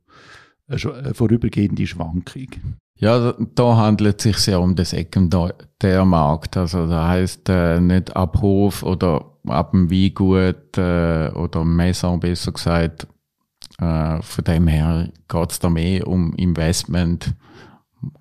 eine 0.66 1.14
vorübergehende 1.14 1.86
Schwankung? 1.86 2.48
Ja, 2.96 3.32
da 3.54 3.76
handelt 3.76 4.18
es 4.18 4.22
sich 4.22 4.46
ja 4.46 4.58
um 4.58 4.74
den 4.76 4.84
Sekundärmarkt. 4.84 6.56
Also 6.56 6.86
das 6.86 7.08
heißt 7.08 7.48
äh, 7.48 7.80
nicht 7.80 8.14
ab 8.16 8.40
Hof 8.40 8.82
oder 8.82 9.24
ab 9.46 9.72
dem 9.72 9.90
Weingut 9.90 10.78
äh, 10.78 11.28
oder 11.30 11.64
Maison 11.64 12.20
besser 12.20 12.52
gesagt, 12.52 13.06
Äh, 13.80 14.22
von 14.22 14.44
dem 14.44 14.68
her 14.68 15.10
geht 15.28 15.50
es 15.50 15.58
da 15.58 15.68
mehr 15.68 16.06
um 16.06 16.32
Investment 16.36 17.34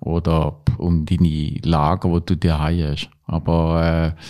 oder 0.00 0.62
um 0.78 1.04
deine 1.06 1.60
Lager, 1.62 2.10
wo 2.10 2.18
du 2.20 2.36
dir 2.36 2.58
hast. 2.58 3.08
Aber 3.26 4.14
äh, 4.16 4.20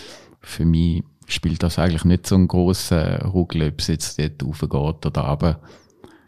für 0.41 0.67
mich 0.67 1.03
spielt 1.27 1.63
das 1.63 1.79
eigentlich 1.79 2.05
nicht 2.05 2.27
so 2.27 2.35
einen 2.35 2.49
grossen 2.49 3.23
Ruggel, 3.23 3.69
ob 3.69 3.81
es 3.81 3.87
jetzt 3.89 4.19
dort 4.19 4.43
raufgeht 4.45 5.07
oder 5.07 5.23
runter. 5.23 5.61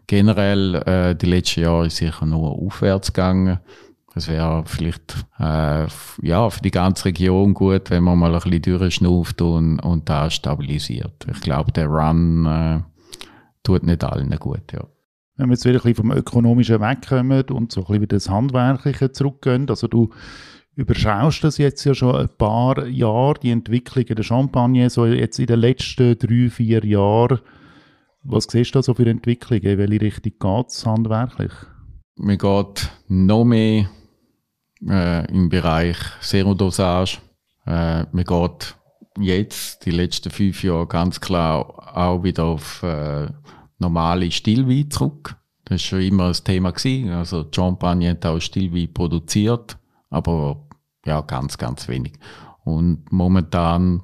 Generell, 0.07 0.77
äh, 0.87 1.15
die 1.15 1.27
letzten 1.27 1.63
Jahre 1.63 1.87
ist 1.89 1.97
sicher 1.97 2.25
nur 2.25 2.53
aufwärts 2.53 3.13
gegangen. 3.13 3.59
Es 4.17 4.29
wäre 4.29 4.65
vielleicht 4.65 5.27
äh, 5.39 5.87
ja, 6.23 6.49
für 6.49 6.63
die 6.63 6.71
ganze 6.71 7.05
Region 7.05 7.53
gut, 7.53 7.91
wenn 7.91 8.03
man 8.03 8.19
mal 8.19 8.35
ein 8.35 8.41
bisschen 8.41 8.63
durchschnauft 8.63 9.43
und, 9.43 9.79
und 9.81 10.09
da 10.09 10.31
stabilisiert. 10.31 11.27
Ich 11.31 11.43
glaube, 11.43 11.71
der 11.71 11.87
Run 11.87 12.47
äh, 12.47 12.81
tut 13.63 13.83
nicht 13.83 14.03
allen 14.05 14.31
gut. 14.39 14.73
Ja. 14.73 14.87
Wenn 15.37 15.51
wir 15.51 15.53
jetzt 15.53 15.67
wieder 15.67 15.75
ein 15.75 15.83
bisschen 15.83 15.97
vom 15.97 16.13
Ökonomischen 16.13 16.81
wegkommen 16.81 17.43
und 17.51 17.73
so 17.73 17.83
ein 17.83 17.87
bisschen 17.89 18.03
wieder 18.03 18.17
das 18.17 18.31
Handwerkliche 18.31 19.13
zurückgehen, 19.13 19.69
also 19.69 19.87
du 19.87 20.09
überschaust 20.77 21.45
das 21.45 21.59
jetzt 21.59 21.85
ja 21.85 21.95
schon 21.95 22.17
ein 22.17 22.31
paar 22.39 22.87
Jahre, 22.87 23.39
die 23.43 23.51
Entwicklung 23.51 24.07
der 24.07 24.23
Champagne, 24.23 24.89
so 24.89 25.05
jetzt 25.05 25.39
in 25.39 25.47
den 25.47 25.61
letzten 25.61 26.19
drei, 26.19 26.49
vier 26.49 26.83
Jahren. 26.87 27.41
Was 28.23 28.45
siehst 28.45 28.75
du 28.75 28.79
da 28.79 28.83
so 28.83 28.95
für 28.95 29.07
Entwicklungen? 29.07 29.63
In 29.63 29.79
welche 29.79 30.01
Richtung 30.01 30.33
geht 30.39 30.69
es 30.69 30.87
handwerklich? 30.87 31.53
Man 32.17 32.39
geht 32.39 32.91
noch 33.09 33.45
mehr 33.45 33.91
äh, 34.89 35.31
im 35.33 35.49
Bereich 35.49 35.97
Serodosage. 36.21 37.19
Äh, 37.67 38.05
man 38.13 38.25
geht 38.25 38.77
jetzt, 39.19 39.85
die 39.87 39.91
letzten 39.91 40.31
fünf 40.31 40.63
Jahre, 40.63 40.87
ganz 40.87 41.21
klar 41.21 41.97
auch 41.97 42.23
wieder 42.23 42.45
auf 42.45 42.83
äh, 42.83 43.29
normale 43.79 44.31
Stillwein 44.31 44.91
zurück. 44.91 45.37
Das 45.65 45.73
war 45.73 45.79
schon 45.79 46.01
immer 46.03 46.29
ein 46.29 46.45
Thema. 46.45 46.71
Gewesen. 46.71 47.11
Also 47.11 47.47
Champagne 47.53 48.11
hat 48.11 48.25
auch 48.27 48.41
Stillwein 48.41 48.93
produziert, 48.93 49.79
aber 50.11 50.67
ja, 51.05 51.21
ganz, 51.23 51.59
ganz 51.59 51.89
wenig. 51.89 52.15
Und 52.65 53.11
momentan 53.11 54.03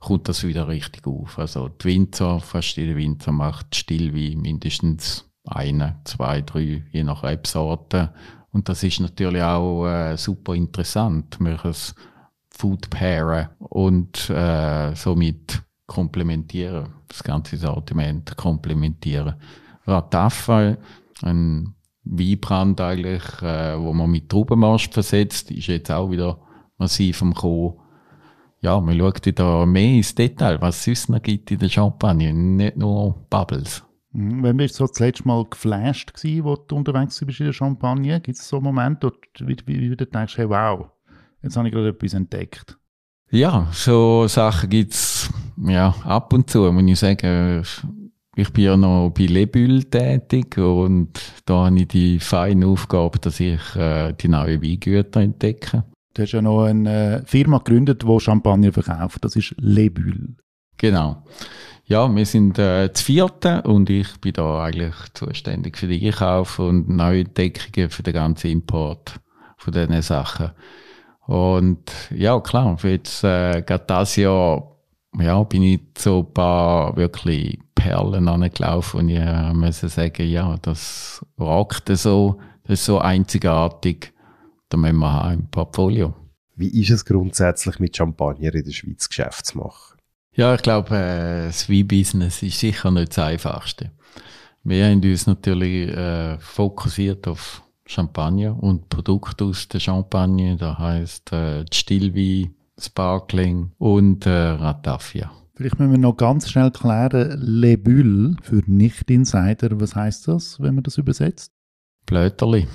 kommt 0.00 0.28
das 0.28 0.44
wieder 0.44 0.68
richtig 0.68 1.06
auf. 1.06 1.38
Also 1.38 1.68
die 1.68 1.84
Winzer, 1.84 2.40
fast 2.40 2.76
jeder 2.76 2.96
Winzer 2.96 3.32
macht 3.32 3.74
Stillwein 3.74 4.40
mindestens 4.40 5.30
eine, 5.44 6.00
zwei, 6.04 6.42
drei, 6.42 6.84
je 6.90 7.04
nach 7.04 7.22
Rebsorte. 7.22 8.12
Und 8.52 8.68
das 8.68 8.82
ist 8.82 9.00
natürlich 9.00 9.42
auch 9.42 9.86
äh, 9.86 10.16
super 10.16 10.54
interessant. 10.54 11.38
Wir 11.40 11.56
können 11.56 11.74
Food 12.50 12.90
pairen 12.90 13.48
und 13.58 14.28
äh, 14.28 14.94
somit 14.94 15.62
komplementieren, 15.86 16.88
das 17.08 17.22
ganze 17.22 17.56
Sortiment 17.56 18.36
komplementieren. 18.36 19.34
Rataffa, 19.86 20.76
ein 21.22 21.74
Weinbrand 22.04 22.80
eigentlich, 22.80 23.22
äh, 23.42 23.78
wo 23.78 23.92
man 23.92 24.10
mit 24.10 24.28
Traubenmarsch 24.28 24.90
versetzt, 24.90 25.50
ist 25.50 25.68
jetzt 25.68 25.90
auch 25.90 26.10
wieder 26.10 26.38
massiv 26.78 27.22
am 27.22 27.34
Kommen. 27.34 27.74
Ja, 28.60 28.80
man 28.80 28.98
schaut 28.98 29.24
wieder 29.26 29.66
mehr 29.66 29.96
ins 29.96 30.14
Detail, 30.14 30.60
was 30.60 30.78
es 30.78 30.84
sonst 30.84 31.08
noch 31.08 31.22
gibt 31.22 31.50
in 31.50 31.58
der 31.58 31.68
Champagne, 31.68 32.32
nicht 32.32 32.76
nur 32.76 33.26
Bubbles. 33.28 33.82
Mhm. 34.12 34.42
Wenn 34.42 34.56
bist 34.56 34.74
du 34.74 34.84
so 34.84 34.86
das 34.86 35.00
letzte 35.00 35.26
Mal 35.26 35.44
geflasht 35.48 36.14
gewesen, 36.14 36.44
wo 36.44 36.56
du 36.56 36.76
unterwegs 36.76 37.22
bist 37.24 37.40
in 37.40 37.46
der 37.46 37.52
Champagne? 37.52 38.20
Gibt 38.20 38.38
es 38.38 38.48
so 38.48 38.60
Momente, 38.60 39.08
wo 39.08 39.10
du, 39.10 39.46
wie, 39.46 39.56
wie, 39.66 39.90
wie 39.90 39.96
du 39.96 40.06
denkst, 40.06 40.36
hey, 40.36 40.48
wow, 40.48 40.90
jetzt 41.42 41.56
habe 41.56 41.68
ich 41.68 41.74
gerade 41.74 41.88
etwas 41.88 42.14
entdeckt? 42.14 42.78
Ja, 43.30 43.68
so 43.72 44.26
Sachen 44.28 44.68
gibt 44.68 44.92
es 44.92 45.30
ja, 45.66 45.94
ab 46.04 46.32
und 46.32 46.50
zu, 46.50 46.70
muss 46.70 46.84
ich 46.84 46.98
sagen. 46.98 47.64
Ich 48.34 48.50
bin 48.50 48.64
ja 48.64 48.76
noch 48.78 49.10
bei 49.10 49.26
Lebül 49.26 49.84
tätig 49.84 50.56
und 50.56 51.20
da 51.44 51.66
habe 51.66 51.80
ich 51.80 51.88
die 51.88 52.18
feine 52.18 52.66
Aufgabe, 52.66 53.18
dass 53.18 53.40
ich 53.40 53.60
äh, 53.76 54.14
die 54.14 54.28
neuen 54.28 54.62
Weingüter 54.62 55.20
entdecke. 55.20 55.84
Du 56.14 56.22
hast 56.22 56.32
ja 56.32 56.40
noch 56.40 56.64
eine 56.64 57.22
Firma 57.26 57.58
gegründet, 57.58 58.02
die 58.02 58.20
Champagner 58.20 58.72
verkauft. 58.72 59.24
Das 59.24 59.36
ist 59.36 59.54
Lebül. 59.58 60.36
Genau. 60.78 61.24
Ja, 61.92 62.08
wir 62.16 62.24
sind 62.24 62.58
äh, 62.58 62.88
das 62.88 63.02
vierte 63.02 63.60
und 63.64 63.90
ich 63.90 64.18
bin 64.18 64.32
da 64.32 64.64
eigentlich 64.64 64.94
zuständig 65.12 65.76
für 65.76 65.86
den 65.86 66.02
Einkauf 66.02 66.58
und 66.58 66.88
Neuentdeckungen 66.88 67.90
für 67.90 68.02
den 68.02 68.14
ganzen 68.14 68.50
Import 68.50 69.20
von 69.58 69.74
diesen 69.74 70.00
Sachen. 70.00 70.52
Und 71.26 71.92
ja, 72.08 72.40
klar, 72.40 72.78
für 72.78 72.92
jetzt 72.92 73.22
äh, 73.24 73.60
gerade 73.60 73.84
das 73.86 74.16
Jahr 74.16 74.74
ja, 75.18 75.42
bin 75.42 75.64
ich 75.64 75.82
so 75.98 76.20
ein 76.20 76.32
paar 76.32 76.96
wirklich 76.96 77.58
Perlen 77.74 78.26
angelaufen 78.26 79.00
und 79.00 79.08
ich 79.10 79.18
äh, 79.18 79.52
muss 79.52 79.80
sagen, 79.80 80.26
ja, 80.26 80.56
das 80.62 81.22
rockt 81.38 81.94
so, 81.94 82.38
das 82.64 82.80
ist 82.80 82.86
so 82.86 83.00
einzigartig, 83.00 84.14
da 84.70 84.78
müssen 84.78 84.96
wir 84.96 85.12
haben 85.12 85.40
im 85.40 85.46
Portfolio. 85.50 86.14
Wie 86.56 86.80
ist 86.80 86.88
es 86.88 87.04
grundsätzlich 87.04 87.78
mit 87.80 87.94
Champagner 87.94 88.54
in 88.54 88.64
der 88.64 88.72
Schweiz 88.72 89.10
Geschäft 89.10 89.44
zu 89.44 89.58
machen? 89.58 89.91
Ja, 90.34 90.54
ich 90.54 90.62
glaube, 90.62 90.96
äh, 90.96 91.46
das 91.46 91.68
Wein-Business 91.68 92.42
ist 92.42 92.58
sicher 92.58 92.90
nicht 92.90 93.10
das 93.10 93.18
Einfachste. 93.18 93.90
Wir 94.64 94.86
haben 94.86 95.02
uns 95.02 95.26
natürlich 95.26 95.90
äh, 95.90 96.38
fokussiert 96.38 97.28
auf 97.28 97.62
Champagner 97.84 98.56
und 98.62 98.88
Produkte 98.88 99.44
aus 99.44 99.68
der 99.68 99.80
Champagne, 99.80 100.56
das 100.56 100.78
heißt 100.78 101.32
äh, 101.32 101.64
Stillwein, 101.70 102.54
Sparkling 102.78 103.72
und 103.76 104.24
äh, 104.24 104.30
Ratafia. 104.30 105.30
Vielleicht 105.54 105.78
müssen 105.78 105.92
wir 105.92 105.98
noch 105.98 106.16
ganz 106.16 106.50
schnell 106.50 106.70
klären, 106.70 107.38
Le 107.38 107.76
Bulle 107.76 108.36
für 108.42 108.62
Nicht-Insider, 108.66 109.78
was 109.80 109.94
heißt 109.94 110.28
das, 110.28 110.58
wenn 110.60 110.76
man 110.76 110.84
das 110.84 110.96
übersetzt? 110.96 111.52
Blöterli. 112.06 112.66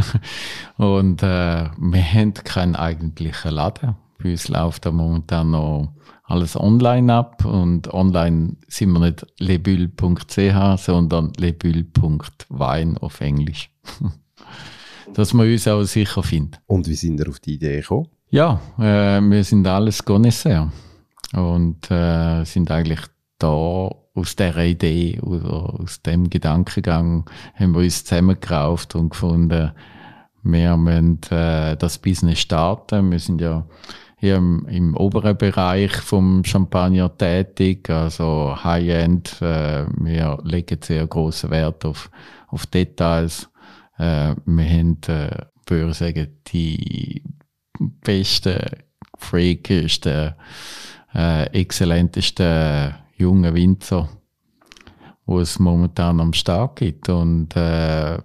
und 0.76 1.22
äh, 1.22 1.70
wir 1.78 2.04
haben 2.12 2.34
keinen 2.34 2.76
eigentlichen 2.76 3.52
Laden. 3.52 3.96
Bei 4.22 4.30
uns 4.32 4.48
läuft 4.48 4.84
da 4.84 4.92
momentan 4.92 5.50
noch 5.50 5.94
alles 6.24 6.58
online 6.58 7.12
ab 7.12 7.44
und 7.44 7.92
online 7.92 8.56
sind 8.66 8.92
wir 8.92 9.00
nicht 9.00 9.26
lebulle.ch, 9.38 10.78
sondern 10.78 11.32
lebulle.wein 11.36 12.98
auf 12.98 13.20
Englisch. 13.20 13.70
Dass 15.14 15.34
man 15.34 15.50
uns 15.50 15.68
auch 15.68 15.84
sicher 15.84 16.22
findet. 16.22 16.60
Und 16.66 16.88
wie 16.88 16.94
sind 16.94 17.18
wir 17.18 17.28
auf 17.28 17.40
die 17.40 17.54
Idee 17.54 17.80
gekommen? 17.80 18.08
Ja, 18.30 18.60
äh, 18.78 19.20
wir 19.20 19.44
sind 19.44 19.66
alles 19.66 20.04
Connoisseur 20.04 20.72
und 21.34 21.90
äh, 21.90 22.44
sind 22.44 22.70
eigentlich 22.70 23.00
da 23.38 23.90
aus 24.14 24.36
der 24.36 24.56
Idee 24.56 25.20
oder 25.20 25.74
aus 25.80 26.00
dem 26.02 26.30
Gedankengang 26.30 27.28
haben 27.54 27.72
wir 27.72 27.80
uns 27.80 28.04
zusammengerauft 28.04 28.94
und 28.94 29.10
gefunden, 29.10 29.72
wir 30.42 30.76
müssen 30.76 31.20
äh, 31.30 31.76
das 31.76 31.98
Business 31.98 32.40
starten. 32.40 33.10
Wir 33.10 33.18
sind 33.18 33.40
ja 33.40 33.66
hier 34.16 34.36
im, 34.36 34.66
im 34.68 34.96
oberen 34.96 35.36
Bereich 35.36 35.92
vom 35.92 36.44
Champagner 36.44 37.16
tätig, 37.16 37.90
also 37.90 38.56
High-End. 38.62 39.40
Äh, 39.42 39.86
wir 39.98 40.38
legen 40.44 40.78
sehr 40.82 41.06
großen 41.06 41.50
Wert 41.50 41.84
auf, 41.84 42.10
auf 42.48 42.66
Details. 42.66 43.50
Äh, 43.98 44.34
wir 44.44 44.64
haben, 44.64 44.98
äh, 45.08 45.46
würde 45.66 45.90
ich 45.90 45.96
sagen, 45.96 46.28
die 46.48 47.22
besten, 47.78 48.60
freakigsten, 49.18 50.34
äh, 51.14 51.44
exzellentesten 51.50 52.94
jungen 53.16 53.54
Winzer, 53.54 54.08
wo 55.26 55.40
es 55.40 55.58
momentan 55.58 56.20
am 56.20 56.32
Start 56.32 56.76
gibt. 56.76 57.08
Und 57.08 57.56
äh, 57.56 58.18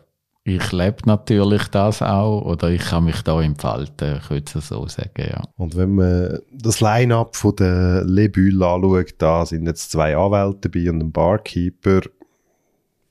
ich 0.55 0.71
lebe 0.71 0.97
natürlich 1.05 1.67
das 1.69 2.01
auch 2.01 2.41
oder 2.41 2.69
ich 2.69 2.81
kann 2.81 3.05
mich 3.05 3.21
da 3.21 3.41
entfalten, 3.41 4.17
ich 4.21 4.29
würde 4.29 4.51
es 4.55 4.67
so 4.67 4.87
sagen, 4.87 5.29
ja. 5.29 5.41
Und 5.57 5.75
wenn 5.75 5.95
man 5.95 6.39
das 6.51 6.81
Line-Up 6.81 7.35
von 7.35 7.55
der 7.55 8.03
Le 8.05 8.29
Bulle 8.29 8.65
anschaut, 8.65 9.15
da 9.17 9.45
sind 9.45 9.65
jetzt 9.65 9.91
zwei 9.91 10.15
Anwälte 10.15 10.69
dabei 10.69 10.89
und 10.89 11.01
ein 11.01 11.11
Barkeeper. 11.11 12.01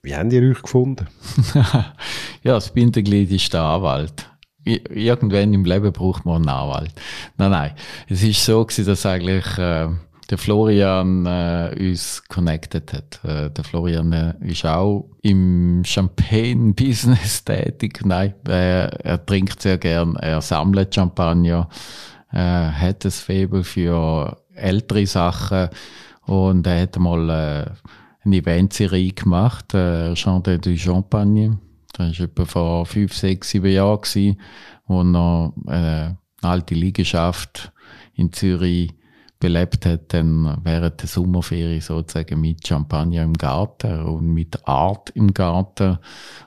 Wie 0.03 0.15
haben 0.15 0.31
die 0.31 0.41
euch 0.41 0.63
gefunden? 0.63 1.07
ja, 1.55 1.93
das 2.43 2.71
Bindeglied 2.73 3.31
ist 3.31 3.53
der 3.53 3.63
Anwalt. 3.63 4.31
Irgendwann 4.65 5.55
im 5.55 5.65
Leben 5.65 5.93
braucht 5.93 6.25
man 6.25 6.37
einen 6.37 6.49
Anwalt. 6.49 6.93
Nein, 7.37 7.51
nein. 7.51 7.73
Es 8.09 8.23
ist 8.23 8.45
so 8.45 8.65
gewesen, 8.65 8.87
dass 8.87 9.07
eigentlich 9.07 9.59
äh, 9.59 9.89
der 10.31 10.39
Florian 10.39 11.25
äh, 11.27 11.75
uns 11.79 12.23
connected 12.29 12.93
hat. 12.93 13.21
Äh, 13.25 13.51
der 13.51 13.65
Florian 13.65 14.13
äh, 14.13 14.35
ist 14.41 14.67
auch 14.67 15.09
im 15.23 15.83
Champagne-Business 15.85 17.45
tätig. 17.45 18.01
Nein, 18.05 18.35
äh, 18.47 18.89
er 18.89 19.25
trinkt 19.25 19.63
sehr 19.63 19.79
gern, 19.79 20.17
er 20.17 20.43
sammelt 20.43 20.95
Champagner, 20.95 21.69
äh, 22.33 22.39
hat 22.39 23.05
ein 23.05 23.11
Faible 23.11 23.65
für 23.65 24.37
ältere 24.55 25.07
Sachen 25.07 25.69
und 26.27 26.67
er 26.67 26.83
hat 26.83 26.99
mal 26.99 27.31
äh, 27.31 27.71
eine 28.25 28.37
Eventserie 28.37 29.13
gemacht, 29.13 29.73
äh, 29.73 30.15
Chante 30.15 30.59
du 30.59 30.77
Champagne. 30.77 31.59
Das 31.95 32.19
war 32.19 32.27
etwa 32.27 32.45
vor 32.45 32.87
fünf, 32.87 33.15
sechs, 33.15 33.51
sieben 33.51 33.73
Jahren, 33.73 34.03
gewesen, 34.03 34.41
wo 34.87 35.03
noch 35.03 35.55
äh, 35.67 35.71
eine 35.71 36.19
alte 36.43 36.75
Liegenschaft 36.75 37.73
in 38.15 38.33
Zürich 38.33 38.98
belebt 39.41 39.87
hat, 39.87 40.13
dann 40.13 40.59
während 40.65 41.01
der 41.01 41.09
Sommerferien 41.09 41.81
sozusagen 41.81 42.41
mit 42.41 42.67
Champagner 42.67 43.23
im 43.23 43.35
Garten 43.35 44.03
und 44.03 44.33
mit 44.33 44.67
Art 44.67 45.11
im 45.11 45.33
Garten. 45.33 45.99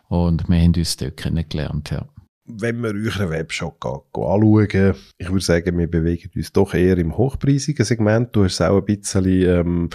Und 0.10 0.48
wir 0.50 0.60
haben 0.60 0.74
uns 0.76 0.98
dort 0.98 1.18
kennengelernt, 1.18 1.92
ja. 1.92 2.06
Wenn 2.46 2.82
wir 2.82 2.90
euren 2.90 3.30
Webshop 3.30 3.86
anschauen, 3.86 4.96
ich 5.18 5.30
würde 5.30 5.46
sagen, 5.46 5.78
wir 5.78 5.90
bewegen 5.90 6.30
uns 6.36 6.52
doch 6.52 6.74
eher 6.74 6.98
im 6.98 7.16
hochpreisigen 7.18 7.86
Segment. 7.86 8.36
Du 8.36 8.44
hast 8.44 8.56
es 8.56 8.62
auch 8.62 8.80
ein 8.80 8.86
bisschen 8.86 9.26
ähm, 9.26 9.90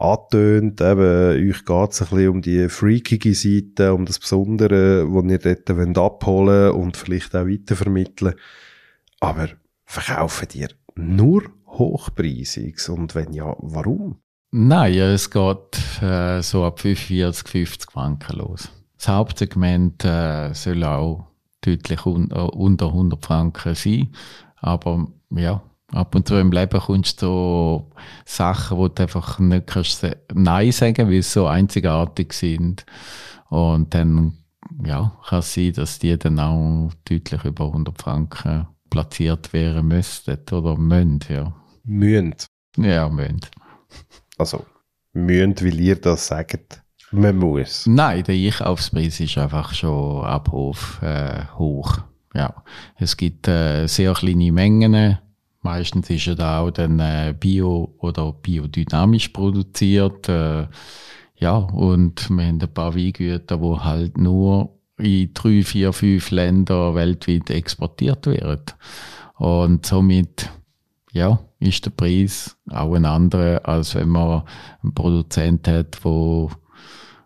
angetönt, 0.00 0.80
eben, 0.80 1.50
euch 1.50 1.64
geht 1.64 1.90
es 1.90 2.02
ein 2.02 2.08
bisschen 2.08 2.28
um 2.28 2.42
die 2.42 2.68
freakige 2.68 3.34
Seite, 3.34 3.92
um 3.92 4.06
das 4.06 4.18
Besondere, 4.18 5.12
was 5.12 5.24
ihr 5.24 5.38
dort 5.38 5.98
abholen 5.98 6.72
wollt 6.72 6.74
und 6.74 6.96
vielleicht 6.96 7.34
auch 7.34 7.46
weitervermitteln. 7.46 8.34
Aber 9.18 9.48
verkaufen 9.84 10.48
ihr 10.54 10.68
nur 10.94 11.42
Hochpreisiges? 11.80 12.88
Und 12.88 13.16
wenn 13.16 13.32
ja, 13.32 13.56
warum? 13.58 14.18
Nein, 14.52 14.94
es 14.94 15.30
geht 15.30 16.02
äh, 16.02 16.40
so 16.42 16.64
ab 16.64 16.80
45, 16.80 17.48
50 17.48 17.90
Franken 17.90 18.38
los. 18.38 18.68
Das 18.96 19.08
Hauptsegment 19.08 20.04
äh, 20.04 20.52
soll 20.54 20.84
auch 20.84 21.26
deutlich 21.60 22.04
un 22.06 22.30
äh, 22.30 22.38
unter 22.38 22.86
100 22.86 23.24
Franken 23.24 23.74
sein. 23.74 24.08
Aber 24.56 25.08
ja, 25.30 25.62
ab 25.92 26.14
und 26.14 26.28
zu 26.28 26.34
im 26.34 26.52
Leben 26.52 26.80
kommst 26.80 27.22
du 27.22 27.26
so 27.26 27.90
Sachen, 28.24 28.76
wo 28.76 28.88
du 28.88 29.02
einfach 29.02 29.38
nicht 29.38 29.66
kannst 29.66 30.06
Nein 30.34 30.72
sagen, 30.72 31.08
weil 31.08 31.22
sie 31.22 31.30
so 31.30 31.46
einzigartig 31.46 32.32
sind. 32.32 32.84
Und 33.48 33.94
dann 33.94 34.38
ja, 34.84 35.12
kann 35.28 35.40
es 35.40 35.54
sein, 35.54 35.72
dass 35.72 35.98
die 35.98 36.18
dann 36.18 36.38
auch 36.38 36.90
deutlich 37.08 37.44
über 37.44 37.66
100 37.66 38.00
Franken 38.00 38.66
platziert 38.90 39.52
werden 39.52 39.88
müssten 39.88 40.38
oder 40.52 40.76
müssen, 40.76 41.20
ja. 41.28 41.54
Mühen. 41.84 42.34
Ja, 42.76 43.08
müssen. 43.08 43.40
Also, 44.38 44.64
mühen, 45.12 45.54
weil 45.60 45.78
ihr 45.80 45.96
das 45.96 46.26
sagt, 46.28 46.82
man 47.12 47.36
muss. 47.36 47.86
Nein, 47.86 48.24
der 48.24 48.34
Einkaufspreis 48.34 49.20
ist 49.20 49.36
einfach 49.36 49.74
schon 49.74 50.24
ab 50.24 50.50
Hof 50.52 51.00
äh, 51.02 51.44
hoch. 51.56 51.98
Ja, 52.34 52.62
es 52.96 53.16
gibt 53.16 53.48
äh, 53.48 53.86
sehr 53.86 54.14
kleine 54.14 54.52
Mengen. 54.52 55.18
Meistens 55.62 56.08
ist 56.08 56.28
er 56.28 56.36
da 56.36 56.60
auch 56.60 56.70
dann 56.70 57.00
äh, 57.00 57.34
bio- 57.38 57.94
oder 57.98 58.32
biodynamisch 58.32 59.28
produziert. 59.28 60.28
Äh, 60.28 60.68
ja, 61.36 61.56
und 61.56 62.30
wir 62.30 62.46
haben 62.46 62.60
ein 62.62 62.74
paar 62.74 62.94
Weingüter, 62.94 63.56
die 63.56 63.80
halt 63.80 64.16
nur 64.16 64.78
in 64.96 65.34
drei, 65.34 65.62
vier, 65.62 65.92
fünf 65.92 66.30
Länder 66.30 66.94
weltweit 66.94 67.50
exportiert 67.50 68.26
werden. 68.26 68.66
Und 69.36 69.84
somit, 69.84 70.48
ja, 71.12 71.40
ist 71.60 71.84
der 71.84 71.90
Preis 71.90 72.56
auch 72.70 72.94
ein 72.94 73.04
anderer, 73.04 73.66
als 73.68 73.94
wenn 73.94 74.08
man 74.08 74.42
einen 74.82 74.94
Produzent 74.94 75.68
hat, 75.68 76.02
der 76.04 76.50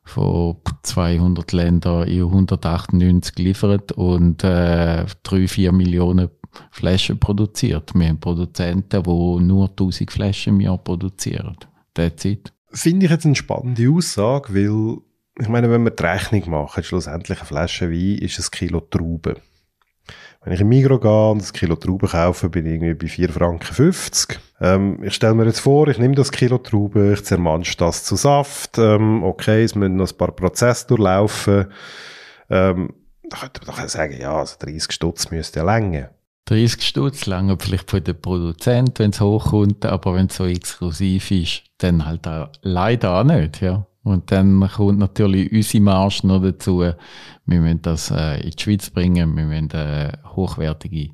von 0.04 0.56
200 0.82 1.52
Ländern 1.52 2.06
in 2.06 2.24
198 2.24 3.38
liefert 3.38 3.92
und 3.92 4.44
äh, 4.44 5.06
3, 5.22 5.48
4 5.48 5.72
Millionen 5.72 6.28
Flaschen 6.70 7.18
produziert. 7.18 7.92
Wir 7.94 8.08
haben 8.08 8.20
Produzenten, 8.20 9.02
die 9.02 9.44
nur 9.44 9.70
1000 9.70 10.12
Flaschen 10.12 10.54
im 10.54 10.60
Jahr 10.60 10.78
produzieren. 10.78 11.56
Derzeit. 11.96 12.52
Finde 12.70 13.06
ich 13.06 13.12
jetzt 13.12 13.24
eine 13.24 13.34
spannende 13.34 13.88
Aussage, 13.90 14.54
weil 14.54 14.98
ich 15.40 15.48
meine, 15.48 15.70
wenn 15.70 15.84
wir 15.84 15.90
die 15.90 16.02
Rechnung 16.02 16.50
machen, 16.50 16.84
schlussendlich 16.84 17.38
eine 17.38 17.46
Flasche 17.46 17.90
Wein 17.90 18.18
ist 18.18 18.38
ein 18.38 18.50
Kilo 18.50 18.80
Trauben. 18.80 19.36
Wenn 20.44 20.52
ich 20.52 20.60
im 20.60 20.68
Migros 20.68 21.00
gehe 21.00 21.30
und 21.30 21.42
ein 21.42 21.52
Kilo 21.52 21.74
Trauben 21.76 22.08
kaufe, 22.08 22.50
bin 22.50 22.66
ich 22.66 22.74
irgendwie 22.74 22.94
bei 22.94 23.06
4,50 23.06 23.32
Franken. 23.32 24.42
Ähm, 24.60 25.02
ich 25.02 25.14
stelle 25.14 25.34
mir 25.34 25.46
jetzt 25.46 25.60
vor, 25.60 25.88
ich 25.88 25.98
nehme 25.98 26.14
das 26.14 26.30
Kilo 26.30 26.58
Trauben, 26.58 27.14
ich 27.14 27.24
zermansche 27.24 27.78
das 27.78 28.04
zu 28.04 28.16
Saft. 28.16 28.76
Ähm, 28.76 29.22
okay, 29.24 29.64
es 29.64 29.74
müssen 29.74 29.96
noch 29.96 30.10
ein 30.10 30.16
paar 30.18 30.32
Prozesse 30.32 30.86
durchlaufen. 30.88 31.66
Ähm, 32.50 32.92
da 33.30 33.38
könnte 33.38 33.62
man 33.66 33.74
doch 33.74 33.88
sagen, 33.88 34.20
ja, 34.20 34.36
also 34.36 34.56
30 34.58 34.92
Stutz 34.92 35.30
müsste 35.30 35.60
ja 35.60 35.64
länger. 35.64 36.10
30 36.44 36.82
Stutz 36.82 37.24
lange 37.24 37.56
vielleicht 37.58 37.90
für 37.90 38.02
den 38.02 38.20
Produzent, 38.20 38.98
wenn 38.98 39.12
es 39.12 39.20
hochkommt, 39.22 39.86
aber 39.86 40.14
wenn 40.14 40.26
es 40.26 40.36
so 40.36 40.44
exklusiv 40.44 41.30
ist, 41.30 41.62
dann 41.78 42.04
halt 42.04 42.28
auch 42.28 42.50
leider 42.60 43.18
auch 43.18 43.24
nicht, 43.24 43.62
ja. 43.62 43.86
Und 44.04 44.30
dann 44.30 44.68
kommt 44.68 44.98
natürlich 44.98 45.50
unsere 45.50 45.82
Marge 45.82 46.26
noch 46.26 46.42
dazu. 46.42 46.80
Wir 46.80 46.96
müssen 47.46 47.82
das 47.82 48.10
äh, 48.10 48.40
in 48.42 48.50
die 48.50 48.62
Schweiz 48.62 48.90
bringen, 48.90 49.34
wir 49.34 49.44
müssen 49.44 49.70
äh, 49.70 50.12
hochwertige 50.36 51.10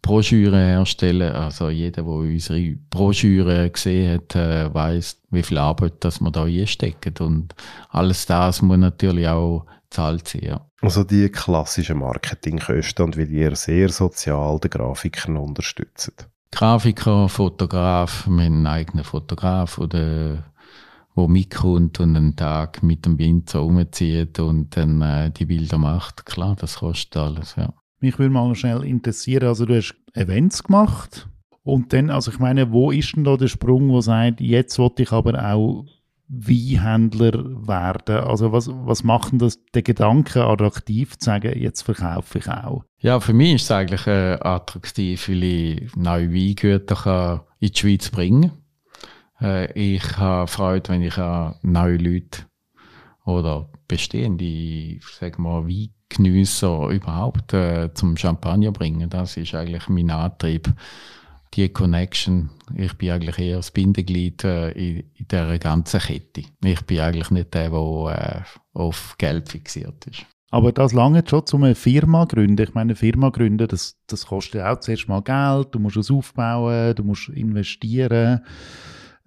Broschüren 0.00 0.54
herstellen. 0.60 1.32
Also 1.32 1.70
jeder, 1.70 2.02
der 2.02 2.06
unsere 2.06 2.76
Broschüren 2.88 3.72
gesehen 3.72 4.14
hat, 4.14 4.36
äh, 4.36 4.72
weiß, 4.72 5.20
wie 5.30 5.42
viel 5.42 5.58
Arbeit 5.58 5.94
das 6.00 6.20
wir 6.20 6.30
da 6.30 6.44
einstecken. 6.44 7.14
Und 7.18 7.54
alles 7.90 8.26
das 8.26 8.62
muss 8.62 8.78
natürlich 8.78 9.28
auch 9.28 9.66
zahlt 9.90 10.28
sein. 10.28 10.42
Ja. 10.44 10.66
Also 10.80 11.04
die 11.04 11.28
klassischen 11.28 11.98
Marketingkosten 11.98 13.04
und 13.04 13.16
wie 13.16 13.24
ihr 13.24 13.56
sehr 13.56 13.88
sozial 13.90 14.58
den 14.60 14.70
Grafikern 14.70 15.36
unterstützt. 15.36 16.28
Grafiker, 16.52 17.28
Fotograf, 17.28 18.26
wir 18.26 18.32
haben 18.32 18.40
einen 18.40 18.66
eigenen 18.66 19.04
Fotograf 19.04 19.78
oder 19.78 20.44
wo 21.14 21.28
mitkommt 21.28 22.00
und 22.00 22.16
einen 22.16 22.36
Tag 22.36 22.82
mit 22.82 23.04
dem 23.04 23.18
Winzer 23.18 23.62
umzieht 23.62 24.38
und 24.38 24.76
dann 24.76 25.02
äh, 25.02 25.30
die 25.30 25.46
Bilder 25.46 25.78
macht. 25.78 26.26
Klar, 26.26 26.56
das 26.58 26.76
kostet 26.76 27.16
alles, 27.16 27.56
ja. 27.56 27.72
Mich 28.00 28.18
würde 28.18 28.32
mal 28.32 28.54
schnell 28.54 28.84
interessieren, 28.84 29.48
also 29.48 29.66
du 29.66 29.76
hast 29.76 29.94
Events 30.14 30.62
gemacht 30.62 31.28
und 31.62 31.92
dann, 31.92 32.10
also 32.10 32.30
ich 32.30 32.38
meine, 32.38 32.72
wo 32.72 32.90
ist 32.90 33.14
denn 33.14 33.24
da 33.24 33.36
der 33.36 33.48
Sprung, 33.48 33.90
wo 33.90 34.00
sagt, 34.00 34.40
jetzt 34.40 34.78
wollte 34.78 35.02
ich 35.02 35.12
aber 35.12 35.52
auch 35.52 35.84
Weinhändler 36.28 37.32
werden? 37.66 38.24
Also 38.24 38.52
was, 38.52 38.70
was 38.72 39.04
macht 39.04 39.32
denn 39.32 39.40
das, 39.40 39.62
den 39.74 39.84
Gedanken 39.84 40.42
attraktiv 40.42 41.18
zu 41.18 41.26
sagen, 41.26 41.58
jetzt 41.58 41.82
verkaufe 41.82 42.38
ich 42.38 42.48
auch? 42.48 42.84
Ja, 43.00 43.20
für 43.20 43.34
mich 43.34 43.54
ist 43.54 43.62
es 43.64 43.70
eigentlich 43.70 44.06
äh, 44.06 44.38
attraktiv, 44.40 45.28
weil 45.28 45.44
ich 45.44 45.96
neue 45.96 46.32
Weingüter 46.32 47.44
in 47.58 47.68
die 47.68 47.78
Schweiz 47.78 48.08
bringen 48.10 48.52
äh, 49.40 49.72
ich 49.72 50.16
habe 50.16 50.46
Freude, 50.46 50.90
wenn 50.90 51.02
ich 51.02 51.16
neue 51.16 51.96
Leute 51.96 52.42
oder 53.24 53.68
bestehende, 53.88 54.98
sag 55.18 55.38
mal, 55.38 55.66
Weingenüsser 55.66 56.88
überhaupt 56.88 57.52
äh, 57.52 57.92
zum 57.94 58.16
Champagner 58.16 58.72
bringen. 58.72 59.10
Das 59.10 59.36
ist 59.36 59.54
eigentlich 59.54 59.88
mein 59.88 60.10
Antrieb. 60.10 60.72
Die 61.54 61.68
Connection. 61.68 62.50
Ich 62.76 62.96
bin 62.96 63.10
eigentlich 63.10 63.38
eher 63.40 63.56
das 63.56 63.72
Bindeglied 63.72 64.44
äh, 64.44 64.70
in, 64.70 65.00
in 65.16 65.26
dieser 65.28 65.58
ganzen 65.58 65.98
Kette. 65.98 66.44
Ich 66.62 66.82
bin 66.82 67.00
eigentlich 67.00 67.32
nicht 67.32 67.52
der, 67.52 67.70
der 67.70 68.44
äh, 68.46 68.78
auf 68.78 69.16
Geld 69.18 69.48
fixiert 69.48 70.06
ist. 70.06 70.24
Aber 70.52 70.70
das 70.70 70.92
lange 70.92 71.24
schon 71.26 71.46
zu 71.46 71.56
einer 71.56 71.74
Firma 71.74 72.24
gründen. 72.24 72.62
Ich 72.62 72.74
meine, 72.74 72.90
eine 72.90 72.96
Firma 72.96 73.30
gründen, 73.30 73.66
das, 73.66 73.96
das 74.06 74.26
kostet 74.26 74.62
auch 74.62 74.78
zuerst 74.78 75.08
mal 75.08 75.22
Geld. 75.22 75.74
Du 75.74 75.80
musst 75.80 75.96
es 75.96 76.10
aufbauen, 76.10 76.94
du 76.94 77.02
musst 77.02 77.28
investieren. 77.30 78.40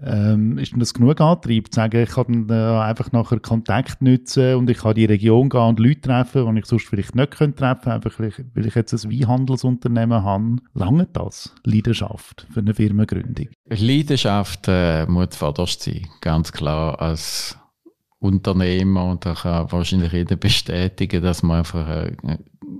Ähm, 0.01 0.57
ist 0.57 0.73
das 0.75 0.93
genug 0.93 1.21
Antrieb, 1.21 1.71
zu 1.71 1.77
sagen, 1.77 2.01
ich 2.01 2.09
kann 2.09 2.49
äh, 2.49 2.53
einfach 2.53 3.11
nachher 3.11 3.39
Kontakt 3.39 4.01
nutzen 4.01 4.55
und 4.55 4.69
ich 4.69 4.79
kann 4.79 4.95
die 4.95 5.05
Region 5.05 5.49
gehen 5.49 5.61
und 5.61 5.79
Leute 5.79 6.01
treffen, 6.01 6.53
die 6.53 6.59
ich 6.59 6.65
sonst 6.65 6.87
vielleicht 6.87 7.15
nicht 7.15 7.31
könnte 7.31 7.57
treffen 7.57 7.91
einfach 7.91 8.19
weil 8.19 8.65
ich 8.65 8.75
jetzt 8.75 8.93
ein 8.93 9.11
Weinhandelsunternehmen 9.11 10.23
habe. 10.23 10.55
Lange 10.73 11.07
das? 11.13 11.53
Leidenschaft 11.63 12.47
für 12.51 12.59
eine 12.61 12.73
Firmengründung? 12.73 13.49
Leidenschaft 13.69 14.67
äh, 14.67 15.05
muss 15.05 15.35
vorderst 15.35 15.83
sein, 15.83 16.07
ganz 16.21 16.51
klar. 16.51 16.99
Als 16.99 17.57
Unternehmer, 18.19 19.05
und 19.05 19.25
da 19.25 19.35
kann 19.35 19.71
wahrscheinlich 19.71 20.11
jeder 20.11 20.37
bestätigen, 20.37 21.21
dass 21.21 21.43
man 21.43 21.59
einfach 21.59 21.87
äh, 21.87 22.15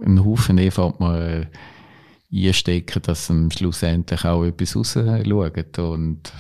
einen 0.04 0.26
Haufen 0.26 0.58
Effort 0.58 1.00
mal 1.00 1.48
äh, 2.32 2.48
einstecken, 2.48 3.02
dass 3.04 3.30
am 3.30 3.52
schlussendlich 3.52 4.26
auch 4.26 4.44
etwas 4.44 4.76
rausschaut. 4.76 5.80
Und 5.80 6.34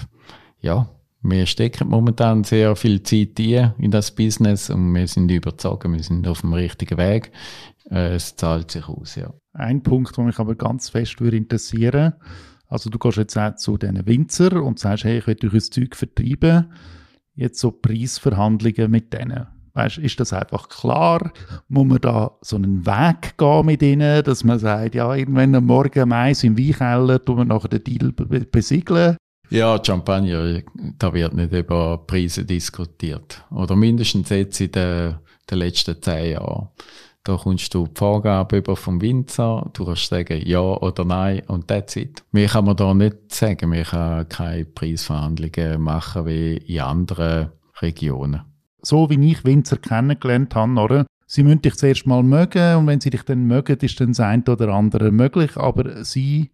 ja, 0.63 0.89
wir 1.21 1.45
stecken 1.45 1.89
momentan 1.89 2.43
sehr 2.43 2.75
viel 2.75 3.03
Zeit 3.03 3.39
ein 3.39 3.73
in 3.77 3.91
das 3.91 4.11
Business 4.11 4.69
und 4.69 4.93
wir 4.93 5.07
sind 5.07 5.29
überzeugt, 5.29 5.89
wir 5.89 6.03
sind 6.03 6.27
auf 6.27 6.41
dem 6.41 6.53
richtigen 6.53 6.97
Weg. 6.97 7.31
Äh, 7.89 8.15
es 8.15 8.35
zahlt 8.35 8.71
sich 8.71 8.87
aus, 8.87 9.15
ja. 9.15 9.31
Ein 9.53 9.83
Punkt, 9.83 10.17
der 10.17 10.23
mich 10.23 10.39
aber 10.39 10.55
ganz 10.55 10.89
fest 10.89 11.21
würde 11.21 11.37
interessieren, 11.37 12.13
also 12.67 12.89
du 12.89 12.97
gehst 12.97 13.17
jetzt 13.17 13.37
auch 13.37 13.55
zu 13.55 13.77
diesen 13.77 14.07
Winzer 14.07 14.63
und 14.63 14.79
sagst, 14.79 15.03
hey, 15.03 15.19
ich 15.19 15.27
will 15.27 15.37
euch 15.43 15.53
ein 15.53 15.59
Zeug 15.59 15.95
vertreiben, 15.95 16.71
jetzt 17.35 17.59
so 17.59 17.71
Preisverhandlungen 17.71 18.89
mit 18.89 19.13
denen. 19.13 19.45
Weißt, 19.73 19.97
ist 19.97 20.19
das 20.19 20.33
einfach 20.33 20.69
klar? 20.69 21.31
Muss 21.67 21.87
man 21.87 21.99
da 21.99 22.31
so 22.41 22.55
einen 22.55 22.85
Weg 22.85 23.37
gehen 23.37 23.65
mit 23.65 23.81
ihnen, 23.81 24.23
dass 24.23 24.43
man 24.43 24.59
sagt, 24.59 24.95
ja, 24.95 25.13
irgendwann 25.13 25.55
am 25.55 25.65
Morgen 25.65 26.09
Mais 26.09 26.43
im 26.43 26.57
Weinkeller 26.57 27.23
tun 27.23 27.37
wir 27.37 27.45
nachher 27.45 27.69
den 27.69 27.83
Deal 27.83 28.11
besiegeln? 28.11 29.17
Ja, 29.53 29.79
Champagner, 29.85 30.63
da 30.97 31.13
wird 31.13 31.35
nicht 31.35 31.53
über 31.53 31.99
Preise 32.07 32.43
diskutiert. 32.43 33.45
Oder 33.51 33.75
mindestens 33.75 34.29
jetzt 34.29 34.59
in 34.59 34.71
den, 34.71 35.13
den 35.47 35.57
letzten 35.59 36.01
zehn 36.01 36.31
Jahren. 36.31 36.69
Da 37.23 37.37
kommst 37.37 37.71
du 37.75 37.85
die 37.85 37.91
Vorgabe 37.93 38.57
über 38.57 38.75
vom 38.75 38.99
Winzer, 38.99 39.69
du 39.73 39.85
kannst 39.85 40.07
sagen 40.07 40.41
ja 40.43 40.59
oder 40.59 41.05
nein 41.05 41.43
und 41.45 41.67
that's 41.67 41.95
it. 41.95 42.23
Mehr 42.31 42.47
kann 42.47 42.65
man 42.65 42.75
da 42.77 42.95
nicht 42.95 43.15
sagen, 43.31 43.71
wir 43.71 43.83
können 43.83 44.27
keine 44.27 44.65
Preisverhandlungen 44.65 45.79
machen 45.83 46.25
wie 46.25 46.57
in 46.57 46.81
anderen 46.81 47.51
Regionen. 47.79 48.41
So 48.81 49.07
wie 49.11 49.31
ich 49.31 49.45
Winzer 49.45 49.77
kennengelernt 49.77 50.55
habe, 50.55 50.81
oder? 50.81 51.05
Sie 51.27 51.43
müssen 51.43 51.61
dich 51.61 51.75
zuerst 51.75 52.07
mal 52.07 52.23
mögen 52.23 52.75
und 52.77 52.87
wenn 52.87 53.01
sie 53.01 53.11
dich 53.11 53.21
dann 53.21 53.45
mögen, 53.45 53.77
ist 53.79 53.99
dann 54.01 54.09
das 54.09 54.19
eine 54.19 54.43
oder 54.45 54.69
andere 54.69 55.11
möglich, 55.11 55.55
aber 55.57 56.03
sie, 56.03 56.49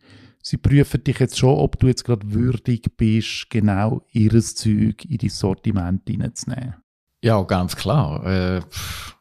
sie 0.49 0.57
prüfen 0.57 1.03
dich 1.03 1.19
jetzt 1.19 1.37
schon, 1.37 1.57
ob 1.57 1.79
du 1.79 1.87
jetzt 1.87 2.03
gerade 2.03 2.33
würdig 2.33 2.97
bist, 2.97 3.49
genau 3.49 4.01
ihres 4.11 4.55
Zeug 4.55 5.05
in 5.07 5.17
dein 5.19 5.29
Sortiment 5.29 6.01
hineinzunehmen. 6.07 6.75
Ja, 7.21 7.41
ganz 7.43 7.75
klar. 7.75 8.25
Äh, 8.25 8.61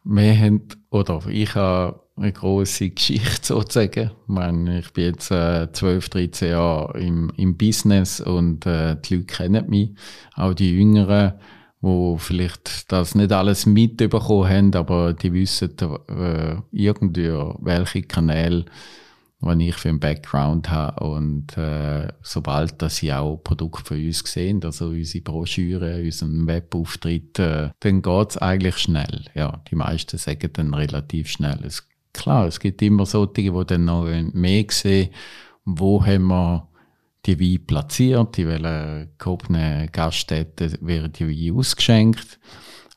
wir 0.05 0.39
haben, 0.39 0.63
oder 0.91 1.27
ich 1.29 1.55
habe 1.55 2.01
eine 2.17 2.33
große 2.33 2.91
Geschichte 2.91 3.39
sozusagen. 3.43 4.11
Ich, 4.11 4.29
meine, 4.29 4.79
ich 4.79 4.93
bin 4.93 5.05
jetzt 5.05 5.31
äh, 5.31 5.71
12, 5.71 6.09
13 6.09 6.51
Jahre 6.51 6.99
im, 6.99 7.31
im 7.37 7.59
Business 7.59 8.21
und 8.21 8.65
äh, 8.65 8.97
die 8.97 9.17
Leute 9.17 9.27
kennen 9.27 9.69
mich, 9.69 9.91
auch 10.35 10.55
die 10.55 10.71
Jüngeren, 10.71 11.35
wo 11.81 12.17
vielleicht 12.17 12.91
das 12.91 13.15
nicht 13.15 13.33
alles 13.33 13.67
mitbekommen 13.67 14.49
haben, 14.49 14.75
aber 14.75 15.13
die 15.13 15.33
wissen 15.33 15.77
äh, 16.09 16.57
irgendwie, 16.73 17.29
welche 17.61 18.03
Kanäle 18.03 18.65
was 19.41 19.59
ich 19.59 19.75
für 19.77 19.89
einen 19.89 20.01
Background 20.01 20.71
habe. 20.71 21.05
Und 21.05 21.57
äh, 21.57 22.09
sobald 22.23 22.83
dass 22.83 22.97
sie 22.97 23.13
auch 23.13 23.37
Produkte 23.37 23.85
von 23.85 24.05
uns 24.05 24.21
sehen, 24.21 24.61
also 24.65 24.89
unsere 24.89 25.23
Broschüre, 25.23 26.03
unseren 26.03 26.47
Webauftritt, 26.47 27.39
äh, 27.39 27.71
dann 27.81 28.03
geht's 28.03 28.37
eigentlich 28.37 28.79
schnell. 28.79 29.25
Ja, 29.35 29.63
die 29.71 29.77
meisten 29.77 30.19
sagen 30.19 30.51
dann 30.53 30.75
relativ 30.75 31.29
schnell. 31.29 31.61
Es, 31.65 31.87
klar, 32.13 32.47
es 32.47 32.59
gibt 32.59 32.83
immer 32.83 33.07
solche, 33.07 33.33
die 33.35 33.65
dann 33.67 33.85
noch 33.85 34.07
mehr 34.07 34.65
sehen, 34.71 35.11
wo 35.65 36.05
haben 36.05 36.27
wir 36.27 36.69
die 37.27 37.39
Wein 37.39 37.67
platziert, 37.67 38.39
in 38.39 38.49
welchen 38.49 39.11
gehobenen 39.19 39.91
Gaststätten 39.93 40.79
werden 40.81 41.13
die 41.13 41.29
Wein 41.29 41.59
ausgeschenkt. 41.59 42.41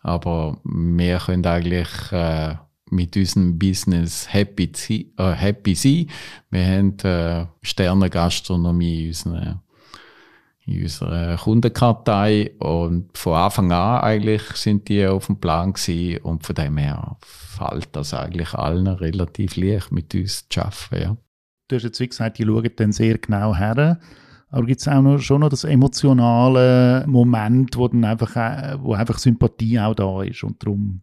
Aber 0.02 0.60
wir 0.64 1.20
können 1.20 1.46
eigentlich 1.46 1.90
äh, 2.12 2.56
mit 2.92 3.16
unserem 3.16 3.58
Business 3.58 4.32
happy, 4.32 4.72
äh, 5.18 5.32
happy 5.32 5.76
sein. 5.76 6.08
Wir 6.50 6.66
haben 6.66 7.00
äh, 7.00 7.48
Sterne-Gastronomie 7.62 9.04
in 9.04 9.08
unserer, 9.08 9.64
in 10.66 10.84
unserer 10.84 11.38
Kundenkartei 11.38 12.52
und 12.60 13.18
von 13.18 13.34
Anfang 13.34 13.72
an 13.72 14.02
eigentlich 14.02 14.44
sind 14.54 14.90
die 14.90 15.06
auf 15.08 15.28
dem 15.28 15.40
Plan 15.40 15.74
gewesen 15.74 16.22
und 16.24 16.46
von 16.46 16.56
dem 16.56 16.78
her 16.78 17.18
fällt 17.22 17.90
das 17.94 18.14
eigentlich 18.14 18.54
allen 18.54 18.88
relativ 18.88 19.56
leicht 19.56 19.92
mit 19.92 20.14
uns 20.14 20.48
zu 20.50 20.62
arbeiten. 20.62 21.02
Ja. 21.02 21.18
Du 21.68 21.76
hast 21.78 21.84
jetzt 21.84 22.00
wie 22.00 22.08
gesagt, 22.10 22.38
die 22.38 22.46
schauen 22.46 22.70
dann 22.76 22.92
sehr 22.92 23.18
genau 23.18 23.56
her. 23.56 24.00
Aber 24.50 24.66
gibt 24.66 24.82
es 24.82 24.88
auch 24.90 25.02
noch, 25.02 25.20
schon 25.20 25.40
noch 25.40 25.50
das 25.50 25.64
emotionale 25.64 27.06
Moment, 27.08 27.78
wo 27.78 27.88
dann 27.88 28.04
einfach, 28.04 28.36
äh, 28.36 28.78
wo 28.82 28.94
einfach 28.94 29.18
Sympathie 29.18 29.80
auch 29.80 29.96
da 29.96 30.24
ist 30.24 30.44
und 30.44 30.62
darum 30.62 31.02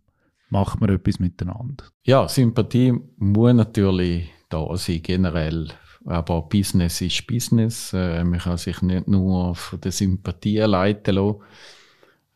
macht 0.51 0.81
man 0.81 0.91
etwas 0.91 1.19
miteinander. 1.19 1.85
Ja, 2.05 2.29
Sympathie 2.29 2.95
muss 3.17 3.55
natürlich 3.55 4.31
da 4.49 4.77
sein, 4.77 5.03
generell. 5.03 5.69
Aber 6.05 6.43
Business 6.43 7.01
ist 7.01 7.27
Business. 7.27 7.93
Äh, 7.93 8.25
man 8.25 8.39
kann 8.39 8.57
sich 8.57 8.81
nicht 8.83 9.09
nur 9.09 9.55
von 9.55 9.81
der 9.81 9.93
Sympathie 9.93 10.59
leiten 10.59 11.17
lassen. 11.17 11.41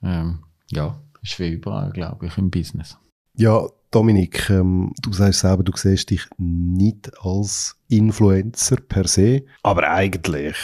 Ähm, 0.03 0.39
ja, 0.71 1.01
ist 1.23 1.39
wie 1.39 1.53
überall, 1.53 1.91
glaube 1.91 2.27
ich, 2.27 2.37
im 2.37 2.51
Business. 2.51 2.99
Ja, 3.35 3.67
Dominik, 3.91 4.51
ähm, 4.51 4.93
du 5.03 5.13
sagst 5.13 5.41
selber, 5.41 5.63
du 5.63 5.73
siehst 5.75 6.11
dich 6.11 6.25
nicht 6.39 7.11
als 7.23 7.77
Influencer 7.89 8.77
per 8.77 9.07
se, 9.07 9.45
aber 9.63 9.91
eigentlich, 9.91 10.57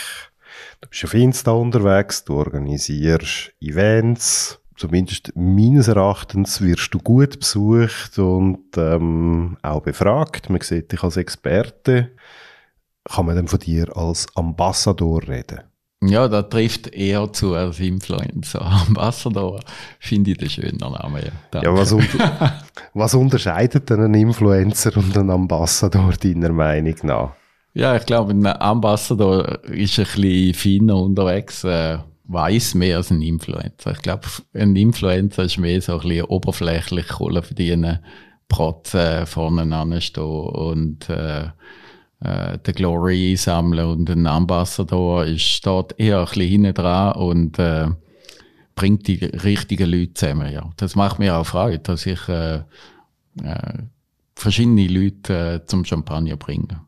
du 0.81 0.89
bist 0.89 1.05
auf 1.05 1.15
Insta 1.15 1.51
unterwegs, 1.53 2.25
du 2.25 2.35
organisierst 2.35 3.53
Events, 3.61 4.58
zumindest 4.79 5.33
meines 5.35 5.89
Erachtens 5.89 6.61
wirst 6.61 6.95
du 6.95 6.99
gut 6.99 7.41
besucht 7.41 8.19
und 8.19 8.77
ähm, 8.77 9.57
auch 9.63 9.83
befragt. 9.83 10.49
Man 10.51 10.61
sieht 10.61 10.93
dich 10.93 11.03
als 11.03 11.17
Experte. 11.17 12.13
Kann 13.05 13.27
man 13.27 13.37
dann 13.37 13.49
von 13.49 13.59
dir 13.59 13.97
als 13.97 14.27
Ambassador 14.35 15.27
reden? 15.27 15.61
Ja, 16.01 16.29
da 16.29 16.43
trifft 16.43 16.95
eher 16.95 17.33
zu 17.33 17.55
als 17.55 17.81
Influencer. 17.81 18.63
Ambassador 18.87 19.61
finde 19.99 20.31
ich 20.31 20.39
den 20.39 20.51
schönen 20.51 20.77
Namen. 20.77 21.23
Ja, 21.53 21.63
ja 21.63 21.75
was, 21.75 21.91
unter 21.93 22.53
was 22.95 23.15
unterscheidet 23.15 23.91
denn 23.91 24.03
ein 24.03 24.15
Influencer 24.15 24.97
und 24.97 25.17
ein 25.19 25.31
Ambassador 25.31 26.13
deiner 26.13 26.53
Meinung 26.53 26.95
nach? 27.03 27.33
Ja, 27.75 27.97
ich 27.97 28.07
glaube, 28.07 28.33
ein 28.33 28.47
Ambassador 28.47 29.65
ist 29.65 29.99
ein 29.99 30.05
bisschen 30.05 30.55
feiner 30.55 30.97
unterwegs. 30.97 31.65
Äh, 31.65 31.99
weiß 32.29 32.75
mehr 32.75 32.99
als 32.99 33.11
ein 33.11 33.23
Influencer. 33.23 33.93
Ich 33.93 34.03
glaube, 34.03 34.29
ein 34.55 34.77
Influencer 34.77 35.45
ist 35.45 35.59
mehr 35.59 35.81
so 35.81 35.95
ein 35.95 36.01
bisschen 36.01 36.25
oberflächlich 36.25 37.09
Kohle 37.09 37.43
verdienen, 37.43 37.99
Protzen 38.49 39.27
vorne 39.27 39.75
anstehen 39.75 40.25
und 40.25 41.09
äh, 41.09 41.49
äh, 42.21 42.59
der 42.59 42.75
Glory 42.75 43.37
sammeln 43.37 43.87
und 43.87 44.11
ein 44.11 44.27
Ambassador 44.27 45.25
ist, 45.25 45.43
steht 45.43 45.95
eher 45.99 46.21
ein 46.21 46.27
bisschen 46.27 46.49
hinten 46.49 46.75
dran 46.75 47.13
und 47.17 47.59
äh, 47.59 47.89
bringt 48.75 49.09
die 49.09 49.25
richtigen 49.25 49.91
Leute 49.91 50.15
zusammen. 50.15 50.53
Ja. 50.53 50.71
Das 50.77 50.97
macht 50.97 51.19
mir 51.19 51.37
auch 51.37 51.47
Freude, 51.47 51.81
dass 51.81 52.07
ich 52.07 52.29
äh, 52.29 52.63
äh, 53.43 53.83
verschiedene 54.35 54.87
Leute 54.87 55.63
äh, 55.63 55.67
zum 55.67 55.85
Champagner 55.85 56.37
bringe. 56.37 56.81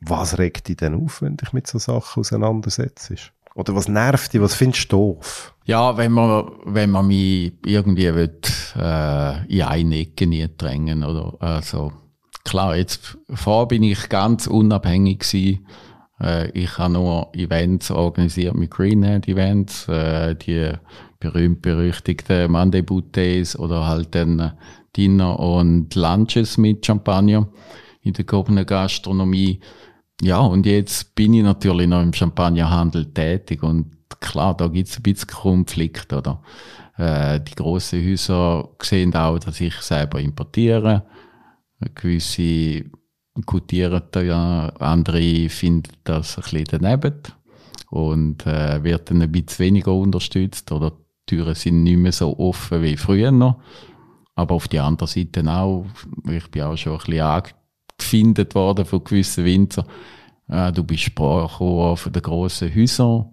Was 0.00 0.38
regt 0.38 0.68
dich 0.68 0.76
denn 0.76 0.94
auf, 0.94 1.22
wenn 1.22 1.36
dich 1.36 1.52
mit 1.52 1.66
so 1.66 1.78
Sachen 1.78 2.20
auseinandersetzt? 2.20 3.32
Oder 3.54 3.74
was 3.74 3.88
nervt 3.88 4.32
dich? 4.32 4.40
Was 4.40 4.54
findest 4.54 4.92
du 4.92 4.96
doof? 4.96 5.54
Ja, 5.64 5.96
wenn 5.96 6.12
man, 6.12 6.50
wenn 6.64 6.90
man 6.90 7.06
mich 7.06 7.52
irgendwie 7.64 8.14
will, 8.14 8.40
äh, 8.76 9.46
in 9.46 9.62
eine 9.62 9.98
Ecke 9.98 10.26
nie 10.26 10.46
drängen 10.58 11.04
oder, 11.04 11.36
also, 11.40 11.92
klar, 12.44 12.76
jetzt, 12.76 13.16
vorher 13.32 13.66
bin 13.66 13.84
ich 13.84 14.08
ganz 14.08 14.46
unabhängig 14.46 15.20
gewesen. 15.20 15.66
Äh, 16.20 16.50
ich 16.50 16.78
habe 16.78 16.94
nur 16.94 17.30
Events 17.34 17.90
organisiert 17.90 18.54
mit 18.54 18.72
Greenhead 18.72 19.28
Events, 19.28 19.88
äh, 19.88 20.34
die 20.34 20.72
berühmt-berüchtigten 21.20 22.50
Monday 22.50 22.82
Bouteilles 22.82 23.58
oder 23.58 23.86
halt 23.86 24.14
dann 24.14 24.52
Dinner 24.96 25.38
und 25.38 25.94
Lunches 25.94 26.58
mit 26.58 26.84
Champagner 26.84 27.48
in 28.02 28.12
der 28.12 28.24
gehobenen 28.24 28.66
Gastronomie. 28.66 29.60
Ja, 30.22 30.38
und 30.38 30.64
jetzt 30.66 31.14
bin 31.14 31.34
ich 31.34 31.42
natürlich 31.42 31.88
noch 31.88 32.02
im 32.02 32.12
Champagnerhandel 32.12 33.12
tätig 33.12 33.62
und 33.62 33.96
klar, 34.20 34.56
da 34.56 34.68
gibt 34.68 34.88
es 34.88 34.96
ein 34.96 35.02
bisschen 35.02 35.28
Konflikt, 35.28 36.12
oder? 36.12 36.42
Äh, 36.96 37.40
die 37.40 37.54
grossen 37.54 38.04
Häuser 38.04 38.68
sehen 38.80 39.14
auch, 39.14 39.38
dass 39.38 39.60
ich 39.60 39.74
selber 39.76 40.20
importiere. 40.20 41.04
Gewisse 41.94 42.84
gutieren 43.46 44.02
da 44.12 44.22
ja, 44.22 44.68
andere 44.78 45.48
finden 45.48 45.92
das 46.04 46.38
ein 46.38 46.42
bisschen 46.42 46.80
daneben 46.80 47.20
und 47.90 48.46
äh, 48.46 48.82
wird 48.84 49.10
dann 49.10 49.22
ein 49.22 49.32
bisschen 49.32 49.66
weniger 49.66 49.92
unterstützt 49.92 50.70
oder 50.70 50.90
die 50.90 51.36
Türen 51.36 51.54
sind 51.54 51.82
nicht 51.82 51.98
mehr 51.98 52.12
so 52.12 52.38
offen 52.38 52.82
wie 52.82 52.96
früher 52.96 53.32
noch. 53.32 53.60
Aber 54.36 54.54
auf 54.54 54.68
die 54.68 54.78
andere 54.78 55.08
Seite 55.08 55.44
auch, 55.50 55.86
ich 56.28 56.50
bin 56.50 56.62
auch 56.62 56.76
schon 56.76 56.94
ein 56.94 56.98
bisschen 56.98 57.20
findet 58.00 58.54
worden 58.54 58.84
von 58.84 59.04
gewissen 59.04 59.44
Winzer. 59.44 59.86
Äh, 60.48 60.72
du 60.72 60.84
bist 60.84 61.02
Sprachrohr 61.02 61.96
von 61.96 62.12
den 62.12 62.22
grossen 62.22 62.74
Häusern. 62.74 63.26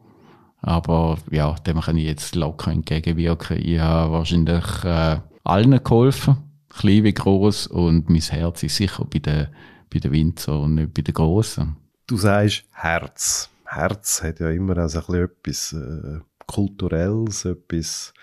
Aber 0.62 1.18
ja, 1.32 1.56
dem 1.66 1.82
kann 1.82 1.98
ich 1.98 2.06
jetzt 2.06 2.36
locker 2.36 2.72
entgegenwirken. 2.72 3.58
Ich 3.58 3.80
habe 3.80 4.12
wahrscheinlich 4.14 4.84
äh, 4.84 5.20
allen 5.44 5.84
geholfen, 5.84 6.38
klein 6.70 7.04
wie 7.04 7.14
groß, 7.14 7.68
und 7.68 8.10
mein 8.10 8.22
Herz 8.22 8.62
ist 8.64 8.76
sicher 8.76 9.06
bei 9.06 9.20
den, 9.20 9.48
bei 9.92 10.00
den 10.00 10.12
Winzer 10.12 10.60
und 10.60 10.76
nicht 10.76 10.94
bei 10.94 11.02
den 11.02 11.16
Grossen. 11.16 11.78
Du 12.06 12.18
sagst 12.18 12.64
Herz. 12.74 13.50
Herz 13.66 14.22
hat 14.22 14.40
ja 14.40 14.50
immer 14.50 14.78
also 14.78 15.00
ein 15.00 15.30
bisschen 15.42 15.82
etwas 15.82 16.20
äh, 16.20 16.20
Kulturelles, 16.46 17.46
etwas 17.46 18.14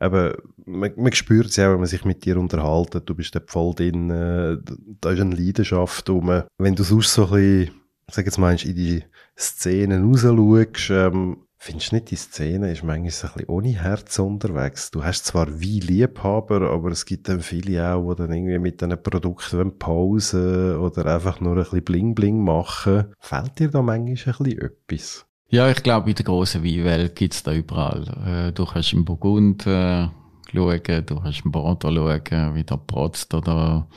eben, 0.00 0.32
man, 0.64 0.92
man 0.96 1.12
spürt 1.12 1.46
es 1.46 1.56
ja, 1.56 1.70
wenn 1.70 1.78
man 1.78 1.88
sich 1.88 2.04
mit 2.04 2.24
dir 2.24 2.38
unterhalten, 2.38 3.02
du 3.04 3.14
bist 3.14 3.34
da 3.34 3.40
voll 3.46 3.74
drin, 3.74 4.10
äh, 4.10 4.56
da 5.00 5.10
ist 5.10 5.20
eine 5.20 5.34
Leidenschaft 5.34 6.08
rum. 6.10 6.42
Wenn 6.58 6.74
du 6.74 6.82
sonst 6.82 7.14
so 7.14 7.26
ein 7.26 7.30
bisschen, 7.30 7.74
sag 8.10 8.24
jetzt 8.26 8.38
mal, 8.38 8.54
in 8.54 8.74
die 8.74 9.04
Szenen 9.36 10.04
rausschaust, 10.04 10.90
ähm, 10.90 11.38
Findest 11.60 11.90
du 11.90 11.96
nicht, 11.96 12.10
die 12.12 12.16
Szene 12.16 12.70
ist 12.70 12.84
manchmal 12.84 13.10
so 13.10 13.26
ein 13.26 13.32
bisschen 13.32 13.48
ohne 13.48 13.82
Herz 13.82 14.18
unterwegs? 14.20 14.92
Du 14.92 15.02
hast 15.02 15.24
zwar 15.26 15.60
wie 15.60 15.80
Liebhaber, 15.80 16.70
aber 16.70 16.90
es 16.90 17.04
gibt 17.04 17.28
dann 17.28 17.40
viele 17.40 17.92
auch, 17.92 18.14
die 18.14 18.22
dann 18.22 18.32
irgendwie 18.32 18.60
mit 18.60 18.80
diesen 18.80 19.02
Produkten 19.02 19.76
pausen 19.76 20.76
oder 20.76 21.06
einfach 21.06 21.40
nur 21.40 21.56
ein 21.56 21.64
bisschen 21.64 21.84
Bling-Bling 21.84 22.44
machen. 22.44 23.12
Fällt 23.18 23.58
dir 23.58 23.70
da 23.70 23.82
manchmal 23.82 24.36
ein 24.38 24.44
bisschen 24.44 24.60
etwas? 24.60 25.27
Ja, 25.50 25.70
ich 25.70 25.82
glaube, 25.82 26.10
in 26.10 26.16
der 26.16 26.26
grossen 26.26 26.62
Weinwelt 26.62 27.16
gibt's 27.16 27.42
da 27.42 27.54
überall. 27.54 28.48
Äh, 28.48 28.52
du 28.52 28.66
kannst 28.66 28.92
im 28.92 29.06
Burgund 29.06 29.66
äh, 29.66 30.08
schauen, 30.52 31.06
du 31.06 31.20
kannst 31.20 31.44
im 31.44 31.52
Bordeaux 31.52 31.90
schauen, 31.90 32.54
wie 32.54 32.64
der 32.64 32.76
protzt 32.76 33.32
oder 33.32 33.88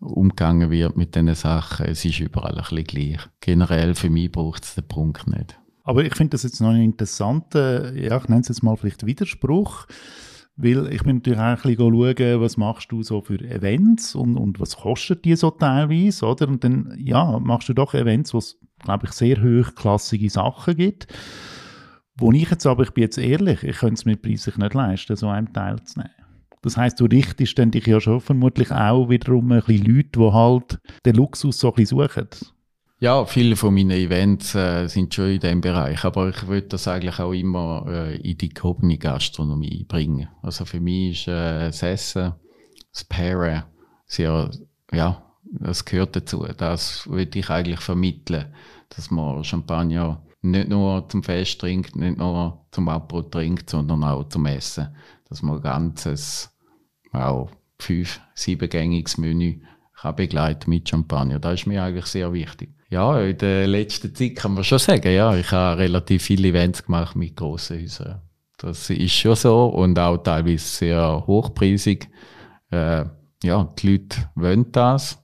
umgegangen 0.00 0.70
wird 0.70 0.96
mit 0.96 1.14
diesen 1.14 1.34
Sachen. 1.34 1.86
Es 1.86 2.06
ist 2.06 2.20
überall 2.20 2.54
ein 2.54 2.62
bisschen 2.62 2.84
gleich. 2.84 3.20
Generell 3.40 3.94
für 3.94 4.08
mich 4.08 4.32
braucht 4.32 4.64
es 4.64 4.76
den 4.76 4.88
Punkt 4.88 5.26
nicht. 5.26 5.58
Aber 5.84 6.04
ich 6.04 6.14
finde 6.14 6.30
das 6.30 6.42
jetzt 6.42 6.60
noch 6.60 6.70
einen 6.70 6.84
interessanten, 6.84 7.96
ja, 7.96 8.16
ich 8.16 8.28
nenne 8.28 8.40
es 8.40 8.48
jetzt 8.48 8.62
mal 8.62 8.76
vielleicht 8.76 9.04
Widerspruch, 9.04 9.86
weil 10.56 10.92
ich 10.92 11.02
bin 11.02 11.16
natürlich 11.16 11.38
auch 11.38 11.44
ein 11.44 11.56
bisschen 11.56 11.76
schauen, 11.76 12.40
was 12.40 12.56
machst 12.56 12.92
du 12.92 13.02
so 13.02 13.20
für 13.20 13.40
Events 13.40 14.14
und, 14.14 14.36
und 14.36 14.58
was 14.58 14.76
kostet 14.76 15.24
die 15.24 15.36
so 15.36 15.50
teilweise, 15.50 16.26
oder? 16.26 16.48
Und 16.48 16.64
dann, 16.64 16.94
ja, 16.98 17.38
machst 17.40 17.68
du 17.68 17.74
doch 17.74 17.94
Events, 17.94 18.32
wo 18.34 18.38
es, 18.38 18.58
glaube 18.82 19.06
ich, 19.06 19.12
sehr 19.12 19.42
hochklassige 19.42 20.30
Sachen 20.30 20.76
gibt. 20.76 21.06
Wo 22.16 22.32
ich 22.32 22.50
jetzt 22.50 22.66
aber, 22.66 22.82
ich 22.82 22.90
bin 22.90 23.02
jetzt 23.02 23.18
ehrlich, 23.18 23.62
ich 23.62 23.76
könnte 23.78 23.94
es 23.94 24.04
mir 24.04 24.16
preislich 24.16 24.56
nicht 24.56 24.74
leisten, 24.74 25.16
so 25.16 25.28
einem 25.28 25.52
teilzunehmen. 25.52 26.12
Das 26.62 26.76
heißt, 26.76 26.98
du 26.98 27.04
richtest 27.04 27.58
dann 27.58 27.70
dich 27.70 27.86
ja 27.86 28.00
schon 28.00 28.20
vermutlich 28.20 28.72
auch 28.72 29.08
wiederum 29.08 29.52
ein 29.52 29.62
bisschen 29.62 29.84
Leute, 29.84 30.08
die 30.16 30.32
halt 30.32 30.78
den 31.06 31.14
Luxus 31.14 31.60
so 31.60 31.68
ein 31.68 31.74
bisschen 31.74 31.98
suchen. 31.98 32.28
Ja, 33.00 33.24
viele 33.26 33.54
von 33.54 33.74
meinen 33.74 33.92
Events 33.92 34.56
äh, 34.56 34.88
sind 34.88 35.14
schon 35.14 35.30
in 35.30 35.38
diesem 35.38 35.60
Bereich, 35.60 36.04
aber 36.04 36.30
ich 36.30 36.48
würde 36.48 36.66
das 36.66 36.88
eigentlich 36.88 37.20
auch 37.20 37.32
immer 37.32 37.86
äh, 37.88 38.16
in 38.16 38.36
die 38.36 38.48
gehobene 38.48 38.98
Gastronomie 38.98 39.84
bringen. 39.86 40.28
Also 40.42 40.64
für 40.64 40.80
mich 40.80 41.20
ist 41.20 41.28
äh, 41.28 41.66
das 41.66 41.82
Essen, 41.84 42.32
das 42.92 43.04
Pairen 43.04 43.62
sehr, 44.04 44.50
ja, 44.92 45.22
das 45.50 45.84
gehört 45.84 46.16
dazu. 46.16 46.46
Das 46.56 47.08
würde 47.08 47.38
ich 47.38 47.50
eigentlich 47.50 47.80
vermitteln, 47.80 48.46
dass 48.90 49.10
man 49.10 49.44
Champagner 49.44 50.22
nicht 50.42 50.68
nur 50.68 51.08
zum 51.08 51.22
Fest 51.22 51.60
trinkt, 51.60 51.96
nicht 51.96 52.18
nur 52.18 52.66
zum 52.70 52.88
Abbrot 52.88 53.32
trinkt, 53.32 53.70
sondern 53.70 54.04
auch 54.04 54.28
zum 54.28 54.46
Essen. 54.46 54.94
Dass 55.28 55.42
man 55.42 55.56
ein 55.56 55.62
ganzes, 55.62 56.50
auch 57.12 57.50
fünf, 57.78 58.20
siebengängiges 58.34 59.18
Menü 59.18 59.60
kann 60.00 60.16
begleiten 60.16 60.70
mit 60.70 60.88
Champagner. 60.88 61.38
Das 61.38 61.60
ist 61.60 61.66
mir 61.66 61.82
eigentlich 61.82 62.06
sehr 62.06 62.32
wichtig. 62.32 62.74
Ja, 62.90 63.20
in 63.20 63.36
der 63.36 63.66
letzten 63.66 64.14
Zeit 64.14 64.36
kann 64.36 64.54
man 64.54 64.64
schon 64.64 64.78
sagen, 64.78 65.12
ja, 65.12 65.34
ich 65.36 65.50
habe 65.50 65.78
relativ 65.78 66.22
viele 66.22 66.48
Events 66.48 66.84
gemacht 66.84 67.16
mit 67.16 67.36
grossen 67.36 67.80
Häusern. 67.80 68.22
Das 68.56 68.90
ist 68.90 69.12
schon 69.12 69.36
so 69.36 69.66
und 69.66 69.98
auch 69.98 70.16
teilweise 70.18 70.66
sehr 70.66 71.24
hochpreisig. 71.26 72.08
Äh, 72.70 73.04
ja, 73.42 73.64
die 73.78 73.92
Leute 73.92 74.30
wollen 74.34 74.72
das, 74.72 75.22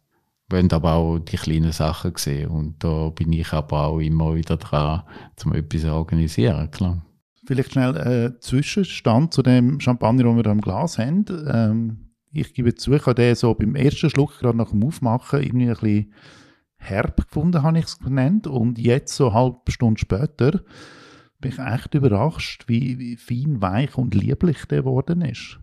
wollen 0.49 0.71
aber 0.73 0.93
auch 0.93 1.19
die 1.19 1.37
kleinen 1.37 1.73
Sachen 1.73 2.13
sehen 2.17 2.49
und 2.49 2.85
da 2.85 3.09
bin 3.11 3.33
ich 3.33 3.53
aber 3.53 3.85
auch 3.85 3.99
immer 3.99 4.35
wieder 4.35 4.57
dran, 4.57 5.03
um 5.45 5.55
etwas 5.55 5.83
zu 5.83 5.93
organisieren, 5.93 6.71
klar. 6.71 7.05
Vielleicht 7.47 7.73
schnell 7.73 7.97
äh, 7.97 8.41
Zwischenstand 8.41 9.35
zu 9.35 9.43
dem 9.43 9.79
Champagner, 9.81 10.25
den 10.25 10.37
wir 10.37 10.43
da 10.43 10.53
im 10.53 10.63
Glas 10.63 10.99
haben. 10.99 11.25
Ähm, 11.47 12.05
ich 12.33 12.55
gebe 12.55 12.75
zu, 12.75 12.95
ich 12.95 13.03
habe 13.03 13.15
den 13.15 13.35
so 13.35 13.55
beim 13.55 13.75
ersten 13.75 14.09
Schluck 14.11 14.39
gerade 14.39 14.57
nach 14.57 14.71
dem 14.71 14.83
Aufmachen 14.83 15.43
irgendwie 15.43 15.69
ein 15.69 15.75
bisschen 15.75 16.13
herb 16.77 17.17
gefunden, 17.17 17.63
habe 17.63 17.79
ich 17.79 17.85
es 17.85 17.99
genannt. 17.99 18.47
Und 18.47 18.79
jetzt, 18.79 19.15
so 19.15 19.29
eine 19.29 19.35
halbe 19.35 19.71
Stunde 19.71 20.01
später, 20.01 20.63
bin 21.41 21.53
ich 21.53 21.59
echt 21.59 21.95
überrascht, 21.95 22.65
wie, 22.67 22.99
wie 22.99 23.17
fein, 23.17 23.61
weich 23.61 23.97
und 23.99 24.15
lieblich 24.15 24.65
der 24.65 24.83
geworden 24.83 25.21
ist. 25.21 25.59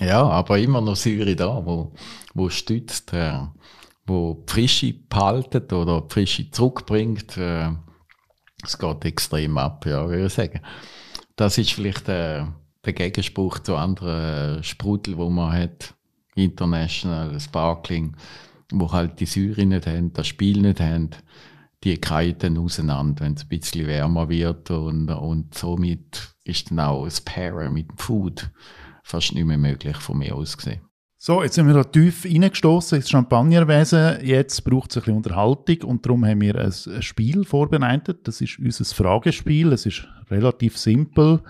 Ja, 0.00 0.22
aber 0.22 0.58
immer 0.58 0.80
noch 0.80 0.96
Säure 0.96 1.36
da, 1.36 1.64
wo, 1.64 1.92
wo 2.34 2.48
stützt, 2.48 3.12
äh, 3.12 3.40
wo 4.06 4.44
Frische 4.46 4.92
behaltet 4.92 5.72
oder 5.72 6.04
Frische 6.08 6.50
zurückbringt. 6.50 7.36
Äh, 7.36 7.70
es 8.62 8.78
geht 8.78 9.04
extrem 9.04 9.58
ab, 9.58 9.86
ja, 9.86 10.08
würde 10.08 10.26
ich 10.26 10.32
sagen. 10.32 10.60
Das 11.36 11.58
ist 11.58 11.72
vielleicht 11.72 12.08
äh, 12.08 12.44
der 12.84 12.92
Gegenspruch 12.92 13.58
zu 13.58 13.76
anderen 13.76 14.62
Sprudel, 14.62 15.16
wo 15.18 15.28
man 15.30 15.52
hat. 15.52 15.94
International, 16.36 17.38
Sparkling 17.38 18.16
wo 18.72 18.92
halt 18.92 19.20
die 19.20 19.26
Säure 19.26 19.66
nicht 19.66 19.86
haben, 19.86 20.12
das 20.12 20.26
Spiel 20.26 20.60
nicht 20.60 20.80
haben, 20.80 21.10
die 21.82 21.98
kreien 21.98 22.38
dann 22.38 22.58
auseinander, 22.58 23.24
wenn 23.24 23.34
es 23.34 23.42
ein 23.42 23.48
bisschen 23.48 23.86
wärmer 23.86 24.28
wird 24.28 24.70
und, 24.70 25.10
und 25.10 25.54
somit 25.54 26.34
ist 26.44 26.70
dann 26.70 26.80
auch 26.80 27.04
das 27.04 27.20
Pairen 27.20 27.72
mit 27.72 27.90
dem 27.90 27.98
Food 27.98 28.50
fast 29.02 29.34
nicht 29.34 29.44
mehr 29.44 29.58
möglich 29.58 29.96
von 29.96 30.18
mir 30.18 30.34
aus 30.34 30.56
gesehen. 30.56 30.80
So, 31.26 31.42
jetzt 31.42 31.54
sind 31.54 31.66
wir 31.66 31.72
da 31.72 31.84
tief 31.84 32.26
reingestoßen 32.26 32.96
ins 32.96 33.08
Champagnerwesen. 33.08 34.18
Jetzt 34.22 34.62
braucht 34.62 34.90
es 34.90 34.98
ein 34.98 35.00
bisschen 35.00 35.16
Unterhaltung 35.16 35.78
und 35.88 36.04
darum 36.04 36.22
haben 36.26 36.42
wir 36.42 36.54
ein 36.56 37.00
Spiel 37.00 37.46
vorbereitet. 37.46 38.28
Das 38.28 38.42
ist 38.42 38.58
unser 38.58 38.84
Fragespiel. 38.84 39.72
Es 39.72 39.86
ist 39.86 40.06
relativ 40.30 40.76
simpel. 40.76 41.40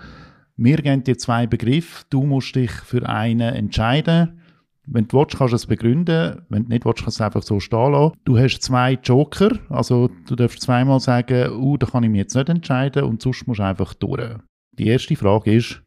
Wir 0.55 0.77
geben 0.77 1.03
dir 1.03 1.17
zwei 1.17 1.45
Begriffe. 1.45 2.05
Du 2.09 2.23
musst 2.23 2.55
dich 2.55 2.71
für 2.71 3.05
einen 3.09 3.53
entscheiden. 3.53 4.39
Wenn 4.85 5.09
du 5.09 5.17
willst, 5.17 5.37
kannst 5.37 5.51
du 5.51 5.57
es 5.57 5.65
begründen. 5.65 6.43
Wenn 6.47 6.63
du 6.63 6.69
nicht 6.69 6.85
willst, 6.85 7.03
kannst 7.03 7.19
du 7.19 7.23
es 7.23 7.25
einfach 7.25 7.43
so 7.43 7.59
stehen 7.59 7.91
lassen. 7.91 8.15
Du 8.23 8.37
hast 8.37 8.61
zwei 8.61 8.93
Joker, 8.93 9.59
also 9.67 10.09
du 10.25 10.37
darfst 10.37 10.61
zweimal 10.61 11.01
sagen, 11.01 11.51
uh, 11.51 11.75
da 11.75 11.85
kann 11.85 12.05
ich 12.05 12.09
mich 12.09 12.19
jetzt 12.19 12.35
nicht 12.35 12.47
entscheiden 12.47 13.03
und 13.03 13.21
sonst 13.21 13.45
musst 13.45 13.59
du 13.59 13.65
einfach 13.65 13.93
durch. 13.93 14.37
Die 14.71 14.87
erste 14.87 15.17
Frage 15.17 15.53
ist, 15.53 15.81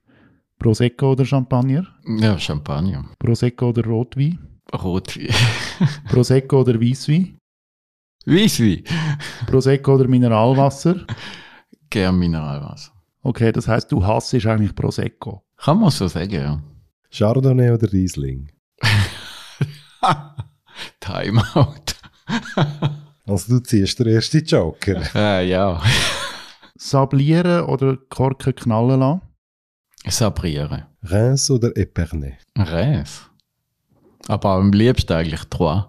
Prosecco 0.58 1.12
oder 1.12 1.24
Champagner? 1.24 1.86
Ja, 2.04 2.38
Champagner. 2.38 3.04
Prosecco 3.18 3.68
oder 3.68 3.84
Rotwein? 3.84 4.38
Rotwein. 4.74 5.28
Prosecco 6.08 6.60
oder 6.60 6.80
Weisswein? 6.80 7.38
Weisswein. 8.26 8.82
Prosecco 9.46 9.94
oder 9.94 10.08
Mineralwasser? 10.08 11.06
Gern 11.90 12.18
Mineralwasser. 12.18 12.92
Okay, 13.22 13.52
das 13.52 13.68
heißt, 13.68 13.90
du 13.92 14.04
hasst 14.04 14.34
eigentlich 14.34 14.74
Prosecco. 14.74 15.42
Kann 15.56 15.80
man 15.80 15.90
so 15.90 16.08
sagen, 16.08 16.32
ja. 16.32 16.62
Chardonnay 17.10 17.70
oder 17.70 17.92
Riesling? 17.92 18.50
Timeout. 21.00 21.94
also 23.26 23.56
du 23.56 23.62
ziehst 23.62 23.98
den 23.98 24.08
ersten 24.08 24.44
Joker. 24.44 25.02
Äh, 25.14 25.48
ja. 25.48 25.80
Sablieren 26.76 27.64
oder 27.64 27.96
Korken 28.08 28.54
knallen 28.54 29.00
lassen? 29.00 29.27
Sabrieren. 30.10 30.84
Reims 31.02 31.50
oder 31.50 31.76
Epernay? 31.76 32.34
Reims. 32.56 33.30
Aber 34.26 34.50
am 34.50 34.72
liebsten 34.72 35.12
eigentlich 35.12 35.44
Trois. 35.44 35.86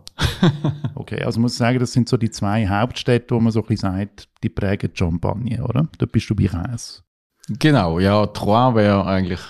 okay, 0.96 1.24
also 1.24 1.40
muss 1.40 1.54
ich 1.54 1.58
sagen, 1.58 1.80
das 1.80 1.94
sind 1.94 2.10
so 2.10 2.18
die 2.18 2.30
zwei 2.30 2.68
Hauptstädte, 2.68 3.34
wo 3.36 3.40
man 3.40 3.52
so 3.52 3.62
ein 3.62 3.68
bisschen 3.68 3.92
sagt, 3.92 4.28
die 4.44 4.50
prägen 4.50 4.92
Champagne, 4.94 5.64
oder? 5.64 5.88
Da 5.98 6.06
bist 6.06 6.30
du 6.30 6.36
bei 6.36 6.48
Reims. 6.48 7.04
Genau, 7.48 8.00
ja, 8.00 8.26
Trois 8.28 8.76
wäre 8.76 9.06
eigentlich 9.06 9.42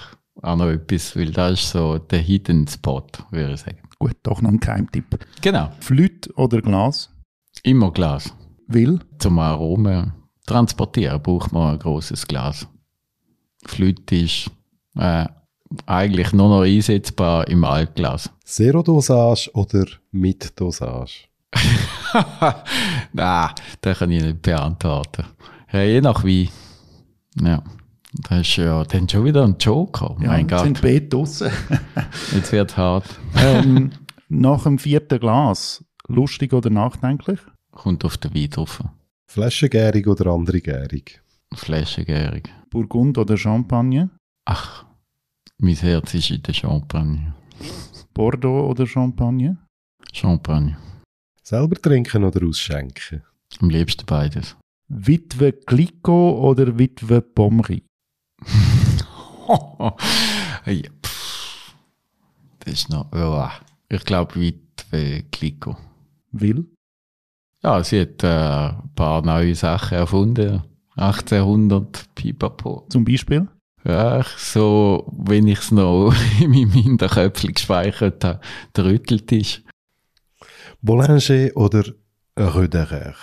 auch 0.41 0.55
noch 0.55 0.70
etwas, 0.70 1.15
weil 1.15 1.32
das 1.32 1.59
ist 1.59 1.72
so 1.72 1.97
der 1.97 2.20
Hidden 2.20 2.67
Spot, 2.67 3.05
würde 3.32 3.53
ich 3.53 3.59
sagen. 3.59 3.80
Gut, 3.97 4.15
doch 4.24 4.41
noch 4.41 4.51
ein 4.51 4.59
Keimtipp. 4.59 5.20
Genau. 5.41 5.72
Flüt 5.82 6.30
oder 6.38 6.61
Glas? 6.61 7.09
Immer 7.63 7.91
Glas. 7.91 8.34
Will? 8.67 8.99
Zum 9.17 9.39
Aromen 9.39 10.13
transportieren 10.45 11.22
braucht 11.22 11.51
man 11.51 11.74
ein 11.74 11.80
großes 11.80 12.28
Glas. 12.28 12.67
Flüt 13.65 14.11
ist 14.11 14.49
äh, 14.99 15.27
eigentlich 15.85 16.33
nur 16.33 16.49
noch 16.49 16.61
einsetzbar 16.63 17.47
im 17.47 17.63
Altglas. 17.63 18.29
Zero-Dosage 18.43 19.51
oder 19.53 19.85
mit 20.11 20.59
Dosage? 20.59 21.27
Nein, 23.13 23.49
das 23.81 23.99
kann 23.99 24.11
ich 24.11 24.23
nicht 24.23 24.41
beantworten. 24.41 25.25
Ja, 25.71 25.81
je 25.81 26.01
nach 26.01 26.23
wie. 26.23 26.49
Ja. 27.41 27.63
Das 28.27 28.41
ist 28.41 28.55
ja 28.55 28.83
dann 28.85 29.07
schon 29.07 29.25
wieder 29.25 29.43
ein 29.43 29.55
Joker. 29.59 30.17
Ja, 30.19 30.29
mein 30.29 30.47
Gott. 30.47 30.63
sind 30.63 30.81
beide 30.81 31.01
draussen. 31.07 31.51
Jetzt 32.33 32.51
wird 32.51 32.75
hart. 32.75 33.05
Ähm, 33.37 33.91
nach 34.29 34.63
dem 34.63 34.79
vierten 34.79 35.19
Glas, 35.19 35.83
lustig 36.07 36.53
oder 36.53 36.71
nachdenklich? 36.71 37.39
Kommt 37.71 38.03
auf 38.03 38.17
den 38.17 38.33
Wein 38.33 38.49
drauf. 38.49 38.83
Flaschengärig 39.27 40.07
oder 40.07 40.31
andere 40.31 40.59
Gärig? 40.59 41.21
Flaschengärig. 41.53 42.49
Burgund 42.71 43.19
oder 43.19 43.37
Champagne? 43.37 44.09
Ach, 44.45 44.85
mein 45.60 45.76
Herz 45.76 46.14
ist 46.14 46.32
in 46.32 46.41
der 46.41 46.53
Champagne. 46.53 47.34
Bordeaux 48.14 48.70
oder 48.70 48.88
Champagne? 48.88 49.57
Champagne. 50.14 50.78
Selber 51.43 51.76
trinken 51.76 52.24
oder 52.24 52.45
ausschenken? 52.47 53.24
Am 53.60 53.70
liebsten 53.70 54.05
beides. 54.05 54.55
Witwe 54.88 55.53
Clicquot 55.53 56.39
oder 56.41 56.78
Witwe 56.78 57.22
Pommery? 57.22 57.84
ja, 60.66 60.89
das 62.60 62.74
ist 62.74 62.89
noch. 62.89 63.12
Oh, 63.12 63.47
ich 63.89 64.03
glaube, 64.05 64.36
Witwe 64.36 65.24
Clicquot. 65.32 65.78
Will? 66.32 66.66
Ja, 67.64 67.84
sie 67.84 68.01
hat 68.01 68.24
äh, 68.24 68.28
ein 68.28 68.89
paar 68.95 69.22
neue 69.22 69.55
Sachen 69.55 69.97
erfunden. 69.97 70.64
1800 70.95 72.16
Pipapo. 72.16 72.86
Zum 72.89 73.03
Beispiel? 73.03 73.47
Ja, 73.86 74.23
so, 74.38 75.07
wenn 75.17 75.47
ich 75.47 75.59
es 75.59 75.71
noch 75.71 76.13
in 76.39 76.51
meinem 76.51 76.71
Hinterköpfchen 76.71 77.53
gespeichert 77.53 78.23
habe, 78.23 78.41
der 78.75 78.86
Rütteltisch. 78.86 79.63
Boulanger 80.82 81.51
oder 81.55 81.84
Röderer? 82.38 83.15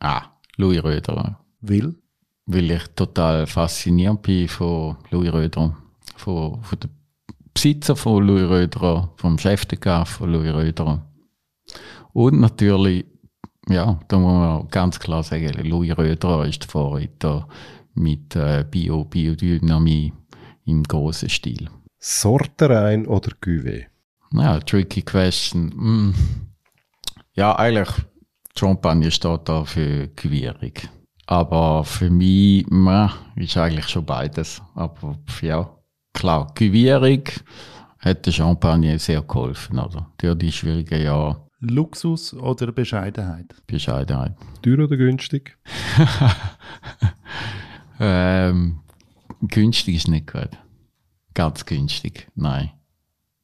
Ah, 0.00 0.22
Louis 0.56 0.82
Röderer. 0.82 1.40
Will? 1.60 1.94
Weil 2.46 2.70
ich 2.70 2.86
total 2.96 3.46
fasziniert 3.46 4.22
bin 4.22 4.48
von 4.48 4.96
Louis 5.10 5.32
Röderer. 5.32 5.76
Von, 6.16 6.62
von 6.62 6.80
den 6.80 6.90
Besitzer 7.54 7.96
von 7.96 8.26
Louis 8.26 8.48
Röderer, 8.48 9.12
vom 9.16 9.38
Chef 9.38 9.64
de 9.66 9.78
von 10.04 10.32
Louis 10.32 10.52
Röderer. 10.52 11.04
Und 12.12 12.40
natürlich, 12.40 13.06
ja, 13.68 14.00
da 14.08 14.18
muss 14.18 14.32
man 14.32 14.68
ganz 14.68 14.98
klar 14.98 15.22
sagen, 15.22 15.52
Louis 15.68 15.96
Röder 15.96 16.44
ist 16.44 16.62
der 16.62 16.68
Vorreiter 16.68 17.48
mit 17.94 18.36
äh, 18.36 18.64
Bio, 18.70 19.04
Biodynamie 19.04 20.12
im 20.64 20.82
großen 20.82 21.28
Stil. 21.28 21.68
Sorterein 21.98 23.06
oder 23.06 23.32
Cuvée? 23.42 23.86
Ja, 24.32 24.60
tricky 24.60 25.02
question. 25.02 25.66
Mm. 25.74 26.14
Ja, 27.34 27.56
eigentlich, 27.56 27.90
Champagne 28.56 29.10
steht 29.10 29.48
da 29.48 29.64
für 29.64 30.08
Gewierung. 30.08 30.72
Aber 31.26 31.84
für 31.84 32.10
mich 32.10 32.66
man, 32.68 33.12
ist 33.36 33.56
eigentlich 33.56 33.88
schon 33.88 34.04
beides. 34.04 34.60
Aber 34.74 35.18
ja, 35.42 35.70
klar, 36.12 36.50
Gewierung 36.54 37.22
hat 37.98 38.26
der 38.26 38.32
Champagne 38.32 38.98
sehr 38.98 39.22
geholfen. 39.22 39.78
Oder? 39.78 40.10
Durch 40.18 40.38
die 40.38 40.52
schwierigen 40.52 41.02
Jahre. 41.02 41.46
Luxus 41.60 42.32
oder 42.34 42.72
Bescheidenheit? 42.72 43.54
Bescheidenheit. 43.66 44.32
Teuer 44.62 44.84
oder 44.84 44.96
günstig? 44.96 45.58
ähm, 48.00 48.80
günstig 49.42 49.96
ist 49.96 50.08
nicht 50.08 50.32
gut. 50.32 50.50
Ganz 51.34 51.64
günstig, 51.64 52.28
nein. 52.34 52.70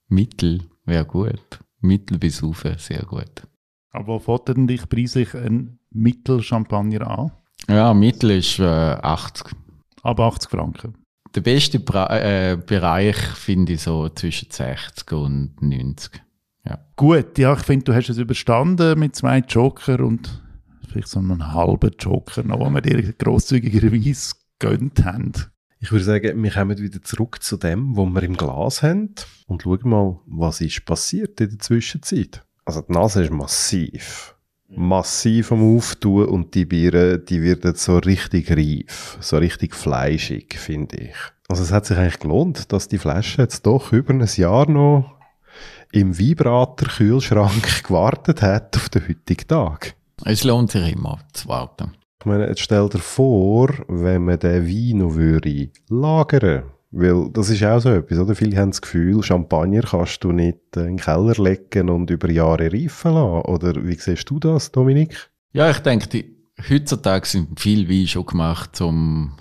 Mittel 0.08 0.62
wäre 0.84 1.04
gut. 1.04 1.60
Mittel 1.80 2.18
bis 2.18 2.42
auf 2.42 2.64
sehr 2.78 3.02
gut. 3.02 3.46
Aber 3.90 4.06
wo 4.08 4.18
fährt 4.18 4.48
denn 4.48 4.66
dich 4.66 4.88
preislich 4.88 5.34
ein 5.34 5.78
Mittelchampagner 5.90 7.06
an? 7.06 7.32
Ja, 7.68 7.94
Mittel 7.94 8.30
ist 8.30 8.58
äh, 8.58 8.64
80. 8.64 9.54
Ab 10.02 10.20
80 10.20 10.50
Franken. 10.50 10.94
Der 11.34 11.40
beste 11.40 11.80
Bra 11.80 12.08
äh, 12.18 12.56
Bereich 12.56 13.16
finde 13.16 13.74
ich 13.74 13.82
so 13.82 14.08
zwischen 14.08 14.50
60 14.50 15.12
und 15.12 15.60
90. 15.60 16.22
Ja. 16.64 16.78
Gut, 16.96 17.38
ja, 17.38 17.52
ich 17.54 17.62
finde, 17.62 17.84
du 17.84 17.94
hast 17.94 18.08
es 18.08 18.18
überstanden 18.18 18.98
mit 18.98 19.14
zwei 19.16 19.38
Joker 19.38 20.00
und 20.00 20.42
vielleicht 20.88 21.08
so 21.08 21.18
einen 21.18 21.52
halben 21.52 21.90
Joker 21.98 22.42
noch, 22.42 22.58
den 22.58 22.74
wir 22.74 22.80
dir 22.80 23.12
grosszügigerweise 23.12 24.34
gönnt 24.58 25.04
haben. 25.04 25.32
Ich 25.78 25.92
würde 25.92 26.04
sagen, 26.04 26.42
wir 26.42 26.50
kommen 26.50 26.78
wieder 26.78 27.02
zurück 27.02 27.42
zu 27.42 27.56
dem, 27.56 27.96
was 27.96 28.06
wir 28.06 28.22
im 28.22 28.36
Glas 28.36 28.82
haben 28.82 29.14
und 29.46 29.62
schauen 29.62 29.88
mal, 29.88 30.20
was 30.26 30.60
ist 30.60 30.84
passiert 30.84 31.40
in 31.40 31.50
der 31.50 31.58
Zwischenzeit. 31.58 32.42
Also 32.64 32.80
die 32.80 32.92
Nase 32.92 33.22
ist 33.22 33.32
massiv. 33.32 34.34
Massiv 34.68 35.52
am 35.52 35.76
Auftun 35.76 36.26
und 36.26 36.54
die 36.54 36.64
Biere, 36.64 37.18
die 37.20 37.40
werden 37.40 37.76
so 37.76 37.98
richtig 37.98 38.50
reif, 38.50 39.16
so 39.20 39.36
richtig 39.36 39.76
fleischig, 39.76 40.58
finde 40.58 40.96
ich. 40.96 41.16
Also 41.46 41.62
es 41.62 41.70
hat 41.70 41.86
sich 41.86 41.96
eigentlich 41.96 42.18
gelohnt, 42.18 42.72
dass 42.72 42.88
die 42.88 42.98
Flasche 42.98 43.42
jetzt 43.42 43.64
doch 43.64 43.92
über 43.92 44.12
ein 44.12 44.26
Jahr 44.34 44.68
noch 44.68 45.14
im 45.92 46.18
Vibrator-Kühlschrank 46.18 47.84
gewartet 47.84 48.42
hat 48.42 48.76
auf 48.76 48.88
den 48.88 49.08
heutigen 49.08 49.46
Tag. 49.46 49.94
Es 50.24 50.42
lohnt 50.42 50.72
sich 50.72 50.92
immer 50.92 51.20
zu 51.32 51.48
warten. 51.48 51.92
Ich 52.20 52.26
meine, 52.26 52.48
jetzt 52.48 52.60
stell 52.60 52.88
dir 52.88 52.98
vor, 52.98 53.68
wenn 53.88 54.24
man 54.24 54.38
den 54.38 54.66
Wein 54.66 54.98
noch 54.98 55.14
würde 55.14 55.70
lagern 55.88 56.64
weil 56.98 57.30
das 57.30 57.50
ist 57.50 57.62
auch 57.62 57.80
so 57.80 57.90
etwas, 57.90 58.18
oder? 58.18 58.34
Viele 58.34 58.56
haben 58.56 58.70
das 58.70 58.80
Gefühl, 58.80 59.22
Champagner 59.22 59.82
kannst 59.82 60.22
du 60.24 60.32
nicht 60.32 60.58
in 60.76 60.82
den 60.82 60.96
Keller 60.96 61.34
legen 61.36 61.90
und 61.90 62.10
über 62.10 62.30
Jahre 62.30 62.72
reifen 62.72 63.12
lassen. 63.12 63.42
Oder 63.42 63.86
wie 63.86 63.94
siehst 63.94 64.30
du 64.30 64.38
das, 64.38 64.72
Dominik? 64.72 65.30
Ja, 65.52 65.70
ich 65.70 65.80
denke, 65.80 66.08
die, 66.08 66.36
heutzutage 66.70 67.26
sind 67.26 67.60
viel 67.60 67.88
Wein 67.88 68.06
schon 68.06 68.26
gemacht 68.26 68.76
zum 68.76 69.36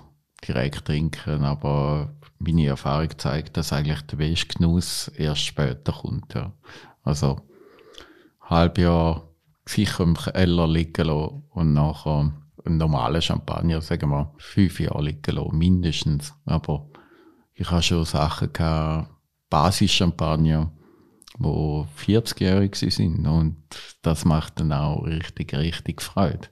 direkt 0.46 0.84
trinken, 0.84 1.44
aber 1.44 2.14
meine 2.38 2.66
Erfahrung 2.66 3.08
zeigt, 3.16 3.56
dass 3.56 3.72
eigentlich 3.72 4.02
der 4.02 4.16
beste 4.16 4.48
Genuss 4.48 5.08
erst 5.16 5.40
später 5.40 5.92
kommt. 5.92 6.34
Ja. 6.34 6.52
Also, 7.02 7.40
halb 8.42 8.76
Jahr 8.76 9.28
sicher 9.64 10.04
im 10.04 10.14
Keller 10.14 10.68
liegen 10.68 11.06
lassen 11.06 11.42
und 11.50 11.72
nachher 11.72 12.32
einen 12.66 12.78
normalen 12.78 13.22
Champagner, 13.22 13.80
sagen 13.80 14.10
wir, 14.10 14.32
fünf 14.38 14.80
Jahre 14.80 15.04
liegen 15.04 15.34
lassen, 15.34 15.58
mindestens. 15.58 16.34
Aber 16.44 16.88
ich 17.54 17.70
habe 17.70 17.82
schon 17.82 18.04
Sachen 18.04 18.52
gehabt, 18.52 19.10
Basis-Champagner, 19.50 20.72
wo 21.38 21.86
40-jährig 21.98 22.74
sind 22.76 23.26
und 23.26 23.56
das 24.02 24.24
macht 24.24 24.60
dann 24.60 24.72
auch 24.72 25.04
richtig, 25.04 25.54
richtig 25.54 26.02
Freude. 26.02 26.48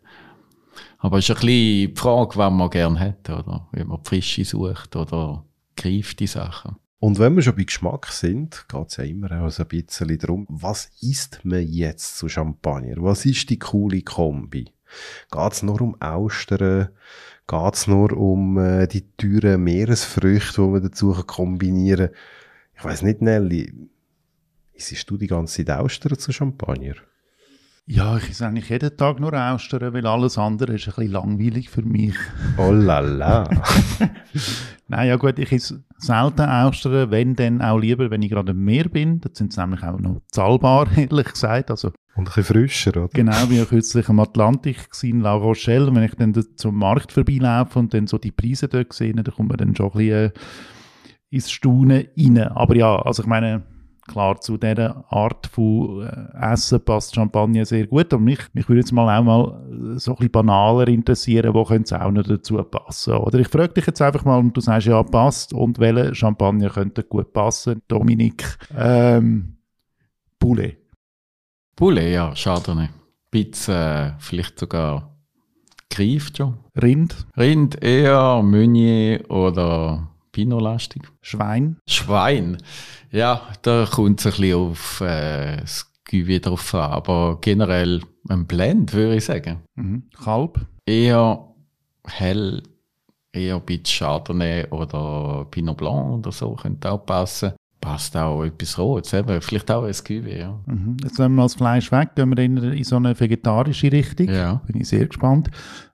Aber 0.98 1.18
es 1.18 1.28
ist 1.28 1.30
ein 1.30 1.46
bisschen 1.46 1.48
die 1.48 1.94
Frage, 1.94 2.36
was 2.36 2.52
man 2.52 2.70
gerne 2.70 2.98
hat, 2.98 3.28
oder? 3.30 3.68
Wenn 3.72 3.88
man 3.88 4.02
frische 4.04 4.44
sucht 4.44 4.96
oder 4.96 5.44
greifte 5.76 6.26
Sachen. 6.26 6.76
Und 6.98 7.18
wenn 7.18 7.36
wir 7.36 7.42
schon 7.42 7.56
bei 7.56 7.64
Geschmack 7.64 8.06
sind, 8.06 8.64
geht 8.68 8.88
es 8.88 8.96
ja 8.96 9.04
immer 9.04 9.30
auch 9.32 9.50
so 9.50 9.62
ein 9.62 9.68
bisschen 9.68 10.18
darum, 10.18 10.46
was 10.48 10.90
isst 11.02 11.44
man 11.44 11.66
jetzt 11.66 12.16
zu 12.16 12.28
Champagner? 12.28 12.96
Was 12.98 13.26
ist 13.26 13.50
die 13.50 13.58
coole 13.58 14.00
Kombi? 14.00 14.72
Geht 15.30 15.52
es 15.52 15.62
nur 15.62 15.80
um 15.80 16.00
Austern? 16.00 16.88
Geht 17.46 17.74
es 17.74 17.86
nur 17.86 18.12
um 18.12 18.58
äh, 18.58 18.86
die 18.86 19.06
teuren 19.16 19.62
Meeresfrüchte, 19.62 20.62
die 20.62 20.68
man 20.68 20.82
dazu 20.82 21.12
kombinieren 21.26 22.08
kann? 22.08 22.16
Ich 22.76 22.84
weiß 22.84 23.02
nicht, 23.02 23.22
Nelly, 23.22 23.72
isst 24.72 25.08
du 25.08 25.16
die 25.16 25.26
ganze 25.26 25.64
Zeit 25.64 25.78
Austern 25.78 26.18
zu 26.18 26.32
Champagner? 26.32 26.94
Ja, 27.86 28.16
ich 28.16 28.30
esse 28.30 28.46
eigentlich 28.46 28.70
jeden 28.70 28.96
Tag 28.96 29.20
nur 29.20 29.34
Austern, 29.34 29.92
weil 29.92 30.06
alles 30.06 30.38
andere 30.38 30.74
ist 30.74 30.88
ein 30.88 30.94
bisschen 30.94 31.12
langweilig 31.12 31.68
für 31.68 31.82
mich. 31.82 32.14
Oh 32.56 32.72
la 32.72 33.00
la. 33.00 33.44
Nein, 34.88 35.08
ja 35.08 35.16
gut, 35.16 35.38
ich 35.38 35.52
esse 35.52 35.84
selten 35.98 36.48
Austern, 36.48 37.10
wenn 37.10 37.36
dann 37.36 37.60
auch 37.60 37.78
lieber, 37.78 38.10
wenn 38.10 38.22
ich 38.22 38.30
gerade 38.30 38.52
im 38.52 38.64
Meer 38.64 38.88
bin. 38.88 39.20
Da 39.20 39.28
sind 39.34 39.52
sie 39.52 39.60
nämlich 39.60 39.82
auch 39.82 40.00
noch 40.00 40.22
zahlbar, 40.30 40.88
ehrlich 40.96 41.30
gesagt. 41.30 41.70
Also, 41.70 41.88
und 42.16 42.22
ein 42.22 42.24
bisschen 42.24 42.44
frischer, 42.44 42.90
oder? 42.92 43.08
Genau, 43.12 43.50
wie 43.50 43.60
ich 43.60 43.68
kürzlich 43.68 44.08
am 44.08 44.20
Atlantik 44.20 44.88
in 45.02 45.20
La 45.20 45.34
Rochelle. 45.34 45.86
Und 45.86 45.96
wenn 45.96 46.04
ich 46.04 46.14
dann 46.14 46.34
zum 46.56 46.78
Markt 46.78 47.12
vorbeilaufe 47.12 47.78
und 47.78 47.92
dann 47.92 48.06
so 48.06 48.16
die 48.16 48.32
Preise 48.32 48.66
dort 48.66 48.94
sehe, 48.94 49.12
dann 49.12 49.24
kommt 49.24 49.50
man 49.50 49.58
dann 49.58 49.76
schon 49.76 49.92
ein 49.92 49.98
bisschen 49.98 50.30
äh, 50.30 50.32
ins 51.28 51.50
Staunen 51.50 52.06
rein. 52.16 52.38
Aber 52.38 52.76
ja, 52.76 52.96
also 52.96 53.22
ich 53.22 53.28
meine, 53.28 53.62
klar, 54.06 54.40
zu 54.40 54.56
dieser 54.56 55.04
Art 55.08 55.46
von 55.46 56.02
äh, 56.02 56.52
Essen 56.52 56.84
passt 56.84 57.14
Champagner 57.14 57.64
sehr 57.64 57.86
gut. 57.86 58.12
Und 58.12 58.24
mich, 58.24 58.38
mich 58.52 58.68
würde 58.68 58.80
jetzt 58.80 58.92
mal 58.92 59.18
auch 59.18 59.24
mal 59.24 59.98
so 59.98 60.12
ein 60.12 60.16
bisschen 60.16 60.32
banaler 60.32 60.88
interessieren, 60.88 61.54
wo 61.54 61.64
könnte 61.64 61.94
es 61.94 62.00
auch 62.00 62.10
noch 62.10 62.22
dazu 62.22 62.56
passen? 62.62 63.14
Oder 63.14 63.38
ich 63.40 63.48
frage 63.48 63.74
dich 63.74 63.86
jetzt 63.86 64.02
einfach 64.02 64.24
mal, 64.24 64.38
und 64.38 64.56
du 64.56 64.60
sagst 64.60 64.86
ja, 64.86 65.02
passt. 65.02 65.52
Und 65.52 65.78
welche 65.78 66.14
Champagner 66.14 66.70
könnte 66.70 67.02
gut 67.02 67.32
passen? 67.32 67.82
Dominik, 67.88 68.58
ähm, 68.76 69.56
Poulet. 70.38 70.78
Poulet, 71.76 72.12
ja, 72.12 72.32
Chardonnay. 72.34 72.88
Bisschen, 73.30 73.74
äh, 73.74 74.12
vielleicht 74.18 74.58
sogar 74.58 75.14
greift 75.90 76.38
schon. 76.38 76.58
Rind? 76.80 77.26
Rind 77.36 77.82
eher 77.82 78.42
Meunier 78.42 79.28
oder 79.30 80.13
Pinot-lastig. 80.34 81.02
Schwein? 81.22 81.76
Schwein. 81.86 82.58
Ja, 83.10 83.42
da 83.62 83.86
kommt 83.90 84.18
es 84.18 84.26
ein 84.26 84.32
bisschen 84.32 84.56
auf 84.56 85.00
äh, 85.00 85.58
das 85.58 85.90
Cuvée 86.10 86.40
drauf 86.40 86.74
an, 86.74 86.90
aber 86.90 87.38
generell 87.40 88.02
ein 88.28 88.46
Blend, 88.46 88.92
würde 88.92 89.16
ich 89.16 89.24
sagen. 89.24 89.62
Mhm. 89.76 90.02
Kalb? 90.22 90.66
Eher 90.84 91.54
hell, 92.04 92.62
eher 93.32 93.54
ein 93.54 93.62
bisschen 93.62 93.84
Chardonnay 93.84 94.66
oder 94.70 95.46
Pinot 95.50 95.76
Blanc 95.76 96.18
oder 96.18 96.32
so, 96.32 96.54
könnte 96.54 96.90
auch 96.90 97.06
passen. 97.06 97.52
Passt 97.80 98.16
auch 98.16 98.42
etwas 98.42 98.76
Rotes, 98.78 99.12
eben. 99.12 99.40
vielleicht 99.40 99.70
auch 99.70 99.84
ein 99.84 99.92
Cuvée, 99.92 100.38
ja. 100.38 100.58
Mhm. 100.66 100.96
Jetzt 101.04 101.18
nehmen 101.20 101.36
wir 101.36 101.42
das 101.42 101.54
Fleisch 101.54 101.92
weg, 101.92 102.16
gehen 102.16 102.36
wir 102.36 102.42
in, 102.42 102.56
in 102.56 102.82
so 102.84 102.96
eine 102.96 103.18
vegetarische 103.18 103.92
Richtung. 103.92 104.28
Ja. 104.30 104.60
Bin 104.66 104.80
ich 104.80 104.88
sehr 104.88 105.06
gespannt. 105.06 105.48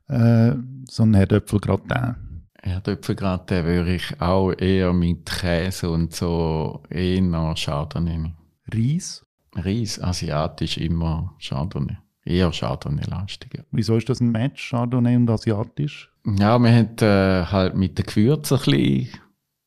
Äh, 0.09 0.53
so 0.89 1.03
ein 1.03 1.13
Herdöpfelgratin. 1.13 2.30
Erdäpfelgratin 2.63 3.65
würde 3.65 3.95
ich 3.95 4.21
auch 4.21 4.53
eher 4.53 4.93
mit 4.93 5.27
Käse 5.27 5.91
und 5.91 6.15
so 6.15 6.83
eher 6.91 7.55
Chardonnay. 7.57 8.33
Reis? 8.73 9.25
Reis, 9.55 10.01
asiatisch 10.01 10.79
immer 10.79 11.35
Chardonnay. 11.39 11.97
Eher 12.25 12.51
Chardonnay-lastiger. 12.53 13.65
Wieso 13.71 13.97
ist 13.97 14.09
das 14.09 14.21
ein 14.21 14.31
Match, 14.31 14.71
Chardonnay 14.71 15.17
und 15.17 15.31
asiatisch? 15.31 16.13
Ja, 16.27 16.59
wir 16.59 16.71
haben 16.71 16.97
äh, 17.01 17.47
halt 17.47 17.75
mit 17.75 17.99
den 17.99 18.05
Gewürzen 18.05 18.59
ein 18.59 18.65
bisschen 18.65 19.21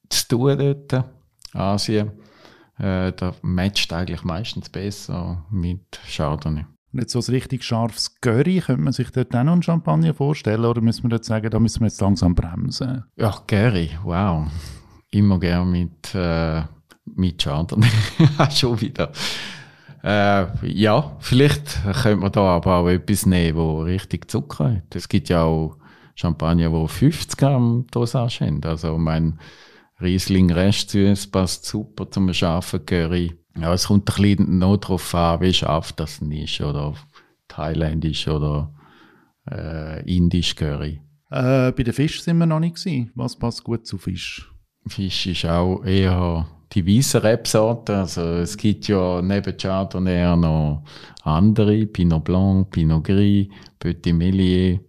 zu 0.10 0.28
tun 0.28 0.58
dort, 0.60 1.06
Asien. 1.54 2.12
Äh, 2.78 3.12
da 3.14 3.34
matcht 3.42 3.92
eigentlich 3.92 4.24
meistens 4.24 4.70
besser 4.70 5.46
mit 5.50 6.00
Chardonnay. 6.08 6.66
Und 6.94 7.00
jetzt 7.00 7.14
so 7.14 7.20
ein 7.20 7.34
richtig 7.34 7.64
scharfes 7.64 8.22
Curry, 8.22 8.60
könnte 8.60 8.84
man 8.84 8.94
sich 8.94 9.10
dort 9.10 9.36
auch 9.36 9.44
noch 9.44 9.54
einen 9.54 9.64
Champagner 9.64 10.14
vorstellen 10.14 10.64
oder 10.64 10.80
müssen 10.80 11.10
wir 11.10 11.16
jetzt 11.16 11.28
sagen, 11.28 11.50
da 11.50 11.60
müssen 11.60 11.80
wir 11.82 11.88
jetzt 11.88 12.00
langsam 12.00 12.36
bremsen? 12.36 13.04
Ja, 13.16 13.32
Curry, 13.48 13.90
wow. 14.04 14.48
Immer 15.10 15.40
gerne 15.40 15.72
mit, 15.72 16.14
äh, 16.14 16.62
mit 17.06 17.42
Chardonnay. 17.42 17.90
Schon 18.52 18.80
wieder. 18.80 19.12
Äh, 20.04 20.46
ja, 20.68 21.18
vielleicht 21.20 21.82
könnte 21.84 22.18
man 22.18 22.32
da 22.32 22.42
aber 22.42 22.76
auch 22.76 22.88
etwas 22.88 23.26
nehmen, 23.26 23.58
wo 23.58 23.82
richtig 23.82 24.30
Zucker 24.30 24.76
hat. 24.76 24.96
Es 24.96 25.10
gibt 25.10 25.30
ja 25.30 25.44
auch 25.44 25.78
Champagner, 26.14 26.72
wo 26.72 26.86
50 26.86 27.38
Gramm 27.38 27.88
Dosage 27.90 28.46
haben. 28.46 28.64
Also 28.66 29.00
mein 29.00 29.40
Riesling 30.00 30.52
Restsüß 30.52 31.32
passt 31.32 31.66
super 31.66 32.12
zum 32.12 32.32
scharfen 32.34 32.86
Curry. 32.86 33.36
Ja, 33.60 33.74
es 33.74 33.88
kommt 33.88 34.10
ein 34.10 34.22
bisschen 34.22 34.58
noch 34.58 34.78
darauf 34.78 35.14
an, 35.14 35.42
wie 35.42 35.54
scharf 35.54 35.94
das 35.94 36.20
ist, 36.20 36.62
oder 36.62 36.96
thailändisch 37.48 38.28
oder 38.28 38.74
äh, 39.50 40.02
indisch 40.10 40.56
Curry. 40.56 41.02
Äh, 41.30 41.72
bei 41.72 41.84
den 41.84 41.94
Fisch 41.94 42.22
sind 42.22 42.38
wir 42.38 42.46
noch 42.46 42.60
nicht 42.60 42.76
gewesen. 42.76 43.12
Was 43.16 43.38
passt 43.38 43.64
gut 43.64 43.86
zu 43.86 43.98
Fisch? 43.98 44.52
Fisch 44.88 45.28
ist 45.28 45.46
auch 45.46 45.84
eher 45.84 46.48
die 46.74 46.86
weißen 46.86 47.22
Rebsorten. 47.22 47.96
Also 47.96 48.22
es 48.22 48.58
gibt 48.58 48.88
ja 48.88 49.22
neben 49.22 49.58
Chardonnay 49.58 50.36
noch 50.36 50.84
andere, 51.24 51.86
Pinot 51.86 52.24
Blanc, 52.24 52.72
Pinot 52.72 53.04
Gris, 53.04 53.48
Petit 53.80 54.14
Meilier. 54.14 54.80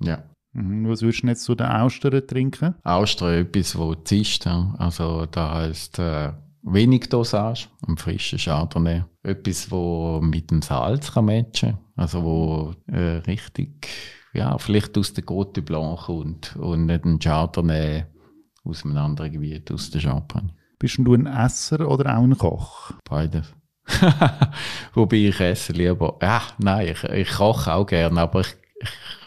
Ja. 0.00 0.22
Mhm. 0.52 0.88
Was 0.88 1.02
würdest 1.02 1.22
du 1.22 1.26
jetzt 1.28 1.44
zu 1.44 1.54
den 1.54 1.66
Austern 1.66 2.26
trinken? 2.26 2.74
Austern 2.82 3.34
etwas, 3.34 3.76
wo 3.76 3.94
zischt. 3.94 4.46
Also 4.46 5.26
da 5.26 5.54
heißt 5.54 5.98
äh, 5.98 6.32
wenig 6.62 7.08
Dosage, 7.08 7.68
ein 7.86 7.96
frischer 7.96 8.38
Chardonnay. 8.38 9.04
Etwas, 9.22 9.70
wo 9.70 10.20
mit 10.20 10.50
dem 10.50 10.62
Salz 10.62 11.12
kann 11.12 11.26
matchen 11.26 11.78
Also 11.96 12.22
wo 12.22 12.74
äh, 12.86 13.18
richtig, 13.26 13.88
ja, 14.32 14.56
vielleicht 14.58 14.96
aus 14.96 15.12
der 15.12 15.24
Côte 15.24 15.62
Blanc 15.62 16.00
kommt 16.00 16.56
und 16.56 16.86
nicht 16.86 17.04
ein 17.04 17.18
Chardonnay 17.18 18.04
aus 18.64 18.84
einem 18.84 18.96
anderen 18.96 19.32
Gebiet, 19.32 19.70
aus 19.72 19.90
der 19.90 20.00
Champagne. 20.00 20.54
Bist 20.78 20.98
du 20.98 21.14
ein 21.14 21.26
Esser 21.26 21.88
oder 21.88 22.16
auch 22.16 22.22
ein 22.22 22.36
Koch? 22.38 22.92
Beides. 23.04 23.54
Wobei 24.94 25.16
ich 25.16 25.40
esse 25.40 25.72
lieber. 25.72 26.18
Ja, 26.22 26.42
nein, 26.58 26.88
ich, 26.88 27.04
ich 27.04 27.30
koche 27.30 27.72
auch 27.74 27.86
gerne, 27.86 28.20
aber 28.20 28.40
ich, 28.40 28.56
ich 28.80 29.19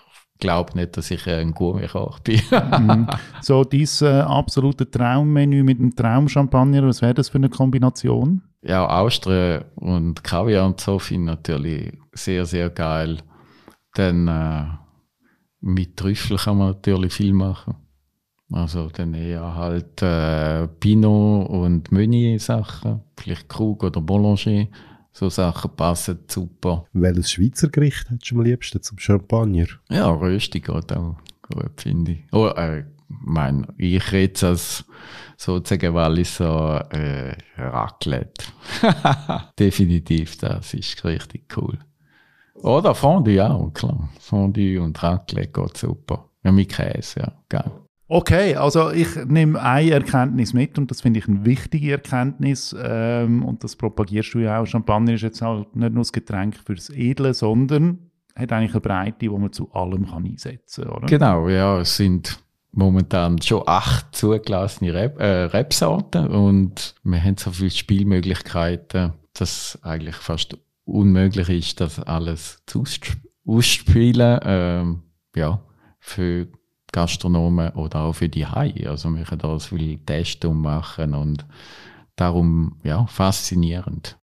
glaube 0.44 0.78
nicht, 0.78 0.96
dass 0.98 1.10
ich 1.10 1.28
ein 1.28 1.54
Gourmet-Koch 1.54 2.20
bin. 2.20 2.42
Mhm. 2.52 3.08
So, 3.42 3.64
dein 3.64 3.88
äh, 4.02 4.22
absolute 4.22 4.90
Traummenü 4.90 5.64
mit 5.64 5.80
einem 5.80 5.96
Traumchampagner, 5.96 6.86
was 6.86 7.02
wäre 7.02 7.14
das 7.14 7.30
für 7.30 7.38
eine 7.38 7.50
Kombination? 7.50 8.42
Ja, 8.62 8.88
Austria 8.88 9.66
und 9.76 10.24
Kaviar 10.24 10.66
und 10.66 10.80
so 10.80 11.00
finde 11.00 11.32
ich 11.32 11.38
natürlich 11.38 11.94
sehr, 12.14 12.46
sehr 12.46 12.70
geil. 12.70 13.18
Dann 13.96 14.28
äh, 14.28 14.66
mit 15.62 15.98
Trüffel 15.98 16.38
kann 16.38 16.58
man 16.58 16.68
natürlich 16.68 17.14
viel 17.14 17.34
machen. 17.34 17.76
Also 18.52 18.90
dann 18.90 19.14
eher 19.14 19.56
halt 19.56 20.02
äh, 20.02 20.68
Pinot 20.68 21.50
und 21.50 21.92
Meunier-Sachen, 21.92 23.02
vielleicht 23.18 23.50
Krug 23.50 23.84
oder 23.84 24.02
Boulanger. 24.02 24.68
So 25.16 25.30
Sachen 25.30 25.76
passen 25.76 26.20
super. 26.28 26.86
Welches 26.92 27.32
Schweizer 27.32 27.70
Gericht 27.70 28.10
hättest 28.10 28.32
du 28.32 28.36
am 28.36 28.42
liebsten 28.42 28.82
zum 28.82 28.98
Champagner? 28.98 29.68
Ja, 29.90 30.10
Rösti 30.10 30.60
geht 30.60 30.92
auch 30.92 31.18
gut, 31.44 31.80
finde 31.80 32.14
ich. 32.14 32.24
Oh, 32.32 32.48
äh, 32.48 32.84
mein, 33.08 33.68
ich 33.78 34.12
rede 34.12 34.48
als 34.48 34.84
sozusagen 35.38 35.94
Walliser 35.94 36.92
äh, 36.92 37.38
Raclette. 37.58 38.46
Definitiv, 39.60 40.38
das 40.38 40.74
ist 40.74 41.06
richtig 41.06 41.56
cool. 41.58 41.78
Oder 42.56 42.96
Fondue 42.96 43.48
auch, 43.48 43.72
klar. 43.72 44.10
Fondue 44.20 44.82
und 44.82 45.02
Raclette 45.04 45.52
geht 45.62 45.78
super. 45.78 46.30
Ja, 46.44 46.52
mit 46.52 46.70
Käse, 46.70 47.20
ja, 47.20 47.34
geil. 47.50 47.72
Okay, 48.08 48.56
also 48.56 48.92
ich 48.92 49.16
nehme 49.26 49.62
eine 49.62 49.92
Erkenntnis 49.92 50.54
mit 50.54 50.78
und 50.78 50.92
das 50.92 51.02
finde 51.02 51.20
ich 51.20 51.28
eine 51.28 51.46
wichtige 51.46 51.94
Erkenntnis 51.94 52.76
ähm, 52.78 53.44
und 53.46 53.64
das 53.64 53.76
propagierst 53.76 54.34
du 54.34 54.40
ja 54.40 54.60
auch. 54.60 54.68
Champagner 54.68 55.14
ist 55.14 55.22
jetzt 55.22 55.42
halt 55.42 55.76
nicht 55.76 55.94
nur 55.94 56.02
das 56.04 56.12
Getränk 56.12 56.58
fürs 56.66 56.90
Edle, 56.90 57.34
sondern 57.34 58.12
hat 58.36 58.52
eigentlich 58.52 58.74
eine 58.74 58.82
Breite, 58.82 59.20
die 59.20 59.30
man 59.30 59.54
zu 59.54 59.72
allem 59.74 60.08
kann 60.08 60.26
einsetzen 60.26 60.86
kann? 60.86 61.06
Genau, 61.06 61.48
ja, 61.48 61.80
es 61.80 61.96
sind 61.96 62.40
momentan 62.72 63.42
schon 63.42 63.64
acht 63.66 64.14
zugelassene 64.16 64.94
Rap, 64.94 65.20
äh, 65.20 65.46
Rebsorten 65.46 66.28
und 66.28 66.96
wir 67.04 67.24
haben 67.24 67.38
so 67.38 67.52
viele 67.52 67.70
Spielmöglichkeiten, 67.70 69.14
dass 69.34 69.80
eigentlich 69.82 70.16
fast 70.16 70.58
unmöglich 70.84 71.50
ist, 71.50 71.80
das 71.80 72.00
alles 72.00 72.62
zu 72.66 72.84
ausspielen. 73.46 74.40
Ähm, 74.44 75.04
ja, 75.36 75.62
für 76.00 76.48
Gastronomen 76.94 77.72
oder 77.72 78.04
auch 78.04 78.14
für 78.14 78.30
die 78.30 78.46
Hai. 78.46 78.88
Also 78.88 79.10
wir 79.10 79.26
können 79.26 79.40
da 79.40 79.60
so 79.60 79.76
viele 79.76 79.98
Tests 79.98 80.48
machen 80.48 81.14
und 81.14 81.46
darum, 82.16 82.80
ja, 82.84 83.06
faszinierend. 83.08 84.18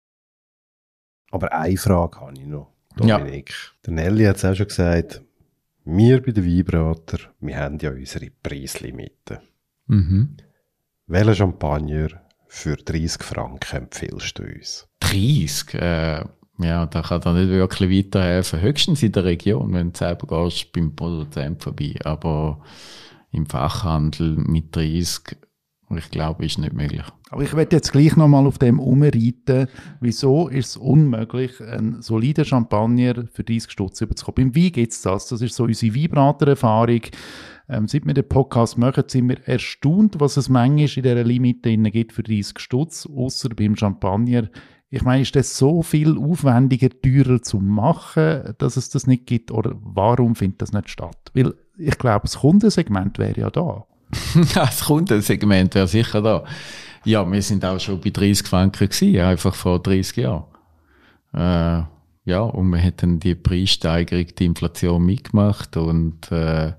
Aber 1.31 1.51
eine 1.51 1.77
Frage 1.77 2.19
habe 2.21 2.33
ich 2.37 2.45
noch, 2.45 2.71
Dominik. 2.95 3.49
Ja. 3.49 3.79
Der 3.85 3.93
Nelly 3.93 4.25
hat 4.25 4.35
es 4.37 4.45
auch 4.45 4.55
schon 4.55 4.67
gesagt, 4.67 5.21
wir 5.85 6.21
bei 6.21 6.31
den 6.31 6.45
Weinbrater, 6.45 7.17
wir 7.39 7.57
haben 7.57 7.79
ja 7.79 7.91
unsere 7.91 8.29
Preislimite. 8.29 9.41
Mhm. 9.87 10.37
Welchen 11.07 11.35
Champagner 11.35 12.09
für 12.47 12.75
30 12.75 13.23
Franken 13.23 13.77
empfiehlst 13.77 14.37
du 14.37 14.43
uns? 14.43 14.87
30? 14.99 15.73
Äh, 15.75 16.25
ja, 16.59 16.85
da 16.87 17.01
kann 17.01 17.21
er 17.23 17.33
nicht 17.33 17.49
wirklich 17.49 18.05
weiterhelfen. 18.05 18.61
Höchstens 18.61 19.03
in 19.03 19.11
der 19.11 19.25
Region, 19.25 19.73
wenn 19.73 19.91
du 19.91 19.97
selber 19.97 20.43
gehst, 20.43 20.73
beim 20.73 20.95
Produzent 20.95 21.61
vorbei. 21.61 21.95
Aber 22.03 22.61
im 23.31 23.45
Fachhandel 23.45 24.37
mit 24.37 24.75
30, 24.75 25.37
ich 25.95 26.09
glaube, 26.09 26.45
ist 26.45 26.57
nicht 26.57 26.73
möglich. 26.73 27.03
Aber 27.29 27.43
ich 27.43 27.55
werde 27.55 27.75
jetzt 27.75 27.91
gleich 27.91 28.15
nochmal 28.15 28.47
auf 28.47 28.57
dem 28.57 28.79
umreiten. 28.79 29.67
Wieso 29.99 30.47
ist 30.47 30.69
es 30.69 30.77
unmöglich, 30.77 31.61
einen 31.61 32.01
soliden 32.01 32.45
Champagner 32.45 33.27
für 33.31 33.43
30 33.43 33.71
Stutz 33.71 34.01
überzukommen? 34.01 34.51
Beim 34.51 34.63
Wein 34.63 34.71
gibt 34.71 34.93
es 34.93 35.01
das. 35.01 35.27
Das 35.27 35.41
ist 35.41 35.55
so 35.55 35.65
unsere 35.65 35.93
Vibrator-Erfahrung. 35.93 37.01
Ähm, 37.69 37.87
seit 37.87 38.05
wir 38.05 38.13
den 38.13 38.27
Podcast 38.27 38.77
machen, 38.77 39.03
sind 39.07 39.27
wir 39.27 39.45
erstaunt, 39.45 40.19
was 40.19 40.37
es 40.37 40.47
manchmal 40.47 40.87
in 40.87 41.03
dieser 41.03 41.23
Limite 41.23 41.77
gibt 41.77 42.13
für 42.13 42.23
30 42.23 42.59
Stutz. 42.59 43.05
Außer 43.05 43.49
beim 43.49 43.75
Champagner 43.75 44.49
ich 44.89 45.03
meine, 45.03 45.21
ist 45.21 45.35
das 45.35 45.57
so 45.57 45.83
viel 45.83 46.17
aufwendiger, 46.17 46.89
teurer 46.89 47.41
zu 47.41 47.57
machen, 47.57 48.55
dass 48.57 48.77
es 48.77 48.89
das 48.89 49.05
nicht 49.05 49.25
gibt? 49.25 49.51
Oder 49.51 49.75
warum 49.81 50.35
findet 50.35 50.61
das 50.61 50.71
nicht 50.71 50.89
statt? 50.89 51.17
Weil 51.33 51.53
ich 51.77 51.97
glaube, 51.97 52.21
das 52.23 52.39
Kundensegment 52.39 53.19
wäre 53.19 53.39
ja 53.39 53.49
da. 53.49 53.85
das 54.53 54.85
Kundensegment 54.85 55.75
wäre 55.75 55.87
sicher 55.87 56.21
da. 56.21 56.45
Ja, 57.03 57.29
wir 57.29 57.41
sind 57.41 57.65
auch 57.65 57.79
schon 57.79 57.99
bei 57.99 58.09
30 58.11 58.47
Franken 58.47 58.87
gewesen, 58.87 59.19
einfach 59.19 59.53
vor 59.53 59.81
30 59.81 60.17
Jahren. 60.17 60.45
Äh, 61.33 61.83
ja, 62.29 62.39
und 62.39 62.69
wir 62.69 62.79
hätten 62.79 63.19
die 63.19 63.35
Preissteigerung, 63.35 64.27
die 64.37 64.45
Inflation 64.45 65.05
mitgemacht 65.05 65.77
und 65.77 66.31
äh, 66.31 66.73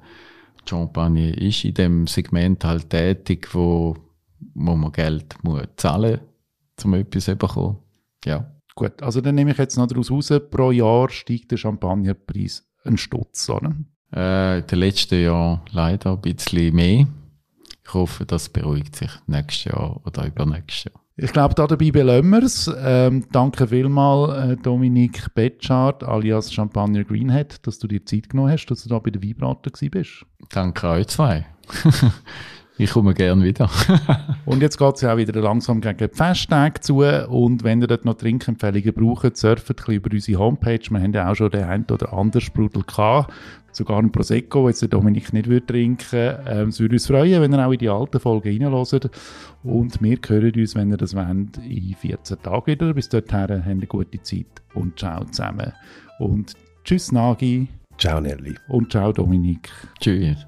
Champagne 0.68 1.32
ist 1.32 1.64
in 1.64 1.74
dem 1.74 2.06
Segment 2.06 2.64
halt 2.64 2.90
tätig, 2.90 3.54
wo, 3.54 3.96
wo 4.54 4.76
man 4.76 4.92
Geld 4.92 5.36
muss 5.42 5.62
zahlen 5.76 6.20
muss, 6.76 6.84
um 6.84 6.94
etwas 6.94 7.24
zu 7.24 7.36
bekommen. 7.36 7.78
Ja. 8.24 8.52
Gut, 8.74 9.02
also 9.02 9.20
dann 9.20 9.34
nehme 9.34 9.50
ich 9.50 9.58
jetzt 9.58 9.76
noch 9.76 9.88
daraus 9.88 10.10
raus, 10.10 10.32
pro 10.50 10.70
Jahr 10.70 11.10
steigt 11.10 11.50
der 11.50 11.56
Champagnerpreis 11.56 12.64
ein 12.84 12.96
Stutz, 12.96 13.48
oder? 13.50 13.74
Äh, 14.14 14.60
in 14.60 14.66
den 14.66 14.78
letzten 14.78 15.20
Jahren 15.20 15.60
leider 15.72 16.12
ein 16.12 16.20
bisschen 16.20 16.74
mehr. 16.74 17.06
Ich 17.84 17.94
hoffe, 17.94 18.24
das 18.24 18.48
beruhigt 18.48 18.96
sich 18.96 19.10
nächstes 19.26 19.72
Jahr 19.72 20.00
oder 20.04 20.26
übernächstes 20.26 20.92
Jahr. 20.92 21.02
Ich 21.20 21.32
glaube, 21.32 21.54
dabei 21.56 21.90
belassen 21.90 22.30
wir 22.30 22.42
es. 22.44 22.70
Ähm, 22.78 23.26
danke 23.32 23.66
vielmals, 23.66 24.52
äh, 24.52 24.56
Dominik 24.56 25.34
Betschart 25.34 26.04
alias 26.04 26.52
Champagner 26.52 27.02
Greenhead, 27.02 27.66
dass 27.66 27.80
du 27.80 27.88
dir 27.88 28.06
Zeit 28.06 28.28
genommen 28.28 28.52
hast, 28.52 28.66
dass 28.66 28.84
du 28.84 28.88
da 28.88 29.00
bei 29.00 29.10
der 29.10 29.20
Vibrator 29.20 29.72
bist. 29.90 30.24
Danke 30.50 30.86
euch 30.88 31.08
zwei. 31.08 31.46
Ich 32.80 32.92
komme 32.92 33.12
gerne 33.12 33.44
wieder. 33.44 33.68
und 34.44 34.62
jetzt 34.62 34.78
geht 34.78 34.94
es 34.94 35.00
ja 35.00 35.12
auch 35.12 35.16
wieder 35.16 35.40
langsam 35.40 35.80
gegen 35.80 35.98
die 35.98 36.08
Festtage 36.08 36.80
zu. 36.80 36.98
Und 37.02 37.64
wenn 37.64 37.80
ihr 37.80 37.88
dort 37.88 38.04
noch 38.04 38.14
Trinkempfehlungen 38.14 38.94
braucht, 38.94 39.36
surft 39.36 39.68
ein 39.68 39.74
bisschen 39.74 39.94
über 39.94 40.10
unsere 40.12 40.38
Homepage. 40.38 40.80
Wir 40.88 41.00
haben 41.00 41.12
ja 41.12 41.28
auch 41.28 41.34
schon 41.34 41.50
den 41.50 41.64
einen 41.64 41.86
oder 41.90 42.12
anderen 42.12 42.40
Sprudel 42.40 42.84
gehabt. 42.84 43.32
Sogar 43.72 43.98
ein 43.98 44.12
Prosecco, 44.12 44.60
den 44.60 44.68
jetzt 44.68 44.82
der 44.82 44.88
Dominik 44.88 45.32
nicht 45.32 45.48
würde 45.48 45.66
trinken 45.66 46.36
ähm, 46.46 46.68
Es 46.68 46.80
würde 46.80 46.94
uns 46.94 47.06
freuen, 47.06 47.42
wenn 47.42 47.52
ihr 47.52 47.66
auch 47.66 47.72
in 47.72 47.78
die 47.78 47.88
alten 47.88 48.20
Folgen 48.20 48.62
reinhört. 48.62 49.10
Und 49.64 50.00
wir 50.00 50.18
hören 50.26 50.52
uns, 50.54 50.74
wenn 50.76 50.90
ihr 50.90 50.96
das 50.96 51.16
wollt, 51.16 51.58
in 51.58 51.94
14 51.94 52.42
Tagen 52.42 52.66
wieder. 52.66 52.94
Bis 52.94 53.08
dorthin 53.08 53.40
habt 53.40 53.50
eine 53.50 53.86
gute 53.86 54.22
Zeit 54.22 54.46
und 54.74 54.98
ciao 54.98 55.24
zusammen. 55.24 55.72
Und 56.20 56.54
tschüss 56.84 57.10
Nagi. 57.10 57.66
Ciao 57.98 58.20
Nelly. 58.20 58.54
Und 58.68 58.92
ciao 58.92 59.12
Dominik. 59.12 59.68
Tschüss. 60.00 60.46